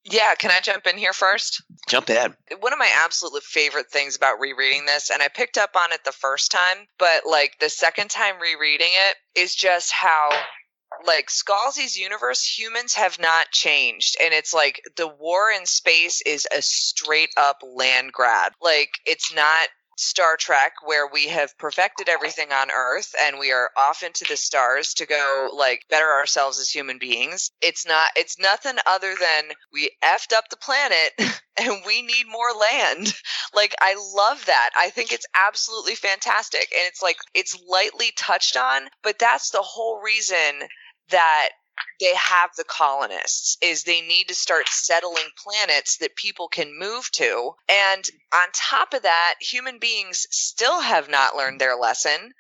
Yeah, 0.04 0.36
can 0.36 0.52
I 0.52 0.60
jump 0.60 0.86
in 0.86 0.98
here 0.98 1.14
first? 1.14 1.64
Jump 1.94 2.10
in. 2.10 2.36
one 2.60 2.74
of 2.74 2.80
my 2.80 2.90
absolute 3.04 3.44
favorite 3.44 3.92
things 3.92 4.16
about 4.16 4.40
rereading 4.40 4.86
this, 4.86 5.12
and 5.12 5.22
I 5.22 5.28
picked 5.28 5.58
up 5.58 5.76
on 5.76 5.92
it 5.92 6.04
the 6.04 6.12
first 6.12 6.52
time, 6.52 6.88
but 6.98 7.26
like 7.26 7.60
the 7.60 7.70
second 7.70 8.10
time 8.10 8.40
rereading 8.42 8.90
it 8.90 9.40
is 9.40 9.54
just 9.54 9.92
how 9.92 10.30
like 11.06 11.30
Scalzi's 11.30 11.98
universe, 11.98 12.46
humans 12.46 12.94
have 12.96 13.20
not 13.20 13.52
changed. 13.52 14.16
And 14.24 14.34
it's 14.34 14.54
like 14.54 14.82
the 14.96 15.08
war 15.08 15.52
in 15.56 15.66
space 15.66 16.22
is 16.26 16.48
a 16.56 16.62
straight 16.62 17.32
up 17.38 17.62
land 17.64 18.12
grab. 18.12 18.54
Like 18.62 18.92
it's 19.06 19.34
not 19.34 19.70
Star 19.98 20.38
Trek 20.38 20.74
where 20.84 21.08
we 21.08 21.28
have 21.28 21.58
perfected 21.58 22.10
everything 22.10 22.52
on 22.52 22.72
Earth 22.72 23.14
and 23.20 23.40
we 23.40 23.52
are 23.52 23.70
off 23.78 24.04
into 24.04 24.26
the 24.26 24.38
stars 24.38 24.94
to 24.96 25.06
go 25.06 25.50
like 25.54 25.86
better 25.90 26.10
ourselves 26.12 26.60
as 26.60 26.70
human 26.70 26.98
beings. 26.98 27.52
It's 27.62 27.86
not 27.86 28.12
it's 28.16 28.40
nothing 28.40 28.78
other 28.86 29.16
than 29.20 29.52
we 29.72 29.92
effed 30.04 30.34
up 30.34 30.50
the 30.50 30.58
planet 30.58 31.14
and 31.58 31.84
we 31.86 32.02
need 32.02 32.26
more 32.28 32.52
land. 32.52 33.14
Like 33.56 33.76
I 33.80 33.94
love 34.16 34.44
that. 34.48 34.72
I 34.76 34.90
think 34.90 35.12
it's 35.12 35.28
absolutely 35.36 35.94
fantastic 35.94 36.70
and 36.76 36.88
it's 36.88 37.04
like 37.04 37.18
it's 37.36 37.56
lightly 37.70 38.12
touched 38.18 38.58
on, 38.58 38.90
but 39.04 39.20
that's 39.20 39.52
the 39.52 39.62
whole 39.62 40.02
reason 40.02 40.68
that 41.10 41.50
they 42.00 42.14
have 42.16 42.50
the 42.58 42.64
colonists 42.64 43.58
is 43.62 43.84
they 43.84 44.02
need 44.02 44.28
to 44.28 44.36
start 44.36 44.68
settling 44.68 45.30
planets 45.38 45.98
that 45.98 46.16
people 46.16 46.48
can 46.48 46.78
move 46.78 47.10
to. 47.12 47.52
And 47.70 48.04
on 48.34 48.48
top 48.54 48.94
of 48.94 49.04
that 49.04 49.36
human 49.40 49.80
beings 49.80 50.28
still 50.30 50.82
have 50.82 51.10
not 51.10 51.36
learned 51.36 51.62
their 51.62 51.76
lesson 51.76 52.34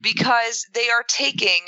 because 0.00 0.64
they 0.72 0.88
are 0.88 1.04
taking 1.08 1.60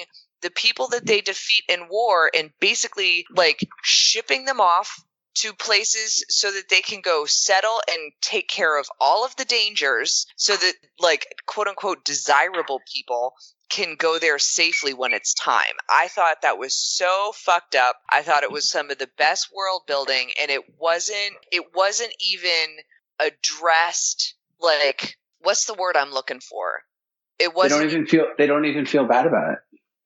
the 0.42 0.50
people 0.50 0.88
that 0.88 1.06
they 1.06 1.20
defeat 1.20 1.64
in 1.68 1.88
war 1.88 2.30
and 2.36 2.50
basically 2.60 3.26
like 3.34 3.66
shipping 3.82 4.44
them 4.44 4.60
off 4.60 5.02
to 5.34 5.52
places 5.52 6.24
so 6.28 6.50
that 6.50 6.68
they 6.68 6.80
can 6.80 7.00
go 7.00 7.24
settle 7.26 7.80
and 7.88 8.12
take 8.20 8.48
care 8.48 8.78
of 8.78 8.86
all 9.00 9.24
of 9.24 9.36
the 9.36 9.44
dangers 9.44 10.26
so 10.36 10.56
that 10.56 10.74
like 10.98 11.26
quote 11.46 11.68
unquote 11.68 12.04
desirable 12.04 12.80
people 12.92 13.34
can 13.68 13.94
go 13.94 14.18
there 14.18 14.38
safely 14.38 14.92
when 14.92 15.12
it's 15.12 15.32
time. 15.32 15.74
I 15.88 16.08
thought 16.08 16.42
that 16.42 16.58
was 16.58 16.74
so 16.74 17.32
fucked 17.34 17.76
up. 17.76 17.96
I 18.10 18.22
thought 18.22 18.42
it 18.42 18.50
was 18.50 18.68
some 18.68 18.90
of 18.90 18.98
the 18.98 19.08
best 19.16 19.48
world 19.54 19.82
building 19.86 20.30
and 20.40 20.50
it 20.50 20.62
wasn't 20.78 21.36
it 21.52 21.74
wasn't 21.74 22.12
even 22.20 22.78
addressed 23.20 24.34
like 24.60 25.16
what's 25.40 25.66
the 25.66 25.74
word 25.74 25.96
I'm 25.96 26.12
looking 26.12 26.40
for? 26.40 26.82
It 27.38 27.54
wasn't 27.54 27.80
They 27.80 27.86
don't 27.86 27.94
even 27.94 28.06
feel 28.06 28.26
they 28.36 28.46
don't 28.46 28.64
even 28.64 28.86
feel 28.86 29.06
bad 29.06 29.26
about 29.26 29.52
it. 29.52 29.58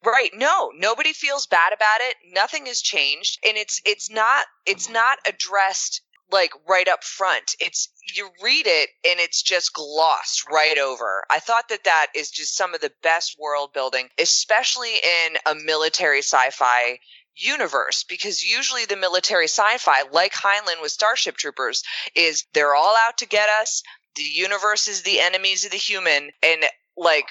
Right. 0.04 0.30
No, 0.34 0.70
nobody 0.76 1.12
feels 1.12 1.46
bad 1.46 1.72
about 1.72 2.00
it. 2.00 2.16
Nothing 2.32 2.66
has 2.66 2.82
changed 2.82 3.38
and 3.46 3.56
it's 3.56 3.80
it's 3.86 4.10
not 4.10 4.44
it's 4.66 4.90
not 4.90 5.18
addressed 5.26 6.02
like 6.30 6.52
right 6.68 6.88
up 6.88 7.04
front. 7.04 7.54
It's 7.60 7.88
you 8.14 8.28
read 8.42 8.66
it 8.66 8.90
and 9.08 9.20
it's 9.20 9.42
just 9.42 9.72
glossed 9.72 10.50
right 10.50 10.78
over. 10.78 11.24
I 11.30 11.38
thought 11.38 11.68
that 11.68 11.84
that 11.84 12.08
is 12.14 12.30
just 12.30 12.56
some 12.56 12.74
of 12.74 12.80
the 12.80 12.92
best 13.02 13.36
world 13.38 13.72
building, 13.72 14.08
especially 14.18 14.94
in 14.94 15.36
a 15.46 15.54
military 15.54 16.18
sci-fi 16.18 16.98
universe 17.36 18.04
because 18.08 18.44
usually 18.44 18.84
the 18.84 18.96
military 18.96 19.46
sci-fi 19.48 20.02
like 20.12 20.32
Heinlein 20.32 20.80
with 20.82 20.92
Starship 20.92 21.36
Troopers 21.36 21.82
is 22.14 22.44
they're 22.52 22.74
all 22.74 22.94
out 23.06 23.18
to 23.18 23.26
get 23.26 23.48
us. 23.48 23.82
The 24.16 24.22
universe 24.22 24.86
is 24.86 25.02
the 25.02 25.20
enemies 25.20 25.64
of 25.64 25.72
the 25.72 25.76
human 25.76 26.30
and 26.42 26.64
like 26.96 27.26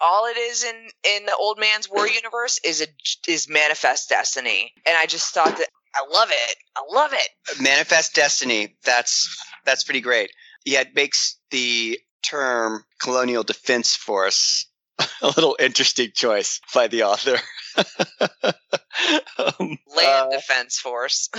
all 0.00 0.26
it 0.26 0.36
is 0.36 0.64
in 0.64 0.88
in 1.04 1.26
the 1.26 1.36
old 1.38 1.58
man's 1.58 1.88
war 1.90 2.06
universe 2.06 2.58
is 2.64 2.80
a 2.80 2.86
is 3.30 3.48
manifest 3.48 4.08
destiny 4.08 4.72
and 4.86 4.96
i 4.96 5.06
just 5.06 5.32
thought 5.34 5.56
that 5.56 5.68
i 5.94 6.04
love 6.12 6.28
it 6.30 6.56
i 6.76 6.82
love 6.92 7.12
it 7.12 7.28
Manifest 7.58 8.14
Destiny. 8.14 8.76
That's 8.84 9.28
that's 9.64 9.84
pretty 9.84 10.00
great. 10.00 10.30
Yeah, 10.64 10.80
it 10.80 10.94
makes 10.94 11.38
the 11.50 11.98
term 12.22 12.84
Colonial 13.00 13.42
Defense 13.42 13.96
Force 13.96 14.66
a 15.22 15.28
little 15.28 15.56
interesting 15.58 16.10
choice 16.14 16.60
by 16.74 16.86
the 16.86 17.04
author. 17.04 17.36
um, 19.38 19.78
land 19.96 20.26
uh, 20.26 20.30
defense 20.30 20.78
force 20.78 21.30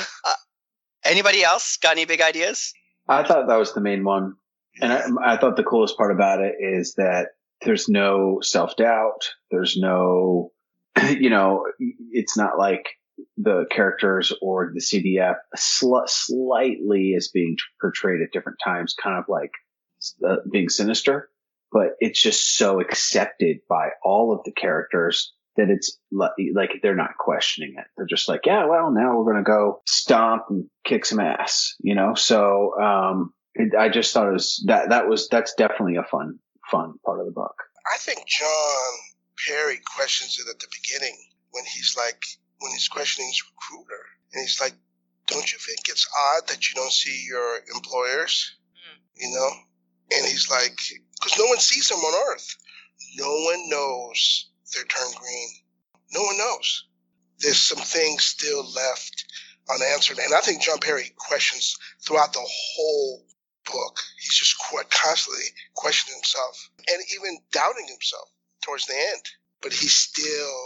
anybody 1.03 1.43
else 1.43 1.78
got 1.78 1.91
any 1.91 2.05
big 2.05 2.22
ideas? 2.22 2.74
I 3.07 3.24
thought 3.24 3.47
that 3.47 3.57
was 3.57 3.74
the 3.74 3.82
main 3.82 4.05
one. 4.05 4.36
And 4.82 4.93
I, 4.93 5.34
I 5.34 5.38
thought 5.38 5.57
the 5.57 5.64
coolest 5.64 5.97
part 5.97 6.12
about 6.12 6.39
it 6.39 6.55
is 6.59 6.93
that 6.95 7.32
there's 7.64 7.89
no 7.89 8.39
self 8.41 8.76
doubt. 8.76 9.30
There's 9.49 9.78
no, 9.78 10.51
you 11.09 11.30
know, 11.30 11.66
it's 12.12 12.38
not 12.38 12.57
like 12.57 12.88
the 13.38 13.66
characters 13.72 14.34
or 14.41 14.72
the 14.74 14.82
CDF 14.82 15.36
sl- 15.55 16.07
slightly 16.07 17.09
is 17.09 17.30
being 17.30 17.55
portrayed 17.80 18.22
at 18.22 18.32
different 18.32 18.59
times, 18.64 18.95
kind 19.01 19.18
of 19.18 19.26
like 19.28 19.51
uh, 20.28 20.38
being 20.51 20.70
sinister, 20.70 21.30
but 21.72 21.91
it's 21.99 22.22
just 22.22 22.57
so 22.57 22.80
accepted 22.80 23.57
by 23.70 23.89
all 24.03 24.34
of 24.34 24.43
the 24.43 24.51
characters 24.51 25.34
that 25.57 25.70
it's 25.70 25.97
li- 26.12 26.51
like 26.55 26.72
they're 26.82 26.95
not 26.95 27.18
questioning 27.20 27.76
it. 27.78 27.86
They're 27.95 28.05
just 28.05 28.30
like, 28.30 28.41
yeah, 28.45 28.66
well, 28.66 28.91
now 28.91 29.18
we're 29.18 29.32
going 29.32 29.43
to 29.43 29.49
go 29.49 29.82
stomp 29.86 30.43
and 30.49 30.66
kick 30.86 31.05
some 31.05 31.20
ass, 31.20 31.76
you 31.82 31.93
know? 31.93 32.14
So, 32.16 32.72
um, 32.82 33.34
I 33.78 33.89
just 33.89 34.14
thought 34.14 34.30
it 34.30 34.34
was 34.34 34.64
that, 34.68 34.89
that 34.89 35.09
was, 35.09 35.28
that's 35.28 35.53
definitely 35.55 35.97
a 35.97 36.03
fun, 36.03 36.39
fun 36.72 36.95
part 37.05 37.19
of 37.19 37.26
the 37.26 37.32
book. 37.32 37.55
I 37.93 37.97
think 37.97 38.26
John 38.28 38.91
Perry 39.47 39.80
questions 39.95 40.39
it 40.39 40.49
at 40.49 40.59
the 40.59 40.67
beginning 40.82 41.17
when 41.51 41.65
he's 41.65 41.95
like, 41.97 42.24
when 42.59 42.72
he's 42.72 42.88
questioning 42.88 43.30
his 43.30 43.43
recruiter. 43.51 44.03
And 44.34 44.41
he's 44.41 44.59
like, 44.61 44.74
don't 45.28 45.51
you 45.51 45.59
think 45.59 45.80
it's 45.88 46.07
odd 46.17 46.47
that 46.47 46.69
you 46.69 46.76
don't 46.76 46.91
see 46.91 47.26
your 47.28 47.59
employers? 47.76 48.55
Hmm. 48.74 48.99
You 49.15 49.36
know? 49.36 49.49
And 50.17 50.26
he's 50.26 50.49
like, 50.49 50.80
because 51.19 51.38
no 51.38 51.45
one 51.45 51.59
sees 51.59 51.89
them 51.89 51.99
on 51.99 52.34
Earth. 52.34 52.55
No 53.17 53.30
one 53.30 53.69
knows 53.69 54.49
they're 54.74 54.84
turned 54.86 55.15
green. 55.15 55.49
No 56.13 56.22
one 56.22 56.38
knows. 56.38 56.88
There's 57.39 57.59
some 57.59 57.84
things 57.84 58.24
still 58.24 58.63
left 58.74 59.26
unanswered. 59.74 60.19
And 60.19 60.34
I 60.34 60.39
think 60.41 60.61
John 60.61 60.80
Perry 60.80 61.11
questions 61.17 61.76
throughout 62.05 62.34
the 62.34 62.45
whole 62.45 63.26
book. 63.66 63.99
He's 64.20 64.36
just 64.36 64.55
qu- 64.59 64.84
constantly 64.89 65.43
questioning 65.76 66.18
himself 66.18 66.70
and 66.91 67.01
even 67.16 67.38
doubting 67.51 67.88
himself 67.88 68.30
towards 68.64 68.86
the 68.86 68.95
end. 68.95 69.22
But 69.62 69.74
he 69.74 69.88
still 69.88 70.57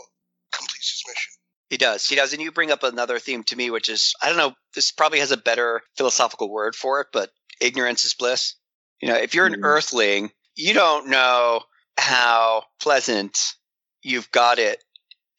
completes 0.52 0.92
his 0.92 1.04
mission. 1.08 1.34
He 1.70 1.78
does. 1.78 2.08
He 2.08 2.16
does. 2.16 2.32
And 2.32 2.42
you 2.42 2.52
bring 2.52 2.72
up 2.72 2.84
another 2.84 3.20
theme 3.20 3.44
to 3.46 3.56
me, 3.56 3.70
which 3.70 3.90
is 3.90 4.14
I 4.22 4.30
don't 4.30 4.38
know, 4.38 4.54
this 4.74 4.92
probably 4.92 5.20
has 5.20 5.32
a 5.32 5.38
better 5.38 5.82
philosophical 5.98 6.50
word 6.50 6.76
for 6.76 7.02
it, 7.02 7.08
but 7.12 7.32
ignorance 7.60 8.06
is 8.06 8.14
bliss. 8.14 8.56
You 9.02 9.10
know, 9.10 9.16
if 9.16 9.34
you're 9.34 9.48
an 9.48 9.62
Mhm. 9.62 9.64
earthling, 9.66 10.32
you 10.56 10.74
don't 10.74 11.08
know 11.08 11.64
how 11.98 12.66
pleasant 12.80 13.38
you've 14.02 14.32
got 14.32 14.60
it 14.60 14.84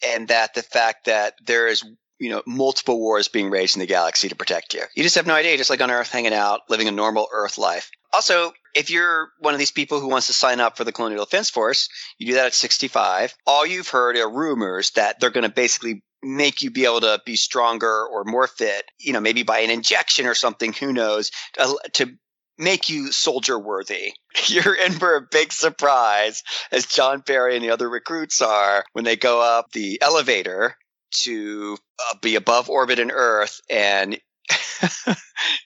and 0.02 0.28
that 0.28 0.54
the 0.54 0.62
fact 0.62 1.07
that 1.07 1.34
there 1.42 1.66
is 1.66 1.84
you 2.18 2.30
know 2.30 2.42
multiple 2.46 2.98
wars 2.98 3.28
being 3.28 3.50
waged 3.50 3.76
in 3.76 3.80
the 3.80 3.86
galaxy 3.86 4.28
to 4.28 4.36
protect 4.36 4.74
you. 4.74 4.82
You 4.94 5.02
just 5.02 5.16
have 5.16 5.26
no 5.26 5.34
idea. 5.34 5.56
Just 5.56 5.70
like 5.70 5.80
on 5.80 5.90
earth 5.90 6.10
hanging 6.10 6.34
out 6.34 6.62
living 6.68 6.88
a 6.88 6.92
normal 6.92 7.28
earth 7.32 7.58
life. 7.58 7.90
Also 8.12 8.52
if 8.74 8.90
you're 8.90 9.30
one 9.38 9.54
of 9.54 9.58
these 9.58 9.70
people 9.70 10.00
who 10.00 10.08
wants 10.08 10.26
to 10.26 10.32
sign 10.32 10.60
up 10.60 10.76
for 10.76 10.84
the 10.84 10.92
colonial 10.92 11.24
defense 11.24 11.50
force 11.50 11.88
you 12.18 12.26
do 12.26 12.34
that 12.34 12.46
at 12.46 12.54
65 12.54 13.34
all 13.46 13.66
you've 13.66 13.88
heard 13.88 14.16
are 14.16 14.30
rumors 14.30 14.90
that 14.90 15.18
they're 15.18 15.30
going 15.30 15.48
to 15.48 15.52
basically 15.52 16.02
make 16.22 16.62
you 16.62 16.70
be 16.70 16.84
able 16.84 17.00
to 17.00 17.20
be 17.24 17.36
stronger 17.36 18.06
or 18.06 18.24
more 18.24 18.46
fit 18.46 18.84
you 18.98 19.12
know 19.12 19.20
maybe 19.20 19.42
by 19.42 19.60
an 19.60 19.70
injection 19.70 20.26
or 20.26 20.34
something 20.34 20.72
who 20.72 20.92
knows 20.92 21.30
to, 21.54 21.78
to 21.94 22.18
make 22.58 22.88
you 22.88 23.12
soldier 23.12 23.58
worthy. 23.58 24.12
You're 24.46 24.74
in 24.74 24.92
for 24.92 25.16
a 25.16 25.26
big 25.30 25.52
surprise, 25.52 26.42
as 26.72 26.86
John 26.86 27.22
Perry 27.22 27.56
and 27.56 27.64
the 27.64 27.70
other 27.70 27.88
recruits 27.88 28.40
are, 28.40 28.84
when 28.92 29.04
they 29.04 29.16
go 29.16 29.40
up 29.40 29.72
the 29.72 30.00
elevator 30.02 30.76
to 31.22 31.76
uh, 32.10 32.14
be 32.20 32.36
above 32.36 32.68
orbit 32.70 32.98
in 32.98 33.10
Earth 33.10 33.60
and 33.70 34.18
The 34.80 35.16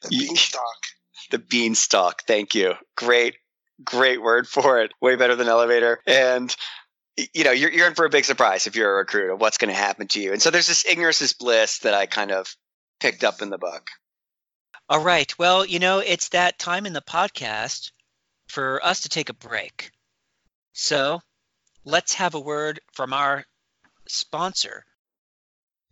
beanstalk. 0.11 0.77
the 1.31 1.39
beanstalk. 1.39 2.23
Thank 2.27 2.55
you. 2.55 2.75
Great, 2.97 3.37
great 3.85 4.23
word 4.23 4.47
for 4.49 4.81
it. 4.81 4.93
Way 5.01 5.17
better 5.17 5.37
than 5.37 5.49
elevator. 5.49 6.01
And 6.07 6.55
you 7.35 7.45
know, 7.45 7.51
you're 7.51 7.71
you're 7.71 7.87
in 7.89 7.95
for 7.95 8.07
a 8.07 8.11
big 8.11 8.25
surprise 8.25 8.67
if 8.67 8.77
you're 8.77 8.93
a 8.95 8.99
recruit 8.99 9.33
of 9.33 9.41
what's 9.41 9.59
going 9.59 9.69
to 9.69 9.79
happen 9.79 10.07
to 10.09 10.21
you. 10.21 10.33
And 10.33 10.41
so 10.41 10.51
there's 10.51 10.69
this 10.69 10.87
ignorance 10.87 11.21
is 11.21 11.35
bliss 11.35 11.79
that 11.81 11.93
I 11.95 12.07
kind 12.07 12.31
of 12.31 12.55
picked 13.01 13.25
up 13.25 13.43
in 13.43 13.51
the 13.51 13.59
book. 13.59 13.89
All 14.89 15.03
right. 15.03 15.33
Well, 15.39 15.65
you 15.67 15.79
know, 15.79 15.99
it's 15.99 16.31
that 16.31 16.59
time 16.59 16.87
in 16.87 16.93
the 16.95 17.03
podcast 17.03 17.91
for 18.49 18.85
us 18.85 19.03
to 19.03 19.09
take 19.09 19.29
a 19.29 19.35
break. 19.35 19.91
So 20.73 21.21
let's 21.85 22.15
have 22.15 22.35
a 22.35 22.41
word 22.41 22.81
from 22.93 23.13
our 23.13 23.45
sponsor. 24.09 24.85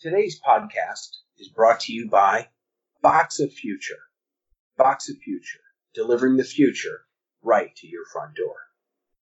Today's 0.01 0.40
podcast 0.40 1.16
is 1.38 1.49
brought 1.49 1.80
to 1.80 1.92
you 1.92 2.09
by 2.09 2.51
Box 3.03 3.40
of 3.40 3.53
Future. 3.53 3.99
Box 4.76 5.09
of 5.09 5.16
Future, 5.16 5.59
delivering 5.92 6.36
the 6.36 6.44
future 6.44 7.01
right 7.42 7.74
to 7.74 7.88
your 7.88 8.05
front 8.12 8.36
door. 8.36 8.55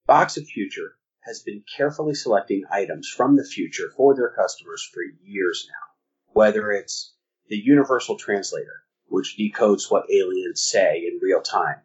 Box 0.07 0.37
of 0.37 0.45
Future 0.45 0.99
has 1.20 1.41
been 1.43 1.64
carefully 1.79 2.14
selecting 2.14 2.64
items 2.70 3.09
from 3.09 3.37
the 3.37 3.45
future 3.45 3.91
for 3.97 4.14
their 4.14 4.35
customers 4.37 4.87
for 4.93 5.01
years 5.24 5.66
now. 5.66 6.35
Whether 6.35 6.70
it's 6.70 7.14
the 7.49 7.57
Universal 7.57 8.18
Translator, 8.18 8.83
which 9.07 9.39
decodes 9.41 9.91
what 9.91 10.11
aliens 10.11 10.62
say 10.62 10.99
in 11.11 11.20
real 11.22 11.41
time, 11.41 11.81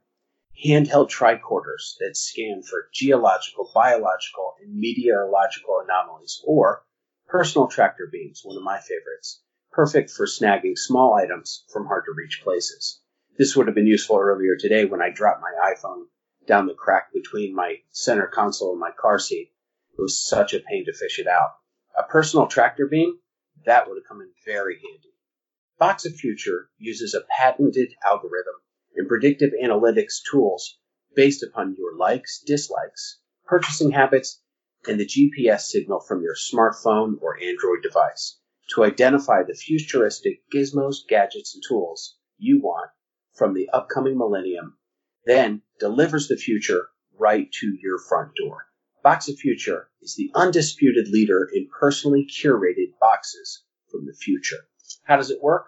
handheld 0.65 1.09
tricorders 1.09 1.95
that 2.01 2.17
scan 2.17 2.61
for 2.61 2.89
geological, 2.93 3.71
biological, 3.73 4.55
and 4.61 4.75
meteorological 4.75 5.79
anomalies, 5.81 6.41
or 6.45 6.83
personal 7.31 7.67
tractor 7.67 8.09
beams, 8.11 8.41
one 8.43 8.57
of 8.57 8.63
my 8.63 8.77
favorites, 8.77 9.41
perfect 9.71 10.09
for 10.09 10.25
snagging 10.25 10.77
small 10.77 11.13
items 11.13 11.63
from 11.71 11.85
hard 11.85 12.03
to 12.05 12.11
reach 12.11 12.41
places. 12.43 12.99
This 13.37 13.55
would 13.55 13.67
have 13.67 13.75
been 13.75 13.87
useful 13.87 14.17
earlier 14.17 14.57
today 14.59 14.83
when 14.83 15.01
I 15.01 15.11
dropped 15.11 15.41
my 15.41 15.73
iPhone 15.73 16.07
down 16.45 16.67
the 16.67 16.73
crack 16.73 17.13
between 17.13 17.55
my 17.55 17.77
center 17.91 18.27
console 18.27 18.71
and 18.71 18.81
my 18.81 18.91
car 18.99 19.17
seat. 19.17 19.53
It 19.97 20.01
was 20.01 20.21
such 20.21 20.53
a 20.53 20.59
pain 20.59 20.83
to 20.87 20.93
fish 20.93 21.19
it 21.19 21.27
out. 21.27 21.51
A 21.97 22.03
personal 22.03 22.47
tractor 22.47 22.85
beam? 22.85 23.17
That 23.65 23.87
would 23.87 23.97
have 23.97 24.07
come 24.09 24.19
in 24.19 24.31
very 24.45 24.75
handy. 24.75 25.13
Box 25.79 26.05
of 26.05 26.13
Future 26.15 26.69
uses 26.79 27.13
a 27.13 27.23
patented 27.39 27.93
algorithm 28.05 28.55
and 28.97 29.07
predictive 29.07 29.51
analytics 29.63 30.15
tools 30.29 30.77
based 31.15 31.43
upon 31.43 31.77
your 31.77 31.95
likes, 31.95 32.43
dislikes, 32.45 33.21
purchasing 33.45 33.91
habits, 33.91 34.41
and 34.87 34.99
the 34.99 35.05
GPS 35.05 35.61
signal 35.61 35.99
from 35.99 36.23
your 36.23 36.35
smartphone 36.35 37.21
or 37.21 37.41
Android 37.41 37.81
device 37.83 38.37
to 38.69 38.83
identify 38.83 39.43
the 39.43 39.53
futuristic 39.53 40.41
gizmos, 40.51 41.07
gadgets, 41.07 41.53
and 41.53 41.63
tools 41.67 42.17
you 42.37 42.59
want 42.61 42.89
from 43.33 43.53
the 43.53 43.69
upcoming 43.69 44.17
millennium, 44.17 44.77
then 45.25 45.61
delivers 45.79 46.27
the 46.27 46.37
future 46.37 46.89
right 47.17 47.51
to 47.51 47.77
your 47.81 47.99
front 47.99 48.35
door. 48.35 48.65
Box 49.03 49.29
of 49.29 49.35
Future 49.35 49.89
is 50.01 50.15
the 50.15 50.31
undisputed 50.35 51.07
leader 51.07 51.49
in 51.53 51.69
personally 51.79 52.25
curated 52.25 52.97
boxes 52.99 53.63
from 53.89 54.05
the 54.05 54.13
future. 54.13 54.67
How 55.03 55.15
does 55.17 55.31
it 55.31 55.41
work? 55.41 55.67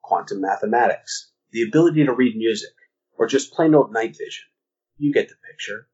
quantum 0.00 0.40
mathematics, 0.40 1.32
the 1.50 1.62
ability 1.62 2.04
to 2.04 2.12
read 2.12 2.36
music, 2.36 2.70
or 3.18 3.26
just 3.26 3.52
plain 3.52 3.74
old 3.74 3.92
night 3.92 4.16
vision. 4.16 4.44
You 4.96 5.12
get 5.12 5.28
the 5.28 5.34
picture. 5.50 5.88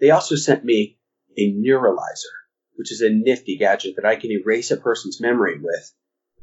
They 0.00 0.10
also 0.10 0.36
sent 0.36 0.64
me 0.64 0.98
a 1.36 1.52
neuralizer, 1.52 2.36
which 2.74 2.92
is 2.92 3.00
a 3.00 3.10
nifty 3.10 3.56
gadget 3.56 3.96
that 3.96 4.04
I 4.04 4.16
can 4.16 4.30
erase 4.30 4.70
a 4.70 4.76
person's 4.76 5.20
memory 5.20 5.58
with, 5.60 5.92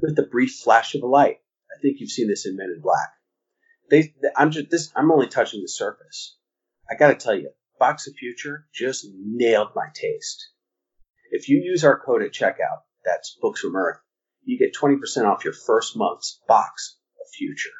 with 0.01 0.15
the 0.15 0.23
brief 0.23 0.55
flash 0.63 0.95
of 0.95 1.03
a 1.03 1.07
light. 1.07 1.37
I 1.75 1.79
think 1.81 1.99
you've 1.99 2.09
seen 2.09 2.27
this 2.27 2.45
in 2.45 2.57
Men 2.57 2.73
in 2.75 2.81
Black. 2.81 3.09
They, 3.89 4.13
I'm 4.35 4.51
just 4.51 4.69
this. 4.69 4.91
I'm 4.95 5.11
only 5.11 5.27
touching 5.27 5.61
the 5.61 5.67
surface. 5.67 6.37
I 6.89 6.95
got 6.95 7.07
to 7.09 7.15
tell 7.15 7.35
you, 7.35 7.51
Box 7.79 8.07
of 8.07 8.15
Future 8.15 8.67
just 8.73 9.05
nailed 9.13 9.69
my 9.75 9.87
taste. 9.93 10.49
If 11.31 11.49
you 11.49 11.61
use 11.63 11.83
our 11.83 11.99
code 11.99 12.23
at 12.23 12.31
checkout, 12.31 12.83
that's 13.03 13.37
Books 13.41 13.61
from 13.61 13.75
Earth, 13.75 13.99
you 14.43 14.57
get 14.57 14.75
20% 14.75 15.25
off 15.25 15.43
your 15.43 15.53
first 15.53 15.97
month's 15.97 16.39
Box 16.47 16.97
of 17.19 17.27
Future. 17.35 17.71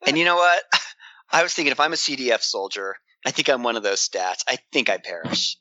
And 0.06 0.18
you 0.18 0.26
know 0.26 0.36
what? 0.36 0.64
I 1.32 1.44
was 1.44 1.54
thinking 1.54 1.72
if 1.72 1.80
I'm 1.80 1.94
a 1.94 1.98
CDF 1.98 2.42
soldier, 2.42 2.96
I 3.26 3.32
think 3.32 3.50
I'm 3.50 3.64
one 3.64 3.78
of 3.78 3.84
those 3.84 4.08
stats. 4.08 4.44
I 4.48 4.58
think 4.72 4.90
I 4.90 4.98
perish. 4.98 5.58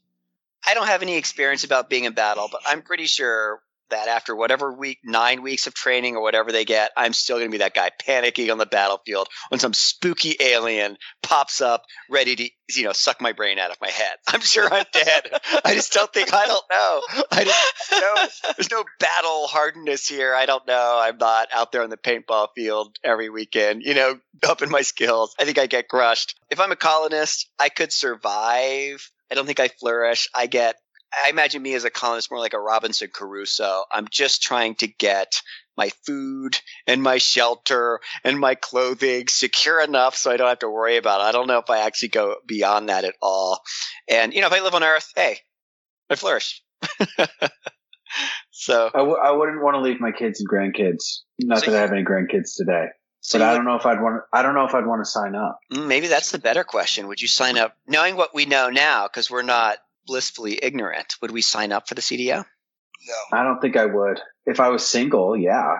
I 0.67 0.75
don't 0.75 0.87
have 0.87 1.03
any 1.03 1.17
experience 1.17 1.65
about 1.65 1.91
being 1.91 2.05
in 2.05 2.13
battle, 2.13 2.49
but 2.51 2.63
I'm 2.67 2.83
pretty 2.83 3.07
sure 3.07 3.63
that 3.91 4.09
after 4.09 4.35
whatever 4.35 4.73
week, 4.73 4.99
nine 5.05 5.43
weeks 5.43 5.67
of 5.67 5.75
training 5.75 6.17
or 6.17 6.23
whatever 6.23 6.53
they 6.53 6.65
get, 6.65 6.91
I'm 6.97 7.13
still 7.13 7.37
going 7.37 7.49
to 7.49 7.53
be 7.53 7.59
that 7.59 7.75
guy 7.75 7.91
panicking 7.91 8.51
on 8.51 8.59
the 8.59 8.67
battlefield 8.67 9.29
when 9.49 9.61
some 9.61 9.73
spooky 9.73 10.37
alien 10.41 10.97
pops 11.23 11.61
up 11.61 11.85
ready 12.09 12.37
to, 12.37 12.51
you 12.77 12.85
know, 12.85 12.93
suck 12.93 13.21
my 13.21 13.33
brain 13.33 13.59
out 13.59 13.71
of 13.71 13.77
my 13.81 13.91
head. 13.91 14.17
I'm 14.29 14.41
sure 14.41 14.73
I'm 14.73 14.87
dead. 14.93 15.41
I 15.65 15.75
just 15.75 15.93
don't 15.93 16.13
think, 16.13 16.33
I 16.33 16.47
don't 16.47 16.65
know. 16.71 17.25
I 17.31 17.45
don't 17.45 18.01
know. 18.01 18.53
There's 18.57 18.71
no 18.71 18.85
battle 18.99 19.47
hardness 19.47 20.09
here. 20.09 20.35
I 20.35 20.47
don't 20.47 20.67
know. 20.67 20.99
I'm 21.01 21.19
not 21.19 21.49
out 21.55 21.73
there 21.73 21.83
on 21.83 21.91
the 21.91 21.97
paintball 21.97 22.49
field 22.55 22.97
every 23.05 23.31
weekend, 23.31 23.83
you 23.83 23.95
know, 23.95 24.19
upping 24.49 24.71
my 24.71 24.83
skills. 24.83 25.35
I 25.39 25.45
think 25.45 25.59
I 25.59 25.67
get 25.67 25.89
crushed. 25.89 26.39
If 26.51 26.61
I'm 26.61 26.73
a 26.73 26.77
colonist, 26.77 27.49
I 27.59 27.69
could 27.69 27.93
survive. 27.93 29.11
I 29.31 29.35
don't 29.35 29.47
think 29.47 29.61
I 29.61 29.69
flourish. 29.69 30.29
I 30.35 30.47
get 30.47 30.77
I 31.13 31.31
imagine 31.31 31.63
me 31.63 31.75
as 31.75 31.85
a 31.85 31.91
colonist 31.91 32.31
more 32.31 32.41
like 32.41 32.55
a 32.55 32.61
Robinson 32.61 33.09
Crusoe. 33.13 33.85
I'm 33.91 34.07
just 34.11 34.43
trying 34.43 34.77
to 34.77 34.87
get 34.87 35.41
my 35.77 35.91
food 36.07 36.59
and 36.87 37.03
my 37.03 37.19
shelter 37.19 38.01
and 38.23 38.39
my 38.39 38.55
clothing 38.55 39.27
secure 39.29 39.81
enough 39.83 40.15
so 40.17 40.31
I 40.31 40.37
don't 40.37 40.49
have 40.49 40.59
to 40.61 40.71
worry 40.71 40.97
about 40.97 41.21
it. 41.21 41.25
I 41.25 41.33
don't 41.33 41.47
know 41.49 41.59
if 41.59 41.71
I 41.71 41.79
actually 41.81 42.11
go 42.11 42.37
beyond 42.47 42.89
that 42.91 43.05
at 43.05 43.15
all. 43.23 43.61
And, 44.09 44.33
you 44.35 44.41
know, 44.41 44.47
if 44.47 44.53
I 44.53 44.61
live 44.61 44.75
on 44.75 44.85
Earth, 44.85 45.11
hey, 45.17 45.39
I 46.11 46.17
flourish. 46.17 46.63
so 48.51 48.91
I 48.95 48.99
w- 48.99 49.17
I 49.17 49.31
wouldn't 49.31 49.63
want 49.63 49.75
to 49.75 49.81
leave 49.81 50.01
my 50.01 50.13
kids 50.13 50.41
and 50.41 50.49
grandkids. 50.49 51.21
Not 51.39 51.61
So 51.61 51.71
that 51.71 51.77
I 51.79 51.81
have 51.81 51.93
any 51.93 52.05
grandkids 52.05 52.57
today, 52.57 52.87
so 53.21 53.39
but 53.39 53.49
I 53.49 53.55
don't 53.55 53.65
know 53.65 53.77
if 53.77 53.87
I'd 53.87 54.01
want. 54.01 54.17
To, 54.17 54.39
I 54.39 54.43
don't 54.43 54.55
know 54.55 54.65
if 54.65 54.75
I'd 54.75 54.87
want 54.87 55.05
to 55.05 55.11
sign 55.11 55.35
up. 55.35 55.59
Mm, 55.73 55.87
Maybe 55.87 56.07
that's 56.09 56.31
the 56.31 56.39
better 56.39 56.65
question. 56.65 57.07
Would 57.09 57.21
you 57.23 57.29
sign 57.29 57.59
up, 57.59 57.77
knowing 57.87 58.17
what 58.17 58.35
we 58.35 58.47
know 58.47 58.71
now, 58.71 59.07
because 59.07 59.31
we're 59.31 59.43
not 59.43 59.79
blissfully 60.07 60.59
ignorant? 60.63 61.15
Would 61.23 61.31
we 61.31 61.43
sign 61.43 61.73
up 61.73 61.89
for 61.89 61.95
the 61.95 62.03
CDO? 62.03 62.45
No. 63.07 63.39
I 63.39 63.45
don't 63.45 63.61
think 63.61 63.77
I 63.77 63.87
would. 63.87 64.21
If 64.47 64.61
I 64.61 64.69
was 64.69 64.87
single, 64.87 65.37
yeah. 65.37 65.77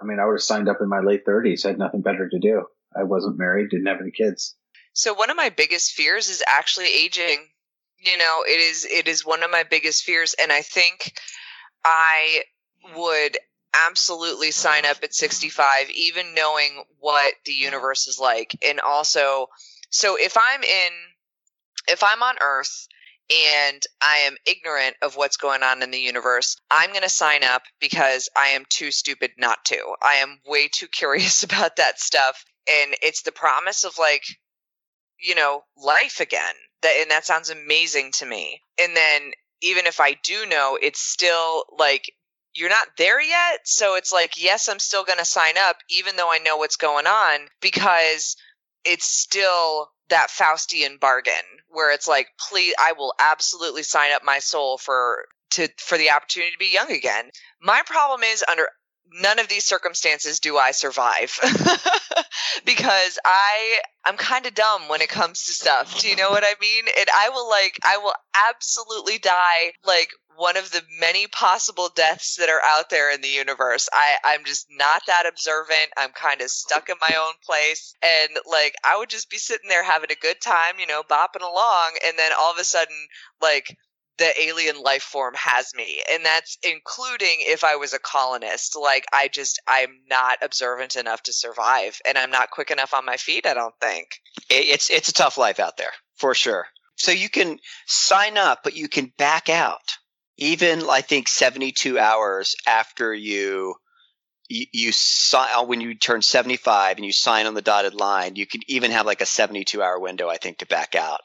I 0.00 0.04
mean, 0.04 0.18
I 0.18 0.24
would 0.24 0.34
have 0.34 0.42
signed 0.42 0.68
up 0.68 0.78
in 0.80 0.88
my 0.88 1.00
late 1.00 1.22
thirties. 1.24 1.64
I 1.64 1.68
had 1.68 1.78
nothing 1.78 2.02
better 2.02 2.28
to 2.28 2.38
do. 2.38 2.64
I 2.96 3.04
wasn't 3.04 3.38
married, 3.38 3.70
didn't 3.70 3.86
have 3.86 4.00
any 4.00 4.10
kids. 4.10 4.56
So 4.94 5.14
one 5.14 5.30
of 5.30 5.36
my 5.36 5.48
biggest 5.48 5.92
fears 5.92 6.28
is 6.28 6.42
actually 6.46 6.86
aging 6.86 7.48
You 7.98 8.18
know, 8.18 8.42
it 8.46 8.60
is 8.60 8.84
it 8.84 9.06
is 9.06 9.24
one 9.24 9.42
of 9.42 9.50
my 9.50 9.62
biggest 9.62 10.02
fears 10.02 10.34
and 10.40 10.50
I 10.50 10.62
think 10.62 11.12
I 11.84 12.42
would 12.96 13.38
absolutely 13.74 14.50
sign 14.50 14.84
up 14.84 14.98
at 15.02 15.14
65 15.14 15.90
even 15.90 16.34
knowing 16.34 16.84
what 16.98 17.34
the 17.46 17.52
universe 17.52 18.06
is 18.06 18.18
like 18.18 18.54
and 18.66 18.80
also 18.80 19.46
so 19.88 20.16
if 20.18 20.36
i'm 20.36 20.62
in 20.62 20.90
if 21.88 22.02
i'm 22.02 22.22
on 22.22 22.36
earth 22.40 22.86
and 23.30 23.82
i 24.00 24.16
am 24.18 24.36
ignorant 24.46 24.96
of 25.02 25.16
what's 25.16 25.36
going 25.36 25.62
on 25.62 25.82
in 25.82 25.90
the 25.90 25.98
universe 25.98 26.56
i'm 26.70 26.90
going 26.90 27.02
to 27.02 27.08
sign 27.08 27.42
up 27.44 27.62
because 27.80 28.28
i 28.36 28.48
am 28.48 28.64
too 28.68 28.90
stupid 28.90 29.30
not 29.38 29.58
to. 29.66 29.76
I 30.02 30.14
am 30.14 30.38
way 30.46 30.68
too 30.68 30.86
curious 30.92 31.42
about 31.42 31.76
that 31.76 32.00
stuff. 32.00 32.44
And 32.70 32.94
it's 33.02 33.22
the 33.22 33.32
promise 33.32 33.84
of 33.84 33.98
like 33.98 34.24
you 35.20 35.34
know 35.34 35.64
life 35.76 36.20
again. 36.20 36.54
That 36.82 36.96
and 37.00 37.10
that 37.10 37.26
sounds 37.26 37.50
amazing 37.50 38.12
to 38.12 38.26
me. 38.26 38.60
And 38.80 38.96
then 38.96 39.32
even 39.64 39.86
if 39.86 40.00
i 40.00 40.16
do 40.24 40.44
know 40.46 40.76
it's 40.82 41.00
still 41.00 41.64
like 41.78 42.04
you're 42.54 42.68
not 42.68 42.88
there 42.98 43.20
yet. 43.20 43.60
So 43.64 43.94
it's 43.94 44.12
like, 44.12 44.32
yes, 44.36 44.68
I'm 44.68 44.78
still 44.78 45.04
going 45.04 45.18
to 45.18 45.24
sign 45.24 45.54
up, 45.56 45.76
even 45.88 46.16
though 46.16 46.30
I 46.30 46.38
know 46.38 46.58
what's 46.58 46.76
going 46.76 47.06
on, 47.06 47.48
because 47.62 48.36
it's 48.84 49.06
still 49.06 49.88
that 50.10 50.28
Faustian 50.28 51.00
bargain 51.00 51.32
where 51.72 51.92
it's 51.92 52.08
like, 52.08 52.28
please, 52.48 52.74
I 52.78 52.92
will 52.92 53.14
absolutely 53.18 53.82
sign 53.82 54.12
up 54.12 54.22
my 54.24 54.38
soul 54.38 54.78
for 54.78 55.24
to 55.52 55.68
for 55.78 55.98
the 55.98 56.10
opportunity 56.10 56.52
to 56.52 56.58
be 56.58 56.72
young 56.72 56.90
again. 56.90 57.30
My 57.60 57.82
problem 57.86 58.22
is 58.22 58.44
under 58.50 58.68
none 59.20 59.38
of 59.38 59.48
these 59.48 59.64
circumstances 59.64 60.40
do 60.40 60.56
I 60.56 60.70
survive 60.70 61.38
because 62.64 63.18
I 63.24 63.80
I'm 64.04 64.16
kind 64.16 64.46
of 64.46 64.54
dumb 64.54 64.88
when 64.88 65.00
it 65.00 65.08
comes 65.08 65.44
to 65.46 65.52
stuff. 65.52 66.00
Do 66.00 66.08
you 66.08 66.16
know 66.16 66.30
what 66.30 66.44
I 66.44 66.54
mean? 66.60 66.84
And 66.98 67.08
I 67.14 67.28
will 67.30 67.48
like 67.48 67.78
I 67.84 67.98
will 67.98 68.14
absolutely 68.34 69.18
die 69.18 69.72
like 69.84 70.10
one 70.36 70.56
of 70.56 70.70
the 70.70 70.82
many 71.00 71.26
possible 71.26 71.90
deaths 71.94 72.36
that 72.36 72.48
are 72.48 72.60
out 72.66 72.90
there 72.90 73.12
in 73.12 73.20
the 73.20 73.28
universe. 73.28 73.88
I, 73.92 74.16
I'm 74.24 74.44
just 74.44 74.66
not 74.70 75.02
that 75.06 75.24
observant. 75.28 75.92
I'm 75.96 76.10
kind 76.12 76.40
of 76.40 76.50
stuck 76.50 76.88
in 76.88 76.96
my 77.00 77.16
own 77.16 77.34
place. 77.44 77.94
And 78.02 78.38
like, 78.50 78.74
I 78.84 78.98
would 78.98 79.10
just 79.10 79.30
be 79.30 79.38
sitting 79.38 79.68
there 79.68 79.84
having 79.84 80.10
a 80.10 80.20
good 80.20 80.40
time, 80.40 80.78
you 80.78 80.86
know, 80.86 81.02
bopping 81.02 81.42
along. 81.42 81.92
And 82.06 82.18
then 82.18 82.32
all 82.38 82.52
of 82.52 82.58
a 82.58 82.64
sudden, 82.64 82.96
like, 83.40 83.76
the 84.18 84.30
alien 84.40 84.80
life 84.80 85.02
form 85.02 85.34
has 85.34 85.74
me. 85.74 86.02
And 86.12 86.24
that's 86.24 86.58
including 86.62 87.36
if 87.40 87.64
I 87.64 87.76
was 87.76 87.92
a 87.92 87.98
colonist. 87.98 88.76
Like, 88.76 89.06
I 89.12 89.28
just, 89.28 89.60
I'm 89.66 90.00
not 90.08 90.38
observant 90.42 90.96
enough 90.96 91.22
to 91.24 91.32
survive. 91.32 91.98
And 92.06 92.18
I'm 92.18 92.30
not 92.30 92.50
quick 92.50 92.70
enough 92.70 92.94
on 92.94 93.06
my 93.06 93.16
feet, 93.16 93.46
I 93.46 93.54
don't 93.54 93.74
think. 93.80 94.08
It's, 94.50 94.90
it's 94.90 95.08
a 95.08 95.14
tough 95.14 95.38
life 95.38 95.60
out 95.60 95.76
there, 95.76 95.92
for 96.16 96.34
sure. 96.34 96.66
So 96.96 97.10
you 97.10 97.28
can 97.28 97.58
sign 97.86 98.36
up, 98.36 98.60
but 98.62 98.76
you 98.76 98.88
can 98.88 99.12
back 99.16 99.48
out 99.48 99.80
even 100.38 100.88
I 100.88 101.02
think 101.02 101.28
72 101.28 101.98
hours 101.98 102.56
after 102.66 103.14
you 103.14 103.74
you, 104.52 104.66
you 104.72 104.92
sign 104.92 105.48
uh, 105.56 105.64
when 105.64 105.80
you 105.80 105.94
turn 105.94 106.22
75 106.22 106.96
and 106.96 107.06
you 107.06 107.12
sign 107.12 107.46
on 107.46 107.54
the 107.54 107.62
dotted 107.62 107.94
line, 107.94 108.36
you 108.36 108.46
could 108.46 108.62
even 108.68 108.90
have 108.90 109.06
like 109.06 109.20
a 109.20 109.26
72 109.26 109.82
hour 109.82 109.98
window, 109.98 110.28
I 110.28 110.36
think, 110.36 110.58
to 110.58 110.66
back 110.66 110.94
out. 110.94 111.20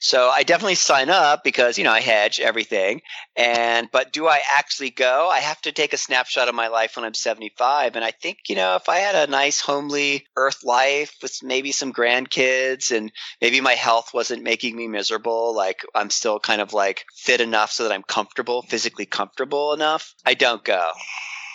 So 0.00 0.28
I 0.28 0.42
definitely 0.42 0.74
sign 0.74 1.08
up 1.08 1.44
because, 1.44 1.78
you 1.78 1.84
know, 1.84 1.92
I 1.92 2.00
hedge 2.00 2.40
everything. 2.40 3.00
And, 3.36 3.88
but 3.90 4.12
do 4.12 4.26
I 4.26 4.40
actually 4.58 4.90
go? 4.90 5.30
I 5.32 5.38
have 5.38 5.60
to 5.62 5.72
take 5.72 5.92
a 5.92 5.96
snapshot 5.98 6.48
of 6.48 6.54
my 6.54 6.68
life 6.68 6.96
when 6.96 7.04
I'm 7.04 7.14
75. 7.14 7.96
And 7.96 8.04
I 8.04 8.10
think, 8.10 8.38
you 8.48 8.56
know, 8.56 8.74
if 8.76 8.88
I 8.88 8.98
had 8.98 9.14
a 9.14 9.30
nice 9.30 9.60
homely 9.60 10.26
earth 10.36 10.64
life 10.64 11.16
with 11.22 11.42
maybe 11.42 11.72
some 11.72 11.92
grandkids 11.92 12.94
and 12.94 13.12
maybe 13.40 13.60
my 13.60 13.74
health 13.74 14.12
wasn't 14.12 14.42
making 14.42 14.76
me 14.76 14.88
miserable, 14.88 15.54
like 15.54 15.80
I'm 15.94 16.10
still 16.10 16.38
kind 16.40 16.60
of 16.60 16.72
like 16.72 17.06
fit 17.14 17.40
enough 17.40 17.70
so 17.70 17.84
that 17.84 17.92
I'm 17.92 18.02
comfortable, 18.02 18.62
physically 18.62 19.06
comfortable 19.06 19.72
enough, 19.72 20.14
I 20.26 20.34
don't 20.34 20.64
go. 20.64 20.90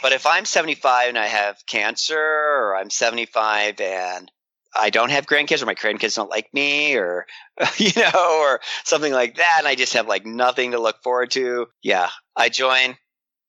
But 0.02 0.14
if 0.14 0.26
I'm 0.26 0.46
75 0.46 1.10
and 1.10 1.18
I 1.18 1.28
have 1.28 1.58
cancer, 1.68 2.18
or 2.18 2.76
I'm 2.76 2.90
75 2.90 3.82
and 3.82 4.32
I 4.76 4.90
don't 4.90 5.12
have 5.12 5.26
grandkids, 5.26 5.62
or 5.62 5.66
my 5.66 5.76
grandkids 5.76 6.16
don't 6.16 6.30
like 6.30 6.54
me, 6.54 6.96
or 6.96 7.26
you 7.78 7.92
know, 7.96 8.40
or 8.42 8.62
something 8.84 9.12
like 9.12 9.36
that, 9.36 9.56
and 9.60 9.68
I 9.68 9.76
just 9.76 9.94
have 9.94 10.08
like 10.08 10.26
nothing 10.26 10.72
to 10.72 10.80
look 10.80 11.02
forward 11.04 11.32
to, 11.32 11.68
yeah, 11.82 12.10
I 12.36 12.50
join, 12.50 12.96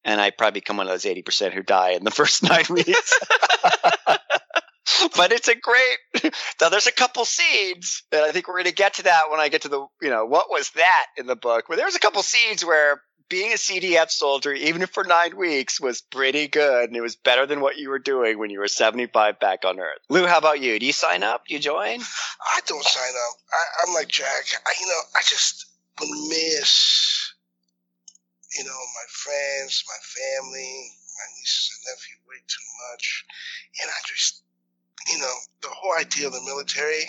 and 0.03 0.19
I 0.19 0.31
probably 0.31 0.59
become 0.59 0.77
one 0.77 0.87
of 0.87 0.91
those 0.91 1.05
80% 1.05 1.53
who 1.53 1.63
die 1.63 1.91
in 1.91 2.03
the 2.03 2.11
first 2.21 2.43
nine 2.43 2.65
weeks. 2.69 3.19
but 5.15 5.31
it's 5.31 5.47
a 5.47 5.55
great. 5.55 6.33
Now, 6.59 6.69
there's 6.69 6.87
a 6.87 6.91
couple 6.91 7.23
seeds, 7.25 8.03
and 8.11 8.21
I 8.21 8.31
think 8.31 8.47
we're 8.47 8.55
going 8.55 8.65
to 8.65 8.73
get 8.73 8.95
to 8.95 9.03
that 9.03 9.29
when 9.29 9.39
I 9.39 9.49
get 9.49 9.61
to 9.63 9.69
the, 9.69 9.85
you 10.01 10.09
know, 10.09 10.25
what 10.25 10.49
was 10.49 10.71
that 10.71 11.05
in 11.17 11.27
the 11.27 11.35
book? 11.35 11.69
Where 11.69 11.77
there's 11.77 11.95
a 11.95 11.99
couple 11.99 12.23
seeds 12.23 12.65
where 12.65 13.01
being 13.31 13.53
a 13.53 13.55
CDF 13.55 14.11
soldier, 14.11 14.51
even 14.51 14.85
for 14.87 15.05
nine 15.05 15.37
weeks, 15.37 15.79
was 15.79 16.01
pretty 16.01 16.49
good, 16.49 16.89
and 16.89 16.97
it 16.97 17.01
was 17.01 17.15
better 17.15 17.45
than 17.45 17.61
what 17.61 17.77
you 17.77 17.89
were 17.89 17.97
doing 17.97 18.37
when 18.37 18.49
you 18.49 18.59
were 18.59 18.67
75 18.67 19.39
back 19.39 19.63
on 19.63 19.79
Earth. 19.79 19.99
Lou, 20.09 20.27
how 20.27 20.37
about 20.37 20.59
you? 20.59 20.77
Do 20.77 20.85
you 20.85 20.91
sign 20.91 21.23
up? 21.23 21.47
Do 21.47 21.53
you 21.53 21.59
join? 21.61 22.01
I 22.01 22.59
don't 22.67 22.83
sign 22.83 23.13
up. 23.29 23.37
I, 23.53 23.87
am 23.87 23.93
like 23.93 24.09
Jack. 24.09 24.43
I, 24.67 24.73
you 24.81 24.85
know, 24.85 25.01
I 25.15 25.21
just 25.21 25.65
would 26.01 26.09
miss, 26.27 27.33
you 28.57 28.65
know, 28.65 28.69
my 28.69 29.07
friends, 29.09 29.81
my 29.87 30.41
family, 30.43 30.91
my 31.15 31.39
nieces 31.39 31.71
and 31.71 31.95
nephew 31.95 32.17
way 32.27 32.43
too 32.49 32.67
much, 32.91 33.25
and 33.81 33.89
I 33.89 33.99
just, 34.13 34.43
you 35.09 35.19
know, 35.19 35.33
the 35.61 35.69
whole 35.69 35.93
idea 35.97 36.27
of 36.27 36.33
the 36.33 36.41
military, 36.41 37.05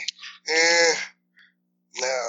eh, 0.48 0.94
no, 2.00 2.24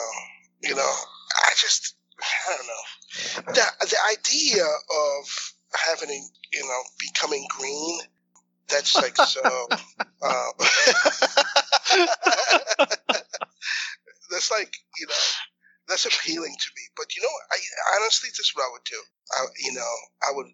you 0.63 0.75
know, 0.75 0.81
I 0.81 1.53
just 1.55 1.95
I 2.21 2.57
don't 2.57 2.67
know. 2.67 3.53
The 3.53 3.65
the 3.87 3.97
idea 4.11 4.65
of 4.65 5.53
having 5.87 6.27
you 6.51 6.61
know 6.61 6.81
becoming 6.99 7.45
green, 7.49 7.99
that's 8.69 8.95
like 8.95 9.15
so. 9.17 9.41
uh, 10.21 10.21
that's 14.31 14.51
like 14.51 14.73
you 14.99 15.07
know 15.07 15.13
that's 15.87 16.05
appealing 16.05 16.55
to 16.57 16.69
me. 16.75 16.83
But 16.95 17.15
you 17.15 17.21
know, 17.21 17.35
I 17.51 17.57
honestly, 17.99 18.29
this 18.29 18.39
is 18.39 18.51
what 18.55 18.65
I 18.65 18.71
would 18.73 18.85
do. 18.85 19.01
I, 19.33 19.45
you 19.59 19.73
know, 19.73 19.93
I 20.27 20.31
would 20.33 20.47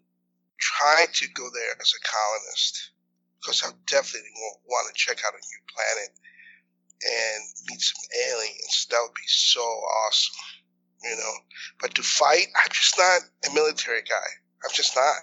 try 0.59 1.05
to 1.11 1.27
go 1.35 1.47
there 1.53 1.75
as 1.79 1.93
a 1.93 2.01
colonist 2.03 2.91
because 3.39 3.63
I 3.63 3.71
definitely 3.87 4.31
want 4.67 4.87
to 4.87 4.93
check 4.99 5.23
out 5.25 5.33
a 5.33 5.39
new 5.39 5.61
planet 5.71 6.11
and 6.99 7.41
meet 7.69 7.81
some 7.81 8.03
aliens. 8.27 8.87
That 8.89 8.99
would 9.01 9.15
be 9.15 9.27
so 9.27 9.61
awesome 9.61 10.35
you 11.03 11.15
know. 11.15 11.33
But 11.81 11.95
to 11.95 12.03
fight, 12.03 12.47
I'm 12.55 12.71
just 12.71 12.97
not 12.97 13.21
a 13.49 13.53
military 13.53 14.01
guy. 14.01 14.27
I'm 14.63 14.73
just 14.73 14.95
not. 14.95 15.15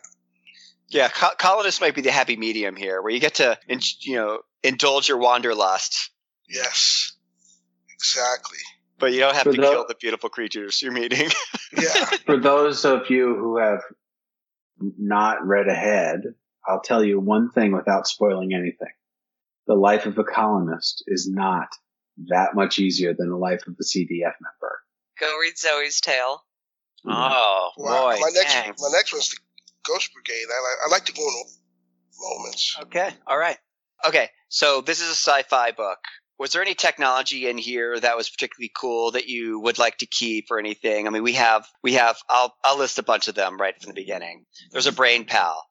Yeah, 0.89 1.09
co- 1.09 1.35
colonists 1.39 1.81
might 1.81 1.95
be 1.95 2.01
the 2.01 2.13
happy 2.13 2.37
medium 2.37 2.77
here, 2.77 3.03
where 3.03 3.13
you 3.13 3.21
get 3.21 3.35
to, 3.37 3.59
you 4.01 4.17
know, 4.17 4.41
indulge 4.63 5.09
your 5.09 5.19
wanderlust. 5.19 6.11
Yes, 6.49 7.13
exactly. 7.93 8.59
But 8.99 9.13
you 9.13 9.21
don't 9.21 9.35
have 9.35 9.45
For 9.45 9.53
to 9.53 9.59
kill 9.59 9.85
the 9.87 9.97
beautiful 10.01 10.31
creatures 10.31 10.81
you're 10.81 10.93
meeting. 10.93 11.31
yeah. 11.77 12.05
For 12.25 12.39
those 12.39 12.85
of 12.85 13.11
you 13.11 13.35
who 13.37 13.59
have 13.59 13.83
not 14.79 15.47
read 15.47 15.69
ahead, 15.69 16.23
I'll 16.67 16.81
tell 16.81 17.05
you 17.05 17.21
one 17.21 17.51
thing 17.51 17.73
without 17.73 18.07
spoiling 18.07 18.55
anything. 18.55 18.93
The 19.67 19.75
life 19.75 20.07
of 20.07 20.17
a 20.19 20.25
colonist 20.25 21.05
is 21.09 21.29
not 21.29 21.69
that 22.29 22.55
much 22.55 22.79
easier 22.79 23.13
than 23.13 23.29
the 23.29 23.37
life 23.37 23.67
of 23.67 23.75
a 23.79 23.83
CDF 23.83 24.35
member. 24.41 24.81
Go 25.21 25.39
read 25.39 25.57
Zoe's 25.57 26.01
tale. 26.01 26.43
Oh 27.07 27.71
wow. 27.77 28.03
boy! 28.03 28.19
My 28.21 28.31
next, 28.35 28.53
thanks. 28.53 28.83
my 28.83 28.89
next 28.93 29.13
one's 29.13 29.31
the 29.31 29.37
Ghost 29.85 30.11
Brigade. 30.13 30.47
I 30.51 30.63
like, 30.63 30.79
I 30.87 30.91
like 30.91 31.05
to 31.07 31.13
go 31.13 31.23
in 31.23 31.45
moments. 32.21 32.77
Okay, 32.83 33.11
all 33.27 33.39
right. 33.39 33.59
Okay, 34.07 34.29
so 34.49 34.81
this 34.81 35.01
is 35.01 35.09
a 35.09 35.13
sci-fi 35.13 35.71
book. 35.73 35.99
Was 36.39 36.53
there 36.53 36.61
any 36.61 36.75
technology 36.75 37.49
in 37.49 37.57
here 37.57 37.99
that 37.99 38.17
was 38.17 38.29
particularly 38.29 38.71
cool 38.77 39.13
that 39.13 39.27
you 39.27 39.59
would 39.61 39.79
like 39.79 39.99
to 39.99 40.07
keep 40.07 40.51
or 40.51 40.59
anything? 40.59 41.07
I 41.07 41.11
mean, 41.11 41.23
we 41.23 41.33
have 41.35 41.67
we 41.83 41.95
have. 41.95 42.19
I'll 42.29 42.55
I'll 42.65 42.79
list 42.79 42.99
a 42.99 43.03
bunch 43.03 43.29
of 43.29 43.35
them 43.35 43.59
right 43.59 43.81
from 43.81 43.89
the 43.89 44.01
beginning. 44.01 44.45
There's 44.73 44.87
a 44.87 44.93
brain 44.93 45.25
pal 45.25 45.63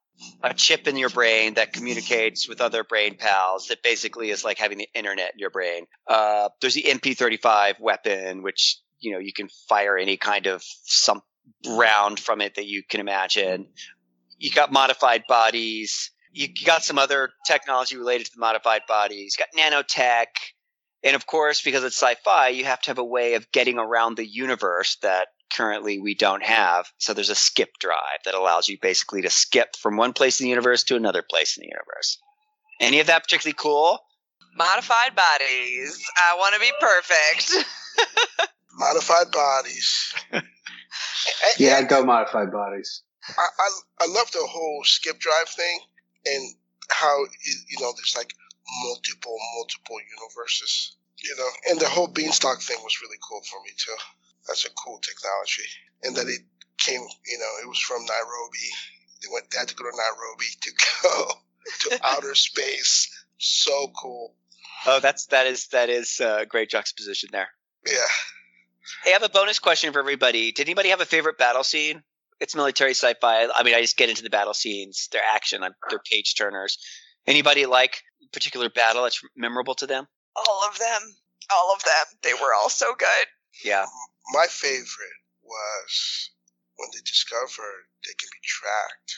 a 0.44 0.54
chip 0.54 0.88
in 0.88 0.98
your 0.98 1.10
brain 1.10 1.56
that 1.56 1.74
communicates 1.74 2.48
with 2.48 2.62
other 2.62 2.84
brain 2.84 3.16
pals 3.18 3.68
that 3.68 3.84
basically 3.84 4.30
is 4.30 4.44
like 4.44 4.58
having 4.58 4.78
the 4.78 4.88
internet 4.94 5.34
in 5.34 5.40
your 5.40 5.50
brain. 5.50 5.86
Uh, 6.08 6.50
there's 6.62 6.74
the 6.74 6.84
MP35 6.84 7.80
weapon, 7.80 8.42
which 8.42 8.80
you 9.06 9.14
know 9.14 9.20
you 9.20 9.34
can 9.34 9.48
fire 9.70 9.98
any 9.98 10.18
kind 10.18 10.48
of 10.48 10.64
some 10.84 11.22
round 11.68 12.20
from 12.20 12.42
it 12.42 12.56
that 12.56 12.66
you 12.66 12.84
can 12.84 13.00
imagine. 13.00 13.64
Mm-hmm. 13.64 13.74
You 14.38 14.52
got 14.52 14.72
modified 14.72 15.24
bodies. 15.28 16.12
You 16.32 16.50
got 16.66 16.84
some 16.84 17.00
other 17.00 17.30
technology 17.48 17.96
related 17.96 18.26
to 18.26 18.32
the 18.36 18.42
modified 18.42 18.82
bodies. 18.88 19.38
You 19.38 19.46
got 19.46 19.86
nanotech. 19.88 20.26
And 21.04 21.16
of 21.16 21.28
course, 21.28 21.62
because 21.62 21.84
it's 21.84 21.96
sci-fi, 21.96 22.50
you 22.50 22.66
have 22.66 22.82
to 22.82 22.90
have 22.90 22.98
a 22.98 23.06
way 23.06 23.36
of 23.36 23.50
getting 23.52 23.78
around 23.78 24.18
the 24.18 24.28
universe 24.28 24.98
that 25.02 25.28
currently 25.54 26.00
we 26.00 26.16
don't 26.16 26.44
have. 26.44 26.88
So 26.98 27.14
there's 27.14 27.30
a 27.30 27.36
skip 27.36 27.70
drive 27.80 28.20
that 28.26 28.34
allows 28.34 28.68
you 28.68 28.78
basically 28.82 29.22
to 29.22 29.30
skip 29.30 29.76
from 29.78 29.96
one 29.96 30.14
place 30.14 30.40
in 30.40 30.46
the 30.46 30.50
universe 30.50 30.84
to 30.86 30.96
another 30.96 31.24
place 31.28 31.58
in 31.58 31.62
the 31.62 31.68
universe. 31.68 32.18
Any 32.82 33.00
of 33.00 33.08
that 33.08 33.24
particularly 33.24 33.56
cool? 33.58 34.00
Modified 34.58 35.16
bodies. 35.16 36.04
I 36.18 36.36
want 36.38 36.56
to 36.56 36.60
be 36.60 36.72
perfect. 36.80 37.66
Modified 38.76 39.32
bodies. 39.32 40.14
And- 40.32 40.44
Yeah, 41.58 41.80
and 41.80 41.88
go 41.90 42.04
modified 42.04 42.52
bodies. 42.52 43.02
I, 43.30 43.48
I 43.60 43.70
I 44.02 44.08
love 44.08 44.32
the 44.32 44.46
whole 44.46 44.82
skip 44.84 45.20
drive 45.20 45.50
thing 45.50 45.80
and 46.26 46.54
how 46.92 47.20
you 47.24 47.54
you 47.70 47.78
know 47.80 47.92
there's 47.96 48.14
like 48.16 48.34
multiple 48.84 49.38
multiple 49.56 49.98
universes. 50.20 50.96
You 51.24 51.36
know, 51.38 51.50
and 51.70 51.80
the 51.80 51.88
whole 51.90 52.08
beanstalk 52.08 52.62
thing 52.62 52.78
was 52.84 53.02
really 53.02 53.18
cool 53.28 53.42
for 53.50 53.60
me 53.66 53.72
too. 53.78 53.96
That's 54.48 54.66
a 54.66 54.70
cool 54.84 55.00
technology, 55.00 55.64
and 56.04 56.16
that 56.18 56.28
it 56.28 56.42
came. 56.78 57.02
You 57.02 57.40
know, 57.40 57.52
it 57.64 57.68
was 57.68 57.80
from 57.80 58.06
Nairobi. 58.06 58.68
They 59.22 59.28
went. 59.32 59.50
They 59.52 59.58
had 59.60 59.70
to 59.70 59.76
go 59.76 59.86
to 59.86 59.96
Nairobi 59.98 60.46
to 60.62 60.72
go 61.04 61.32
to 61.90 62.00
outer 62.06 62.36
space. 62.36 63.10
So 63.40 63.92
cool. 64.00 64.36
Oh, 64.86 65.00
that's 65.00 65.26
that 65.28 65.48
is 65.48 65.68
that 65.68 65.90
is 65.90 66.20
a 66.20 66.46
great 66.48 66.70
juxtaposition 66.70 67.30
there. 67.32 67.50
Yeah. 67.88 68.12
Hey, 69.04 69.12
I 69.12 69.14
have 69.14 69.24
a 69.24 69.30
bonus 69.30 69.60
question 69.60 69.92
for 69.94 70.00
everybody. 70.00 70.52
Did 70.52 70.68
anybody 70.68 70.90
have 70.90 71.02
a 71.02 71.06
favorite 71.06 71.38
battle 71.38 71.64
scene? 71.64 72.04
It's 72.40 72.56
military 72.56 72.92
sci-fi. 72.92 73.48
I 73.54 73.64
mean, 73.64 73.74
I 73.76 73.82
just 73.82 73.98
get 73.98 74.10
into 74.10 74.24
the 74.24 74.30
battle 74.30 74.54
scenes. 74.54 75.08
They're 75.12 75.22
action. 75.34 75.64
I'm, 75.64 75.72
they're 75.90 76.02
page 76.10 76.36
turners. 76.36 76.78
Anybody 77.28 77.66
like 77.66 78.02
a 78.24 78.28
particular 78.34 78.70
battle 78.70 79.04
that's 79.04 79.22
memorable 79.36 79.76
to 79.76 79.88
them? 79.88 80.06
All 80.36 80.62
of 80.70 80.78
them. 80.78 81.02
All 81.54 81.74
of 81.76 81.82
them. 81.84 82.18
They 82.24 82.34
were 82.34 82.54
all 82.62 82.70
so 82.70 82.94
good. 82.98 83.26
Yeah. 83.64 83.86
My 84.34 84.48
favorite 84.50 85.20
was 85.44 86.30
when 86.78 86.90
they 86.94 87.00
discovered 87.06 87.86
they 88.06 88.14
can 88.20 88.28
be 88.32 88.40
tracked. 88.44 89.16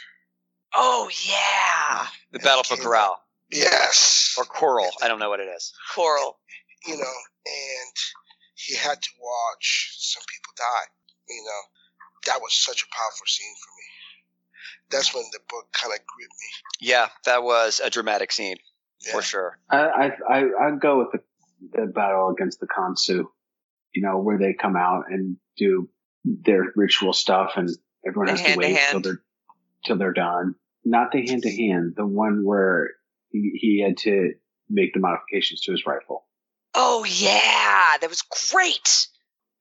Oh 0.76 1.10
yeah. 1.28 2.08
The 2.32 2.38
And 2.38 2.44
battle 2.44 2.60
it 2.62 2.68
for 2.68 2.76
came 2.76 2.84
Corral 2.84 3.18
Yes. 3.52 4.36
or 4.38 4.44
Coral. 4.46 4.90
I 5.02 5.08
don't 5.08 5.20
know 5.20 5.30
what 5.30 5.40
it 5.40 5.48
is. 5.56 5.74
Coral. 5.96 6.38
you 6.86 6.98
know, 6.98 7.04
and 7.04 7.94
he 8.58 8.76
had 8.76 9.02
to 9.02 9.10
watch 9.22 9.96
some 10.00 10.24
people 10.28 10.54
die. 10.58 10.88
You 11.30 11.44
know, 11.44 11.62
that 12.26 12.42
was 12.42 12.54
such 12.54 12.84
a 12.84 12.96
powerful 12.96 13.26
scene 13.28 13.54
for 13.62 13.70
me. 13.78 13.88
That's 14.90 15.14
when 15.14 15.24
the 15.32 15.40
book 15.50 15.68
kind 15.74 15.94
of 15.94 16.00
gripped 16.00 16.34
me. 16.34 16.88
Yeah, 16.90 17.08
that 17.26 17.44
was 17.44 17.80
a 17.84 17.90
dramatic 17.90 18.32
scene 18.32 18.58
Yeah. 19.06 19.12
for 19.14 19.22
sure. 19.22 19.60
I 19.70 20.12
I 20.30 20.42
I 20.62 20.72
go 20.80 21.00
with 21.00 21.10
the, 21.12 21.20
the 21.80 21.86
battle 21.88 22.30
against 22.30 22.60
the 22.60 22.68
Consu. 22.68 23.26
You 23.94 24.02
know, 24.04 24.20
where 24.20 24.38
they 24.38 24.54
come 24.54 24.76
out 24.76 25.06
and 25.10 25.38
do 25.58 25.90
their 26.24 26.66
ritual 26.76 27.14
stuff, 27.14 27.54
and 27.56 27.70
everyone 28.06 28.28
The 28.28 28.32
has 28.34 28.42
to 28.42 28.58
wait 28.58 28.66
till 28.68 28.76
hand-to-hand. 28.76 29.06
they're 29.06 29.22
till 29.86 29.98
they're 29.98 30.14
done. 30.14 30.56
Not 30.86 31.12
the 31.12 31.26
hand 31.26 31.44
to 31.44 31.50
hand, 31.56 31.94
the 31.98 32.06
one 32.06 32.44
where 32.46 32.92
he, 33.32 33.52
he 33.56 33.82
had 33.86 33.98
to 34.00 34.34
make 34.70 34.94
the 34.94 35.00
modifications 35.00 35.62
to 35.62 35.72
his 35.72 35.86
rifle. 35.86 36.27
Oh 36.80 37.04
yeah. 37.04 37.98
That 38.00 38.10
was 38.10 38.22
great. 38.52 39.08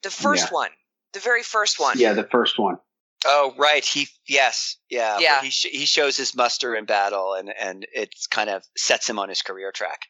The 0.02 0.10
first 0.10 0.48
Yeah. 0.50 0.54
one. 0.54 0.70
The 1.14 1.20
very 1.20 1.42
first 1.42 1.80
one. 1.80 1.98
Yeah, 1.98 2.12
the 2.12 2.28
first 2.30 2.58
one. 2.58 2.76
Oh, 3.24 3.54
right. 3.56 3.84
He 3.84 4.06
yes, 4.28 4.76
yeah. 4.90 5.18
Yeah. 5.18 5.40
He 5.42 5.48
sh- 5.50 5.70
he 5.72 5.86
shows 5.86 6.16
his 6.16 6.36
muster 6.36 6.76
in 6.76 6.84
battle, 6.84 7.32
and 7.34 7.48
and 7.58 7.86
it 7.92 8.14
kind 8.30 8.50
of 8.50 8.62
sets 8.76 9.08
him 9.08 9.18
on 9.18 9.28
his 9.30 9.40
career 9.42 9.72
track. 9.72 10.00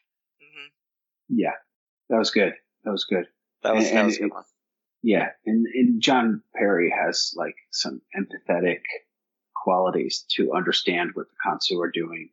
hmm 0.41 0.67
Yeah, 1.29 1.53
that 2.09 2.17
was 2.17 2.29
good. 2.29 2.53
That 2.83 2.91
was 2.91 3.05
good. 3.05 3.25
That 3.63 3.73
was 3.73 3.87
And- 3.87 3.97
that 3.97 4.05
was 4.05 4.17
a 4.17 4.21
and 4.23 4.29
good 4.31 4.35
one. 4.35 4.43
Yeah, 5.01 5.29
and, 5.45 5.65
and 5.67 6.01
John 6.01 6.41
Perry 6.55 6.89
has 6.91 7.31
like 7.37 7.55
some 7.71 8.01
empathetic 8.19 8.81
qualities 9.55 10.25
to 10.35 10.51
understand 10.53 11.11
what 11.13 11.27
the 11.29 11.35
Consu 11.49 11.79
are 11.81 11.91
doing. 11.91 12.29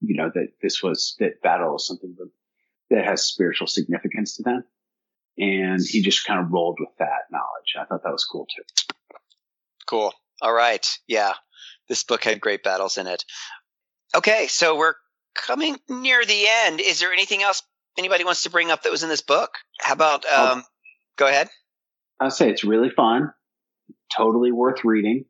You 0.00 0.16
know 0.16 0.30
that 0.34 0.48
this 0.62 0.82
was 0.82 1.16
that 1.20 1.40
battle 1.42 1.76
is 1.76 1.86
something 1.86 2.14
that, 2.90 3.04
has 3.04 3.24
spiritual 3.24 3.66
significance 3.66 4.36
to 4.36 4.42
them, 4.42 4.64
and 5.36 5.80
he 5.86 6.02
just 6.02 6.24
kind 6.26 6.40
of 6.40 6.50
rolled 6.52 6.78
with 6.80 6.90
that 6.98 7.22
knowledge. 7.30 7.74
I 7.78 7.84
thought 7.84 8.02
that 8.02 8.12
was 8.12 8.24
cool 8.24 8.46
too. 8.54 8.62
Cool. 9.86 10.12
All 10.42 10.52
right. 10.52 10.86
Yeah. 11.06 11.32
This 11.88 12.02
book 12.02 12.22
had 12.24 12.40
great 12.40 12.62
battles 12.62 12.98
in 12.98 13.06
it. 13.06 13.24
Okay, 14.14 14.46
so 14.48 14.76
we're 14.76 14.94
coming 15.34 15.76
near 15.88 16.24
the 16.24 16.44
end. 16.64 16.80
Is 16.80 17.00
there 17.00 17.12
anything 17.12 17.42
else 17.42 17.62
anybody 17.98 18.24
wants 18.24 18.42
to 18.44 18.50
bring 18.50 18.70
up 18.70 18.82
that 18.82 18.92
was 18.92 19.02
in 19.02 19.08
this 19.08 19.22
book? 19.22 19.50
How 19.80 19.92
about 19.94 20.24
Oh. 20.30 20.52
um 20.52 20.64
go 21.16 21.26
ahead. 21.26 21.48
I'll 22.20 22.30
say 22.30 22.50
it's 22.50 22.64
really 22.64 22.90
fun, 22.90 23.32
totally 24.16 24.50
worth 24.52 24.84
reading, 24.84 25.24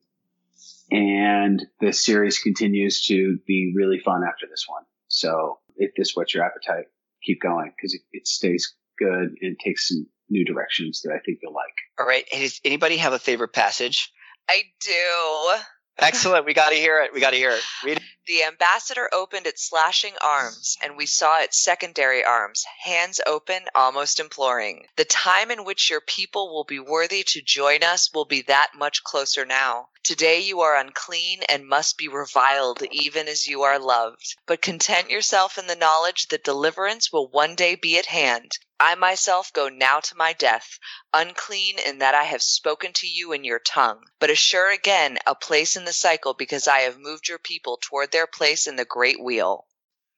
and 0.90 1.64
the 1.80 1.92
series 1.92 2.38
continues 2.38 3.04
to 3.06 3.38
be 3.46 3.72
really 3.76 3.98
fun 4.00 4.22
after 4.26 4.46
this 4.48 4.64
one. 4.68 4.84
So 5.08 5.58
if 5.76 5.90
this 5.96 6.12
whets 6.16 6.34
your 6.34 6.44
appetite, 6.44 6.86
keep 7.28 7.40
going 7.40 7.72
because 7.76 7.94
it, 7.94 8.00
it 8.12 8.26
stays 8.26 8.74
good 8.98 9.34
and 9.40 9.56
takes 9.64 9.88
some 9.88 10.06
new 10.30 10.44
directions 10.44 11.02
that 11.02 11.12
I 11.12 11.20
think 11.24 11.38
you'll 11.42 11.54
like. 11.54 11.74
All 11.98 12.06
right. 12.06 12.24
Does 12.32 12.60
anybody 12.64 12.96
have 12.96 13.12
a 13.12 13.18
favorite 13.18 13.52
passage? 13.52 14.10
I 14.48 14.62
do. 14.80 15.62
Excellent. 16.00 16.46
We 16.46 16.54
got 16.54 16.70
to 16.70 16.76
hear 16.76 17.02
it. 17.02 17.12
We 17.12 17.20
got 17.20 17.30
to 17.30 17.36
hear 17.36 17.50
it. 17.50 17.62
Read. 17.84 18.00
The 18.28 18.44
ambassador 18.44 19.08
opened 19.12 19.46
its 19.46 19.68
slashing 19.68 20.14
arms, 20.20 20.76
and 20.82 20.96
we 20.96 21.06
saw 21.06 21.40
its 21.40 21.64
secondary 21.64 22.22
arms, 22.22 22.62
hands 22.84 23.20
open, 23.26 23.64
almost 23.74 24.20
imploring. 24.20 24.86
The 24.96 25.06
time 25.06 25.50
in 25.50 25.64
which 25.64 25.88
your 25.88 26.02
people 26.02 26.54
will 26.54 26.64
be 26.64 26.78
worthy 26.78 27.24
to 27.28 27.42
join 27.42 27.82
us 27.82 28.12
will 28.12 28.26
be 28.26 28.42
that 28.42 28.72
much 28.76 29.02
closer 29.02 29.44
now. 29.44 29.88
Today 30.04 30.40
you 30.40 30.60
are 30.60 30.76
unclean 30.76 31.42
and 31.48 31.66
must 31.66 31.96
be 31.96 32.06
reviled 32.06 32.82
even 32.92 33.26
as 33.26 33.46
you 33.46 33.62
are 33.62 33.78
loved. 33.78 34.36
But 34.46 34.62
content 34.62 35.10
yourself 35.10 35.58
in 35.58 35.66
the 35.66 35.74
knowledge 35.74 36.28
that 36.28 36.44
deliverance 36.44 37.10
will 37.12 37.28
one 37.28 37.54
day 37.54 37.74
be 37.74 37.98
at 37.98 38.06
hand. 38.06 38.52
I 38.80 38.94
myself 38.94 39.52
go 39.52 39.68
now 39.68 40.00
to 40.00 40.16
my 40.16 40.32
death, 40.32 40.78
unclean 41.12 41.76
in 41.84 41.98
that 41.98 42.14
I 42.14 42.24
have 42.24 42.42
spoken 42.42 42.92
to 42.94 43.06
you 43.08 43.32
in 43.32 43.44
your 43.44 43.58
tongue, 43.58 44.04
but 44.20 44.30
assure 44.30 44.72
again 44.72 45.18
a 45.26 45.34
place 45.34 45.76
in 45.76 45.84
the 45.84 45.92
cycle 45.92 46.34
because 46.34 46.68
I 46.68 46.80
have 46.80 46.98
moved 46.98 47.28
your 47.28 47.38
people 47.38 47.78
toward 47.82 48.12
their 48.12 48.26
place 48.26 48.66
in 48.66 48.76
the 48.76 48.84
great 48.84 49.22
wheel. 49.22 49.66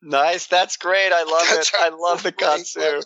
Nice. 0.02 0.46
That's 0.46 0.76
great. 0.76 1.12
I 1.12 1.24
love 1.24 1.42
it. 1.50 1.54
That's 1.54 1.72
I 1.78 1.88
love 1.90 2.22
the 2.22 2.32
great 2.32 2.48
Consu. 2.48 3.04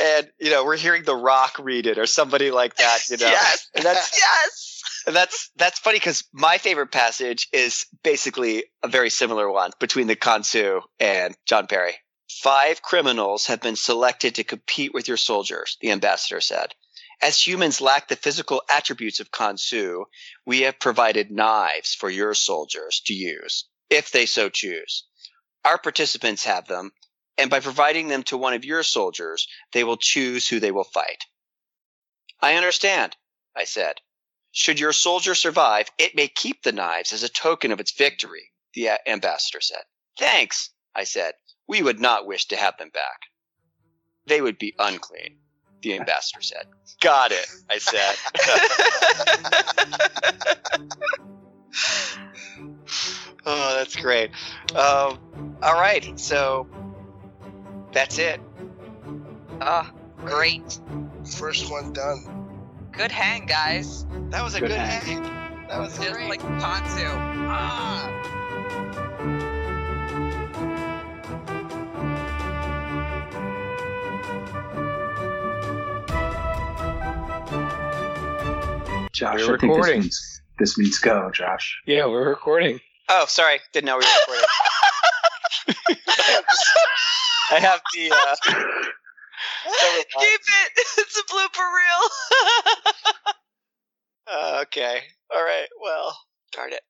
And 0.00 0.30
you 0.38 0.50
know, 0.50 0.64
we're 0.64 0.76
hearing 0.76 1.04
The 1.04 1.16
Rock 1.16 1.58
read 1.58 1.86
it 1.86 1.98
or 1.98 2.06
somebody 2.06 2.50
like 2.50 2.76
that. 2.76 3.08
You 3.08 3.16
know, 3.16 3.26
Yes. 3.26 3.68
and 3.74 3.84
that's 3.84 4.16
Yes. 4.18 4.82
And 5.06 5.16
that's 5.16 5.50
that's 5.56 5.78
funny 5.78 5.96
because 5.96 6.24
my 6.32 6.58
favorite 6.58 6.92
passage 6.92 7.48
is 7.52 7.86
basically 8.04 8.64
a 8.82 8.88
very 8.88 9.10
similar 9.10 9.50
one 9.50 9.70
between 9.80 10.06
the 10.06 10.16
Consu 10.16 10.82
and 10.98 11.34
John 11.46 11.66
Perry. 11.66 11.94
Five 12.42 12.80
criminals 12.80 13.48
have 13.48 13.60
been 13.60 13.76
selected 13.76 14.34
to 14.36 14.44
compete 14.44 14.94
with 14.94 15.06
your 15.06 15.18
soldiers, 15.18 15.76
the 15.82 15.90
ambassador 15.90 16.40
said. 16.40 16.74
As 17.20 17.46
humans 17.46 17.82
lack 17.82 18.08
the 18.08 18.16
physical 18.16 18.62
attributes 18.70 19.20
of 19.20 19.30
Consu, 19.30 20.06
we 20.46 20.62
have 20.62 20.78
provided 20.78 21.30
knives 21.30 21.94
for 21.94 22.08
your 22.08 22.32
soldiers 22.32 23.02
to 23.04 23.12
use, 23.12 23.66
if 23.90 24.10
they 24.10 24.24
so 24.24 24.48
choose. 24.48 25.04
Our 25.66 25.76
participants 25.76 26.44
have 26.44 26.66
them, 26.66 26.92
and 27.36 27.50
by 27.50 27.60
providing 27.60 28.08
them 28.08 28.22
to 28.22 28.38
one 28.38 28.54
of 28.54 28.64
your 28.64 28.84
soldiers, 28.84 29.46
they 29.72 29.84
will 29.84 29.98
choose 29.98 30.48
who 30.48 30.60
they 30.60 30.70
will 30.70 30.84
fight. 30.84 31.26
I 32.40 32.54
understand, 32.54 33.18
I 33.54 33.64
said. 33.64 34.00
Should 34.50 34.80
your 34.80 34.94
soldier 34.94 35.34
survive, 35.34 35.90
it 35.98 36.14
may 36.14 36.28
keep 36.28 36.62
the 36.62 36.72
knives 36.72 37.12
as 37.12 37.22
a 37.22 37.28
token 37.28 37.70
of 37.70 37.80
its 37.80 37.92
victory, 37.92 38.50
the 38.72 38.92
ambassador 39.06 39.60
said. 39.60 39.84
Thanks, 40.18 40.70
I 40.94 41.04
said. 41.04 41.34
We 41.70 41.82
would 41.84 42.00
not 42.00 42.26
wish 42.26 42.46
to 42.46 42.56
have 42.56 42.76
them 42.78 42.90
back. 42.92 43.20
They 44.26 44.40
would 44.40 44.58
be 44.58 44.74
unclean, 44.76 45.36
the 45.82 45.94
ambassador 45.96 46.42
said. 46.42 46.66
Got 47.00 47.30
it, 47.30 47.46
I 47.70 47.78
said. 47.78 48.16
oh, 53.46 53.76
that's 53.76 53.94
great. 53.94 54.32
Um, 54.74 55.20
all 55.62 55.74
right, 55.74 56.18
so 56.18 56.66
that's 57.92 58.18
it. 58.18 58.40
oh, 59.60 59.88
great. 60.24 60.80
First 61.38 61.70
one 61.70 61.92
done. 61.92 62.58
Good 62.90 63.12
hang, 63.12 63.46
guys. 63.46 64.06
That 64.30 64.42
was 64.42 64.56
a 64.56 64.60
Good 64.60 64.70
good, 64.70 64.76
hang. 64.80 65.22
hang. 65.22 65.68
That 65.68 65.78
was 65.78 65.96
Just 65.96 66.10
great. 66.14 66.30
like 66.30 66.40
Consu. 66.42 67.06
Ah. 67.46 68.39
Josh, 79.20 79.34
We're 79.46 79.56
I 79.56 79.58
think 79.58 79.60
this 79.60 79.68
recording. 79.76 80.00
means, 80.00 80.40
this 80.58 80.78
means 80.78 80.98
go, 80.98 81.30
Josh. 81.30 81.78
Yeah, 81.86 82.06
we're 82.06 82.26
recording. 82.26 82.80
Oh, 83.10 83.26
sorry, 83.28 83.60
didn't 83.74 83.84
know 83.84 83.98
we 83.98 84.04
were 84.06 84.34
recording. 84.34 84.48
I 87.50 87.58
have 87.60 87.82
the. 87.94 88.10
Uh, 88.12 88.36
Keep 88.44 90.40
it. 90.40 90.72
It's 90.98 91.18
a 91.18 91.22
blooper 91.32 91.68
reel. 91.76 92.08
uh, 94.32 94.58
okay. 94.62 95.00
All 95.34 95.42
right. 95.42 95.66
Well, 95.82 96.16
darn 96.52 96.72
it. 96.72 96.80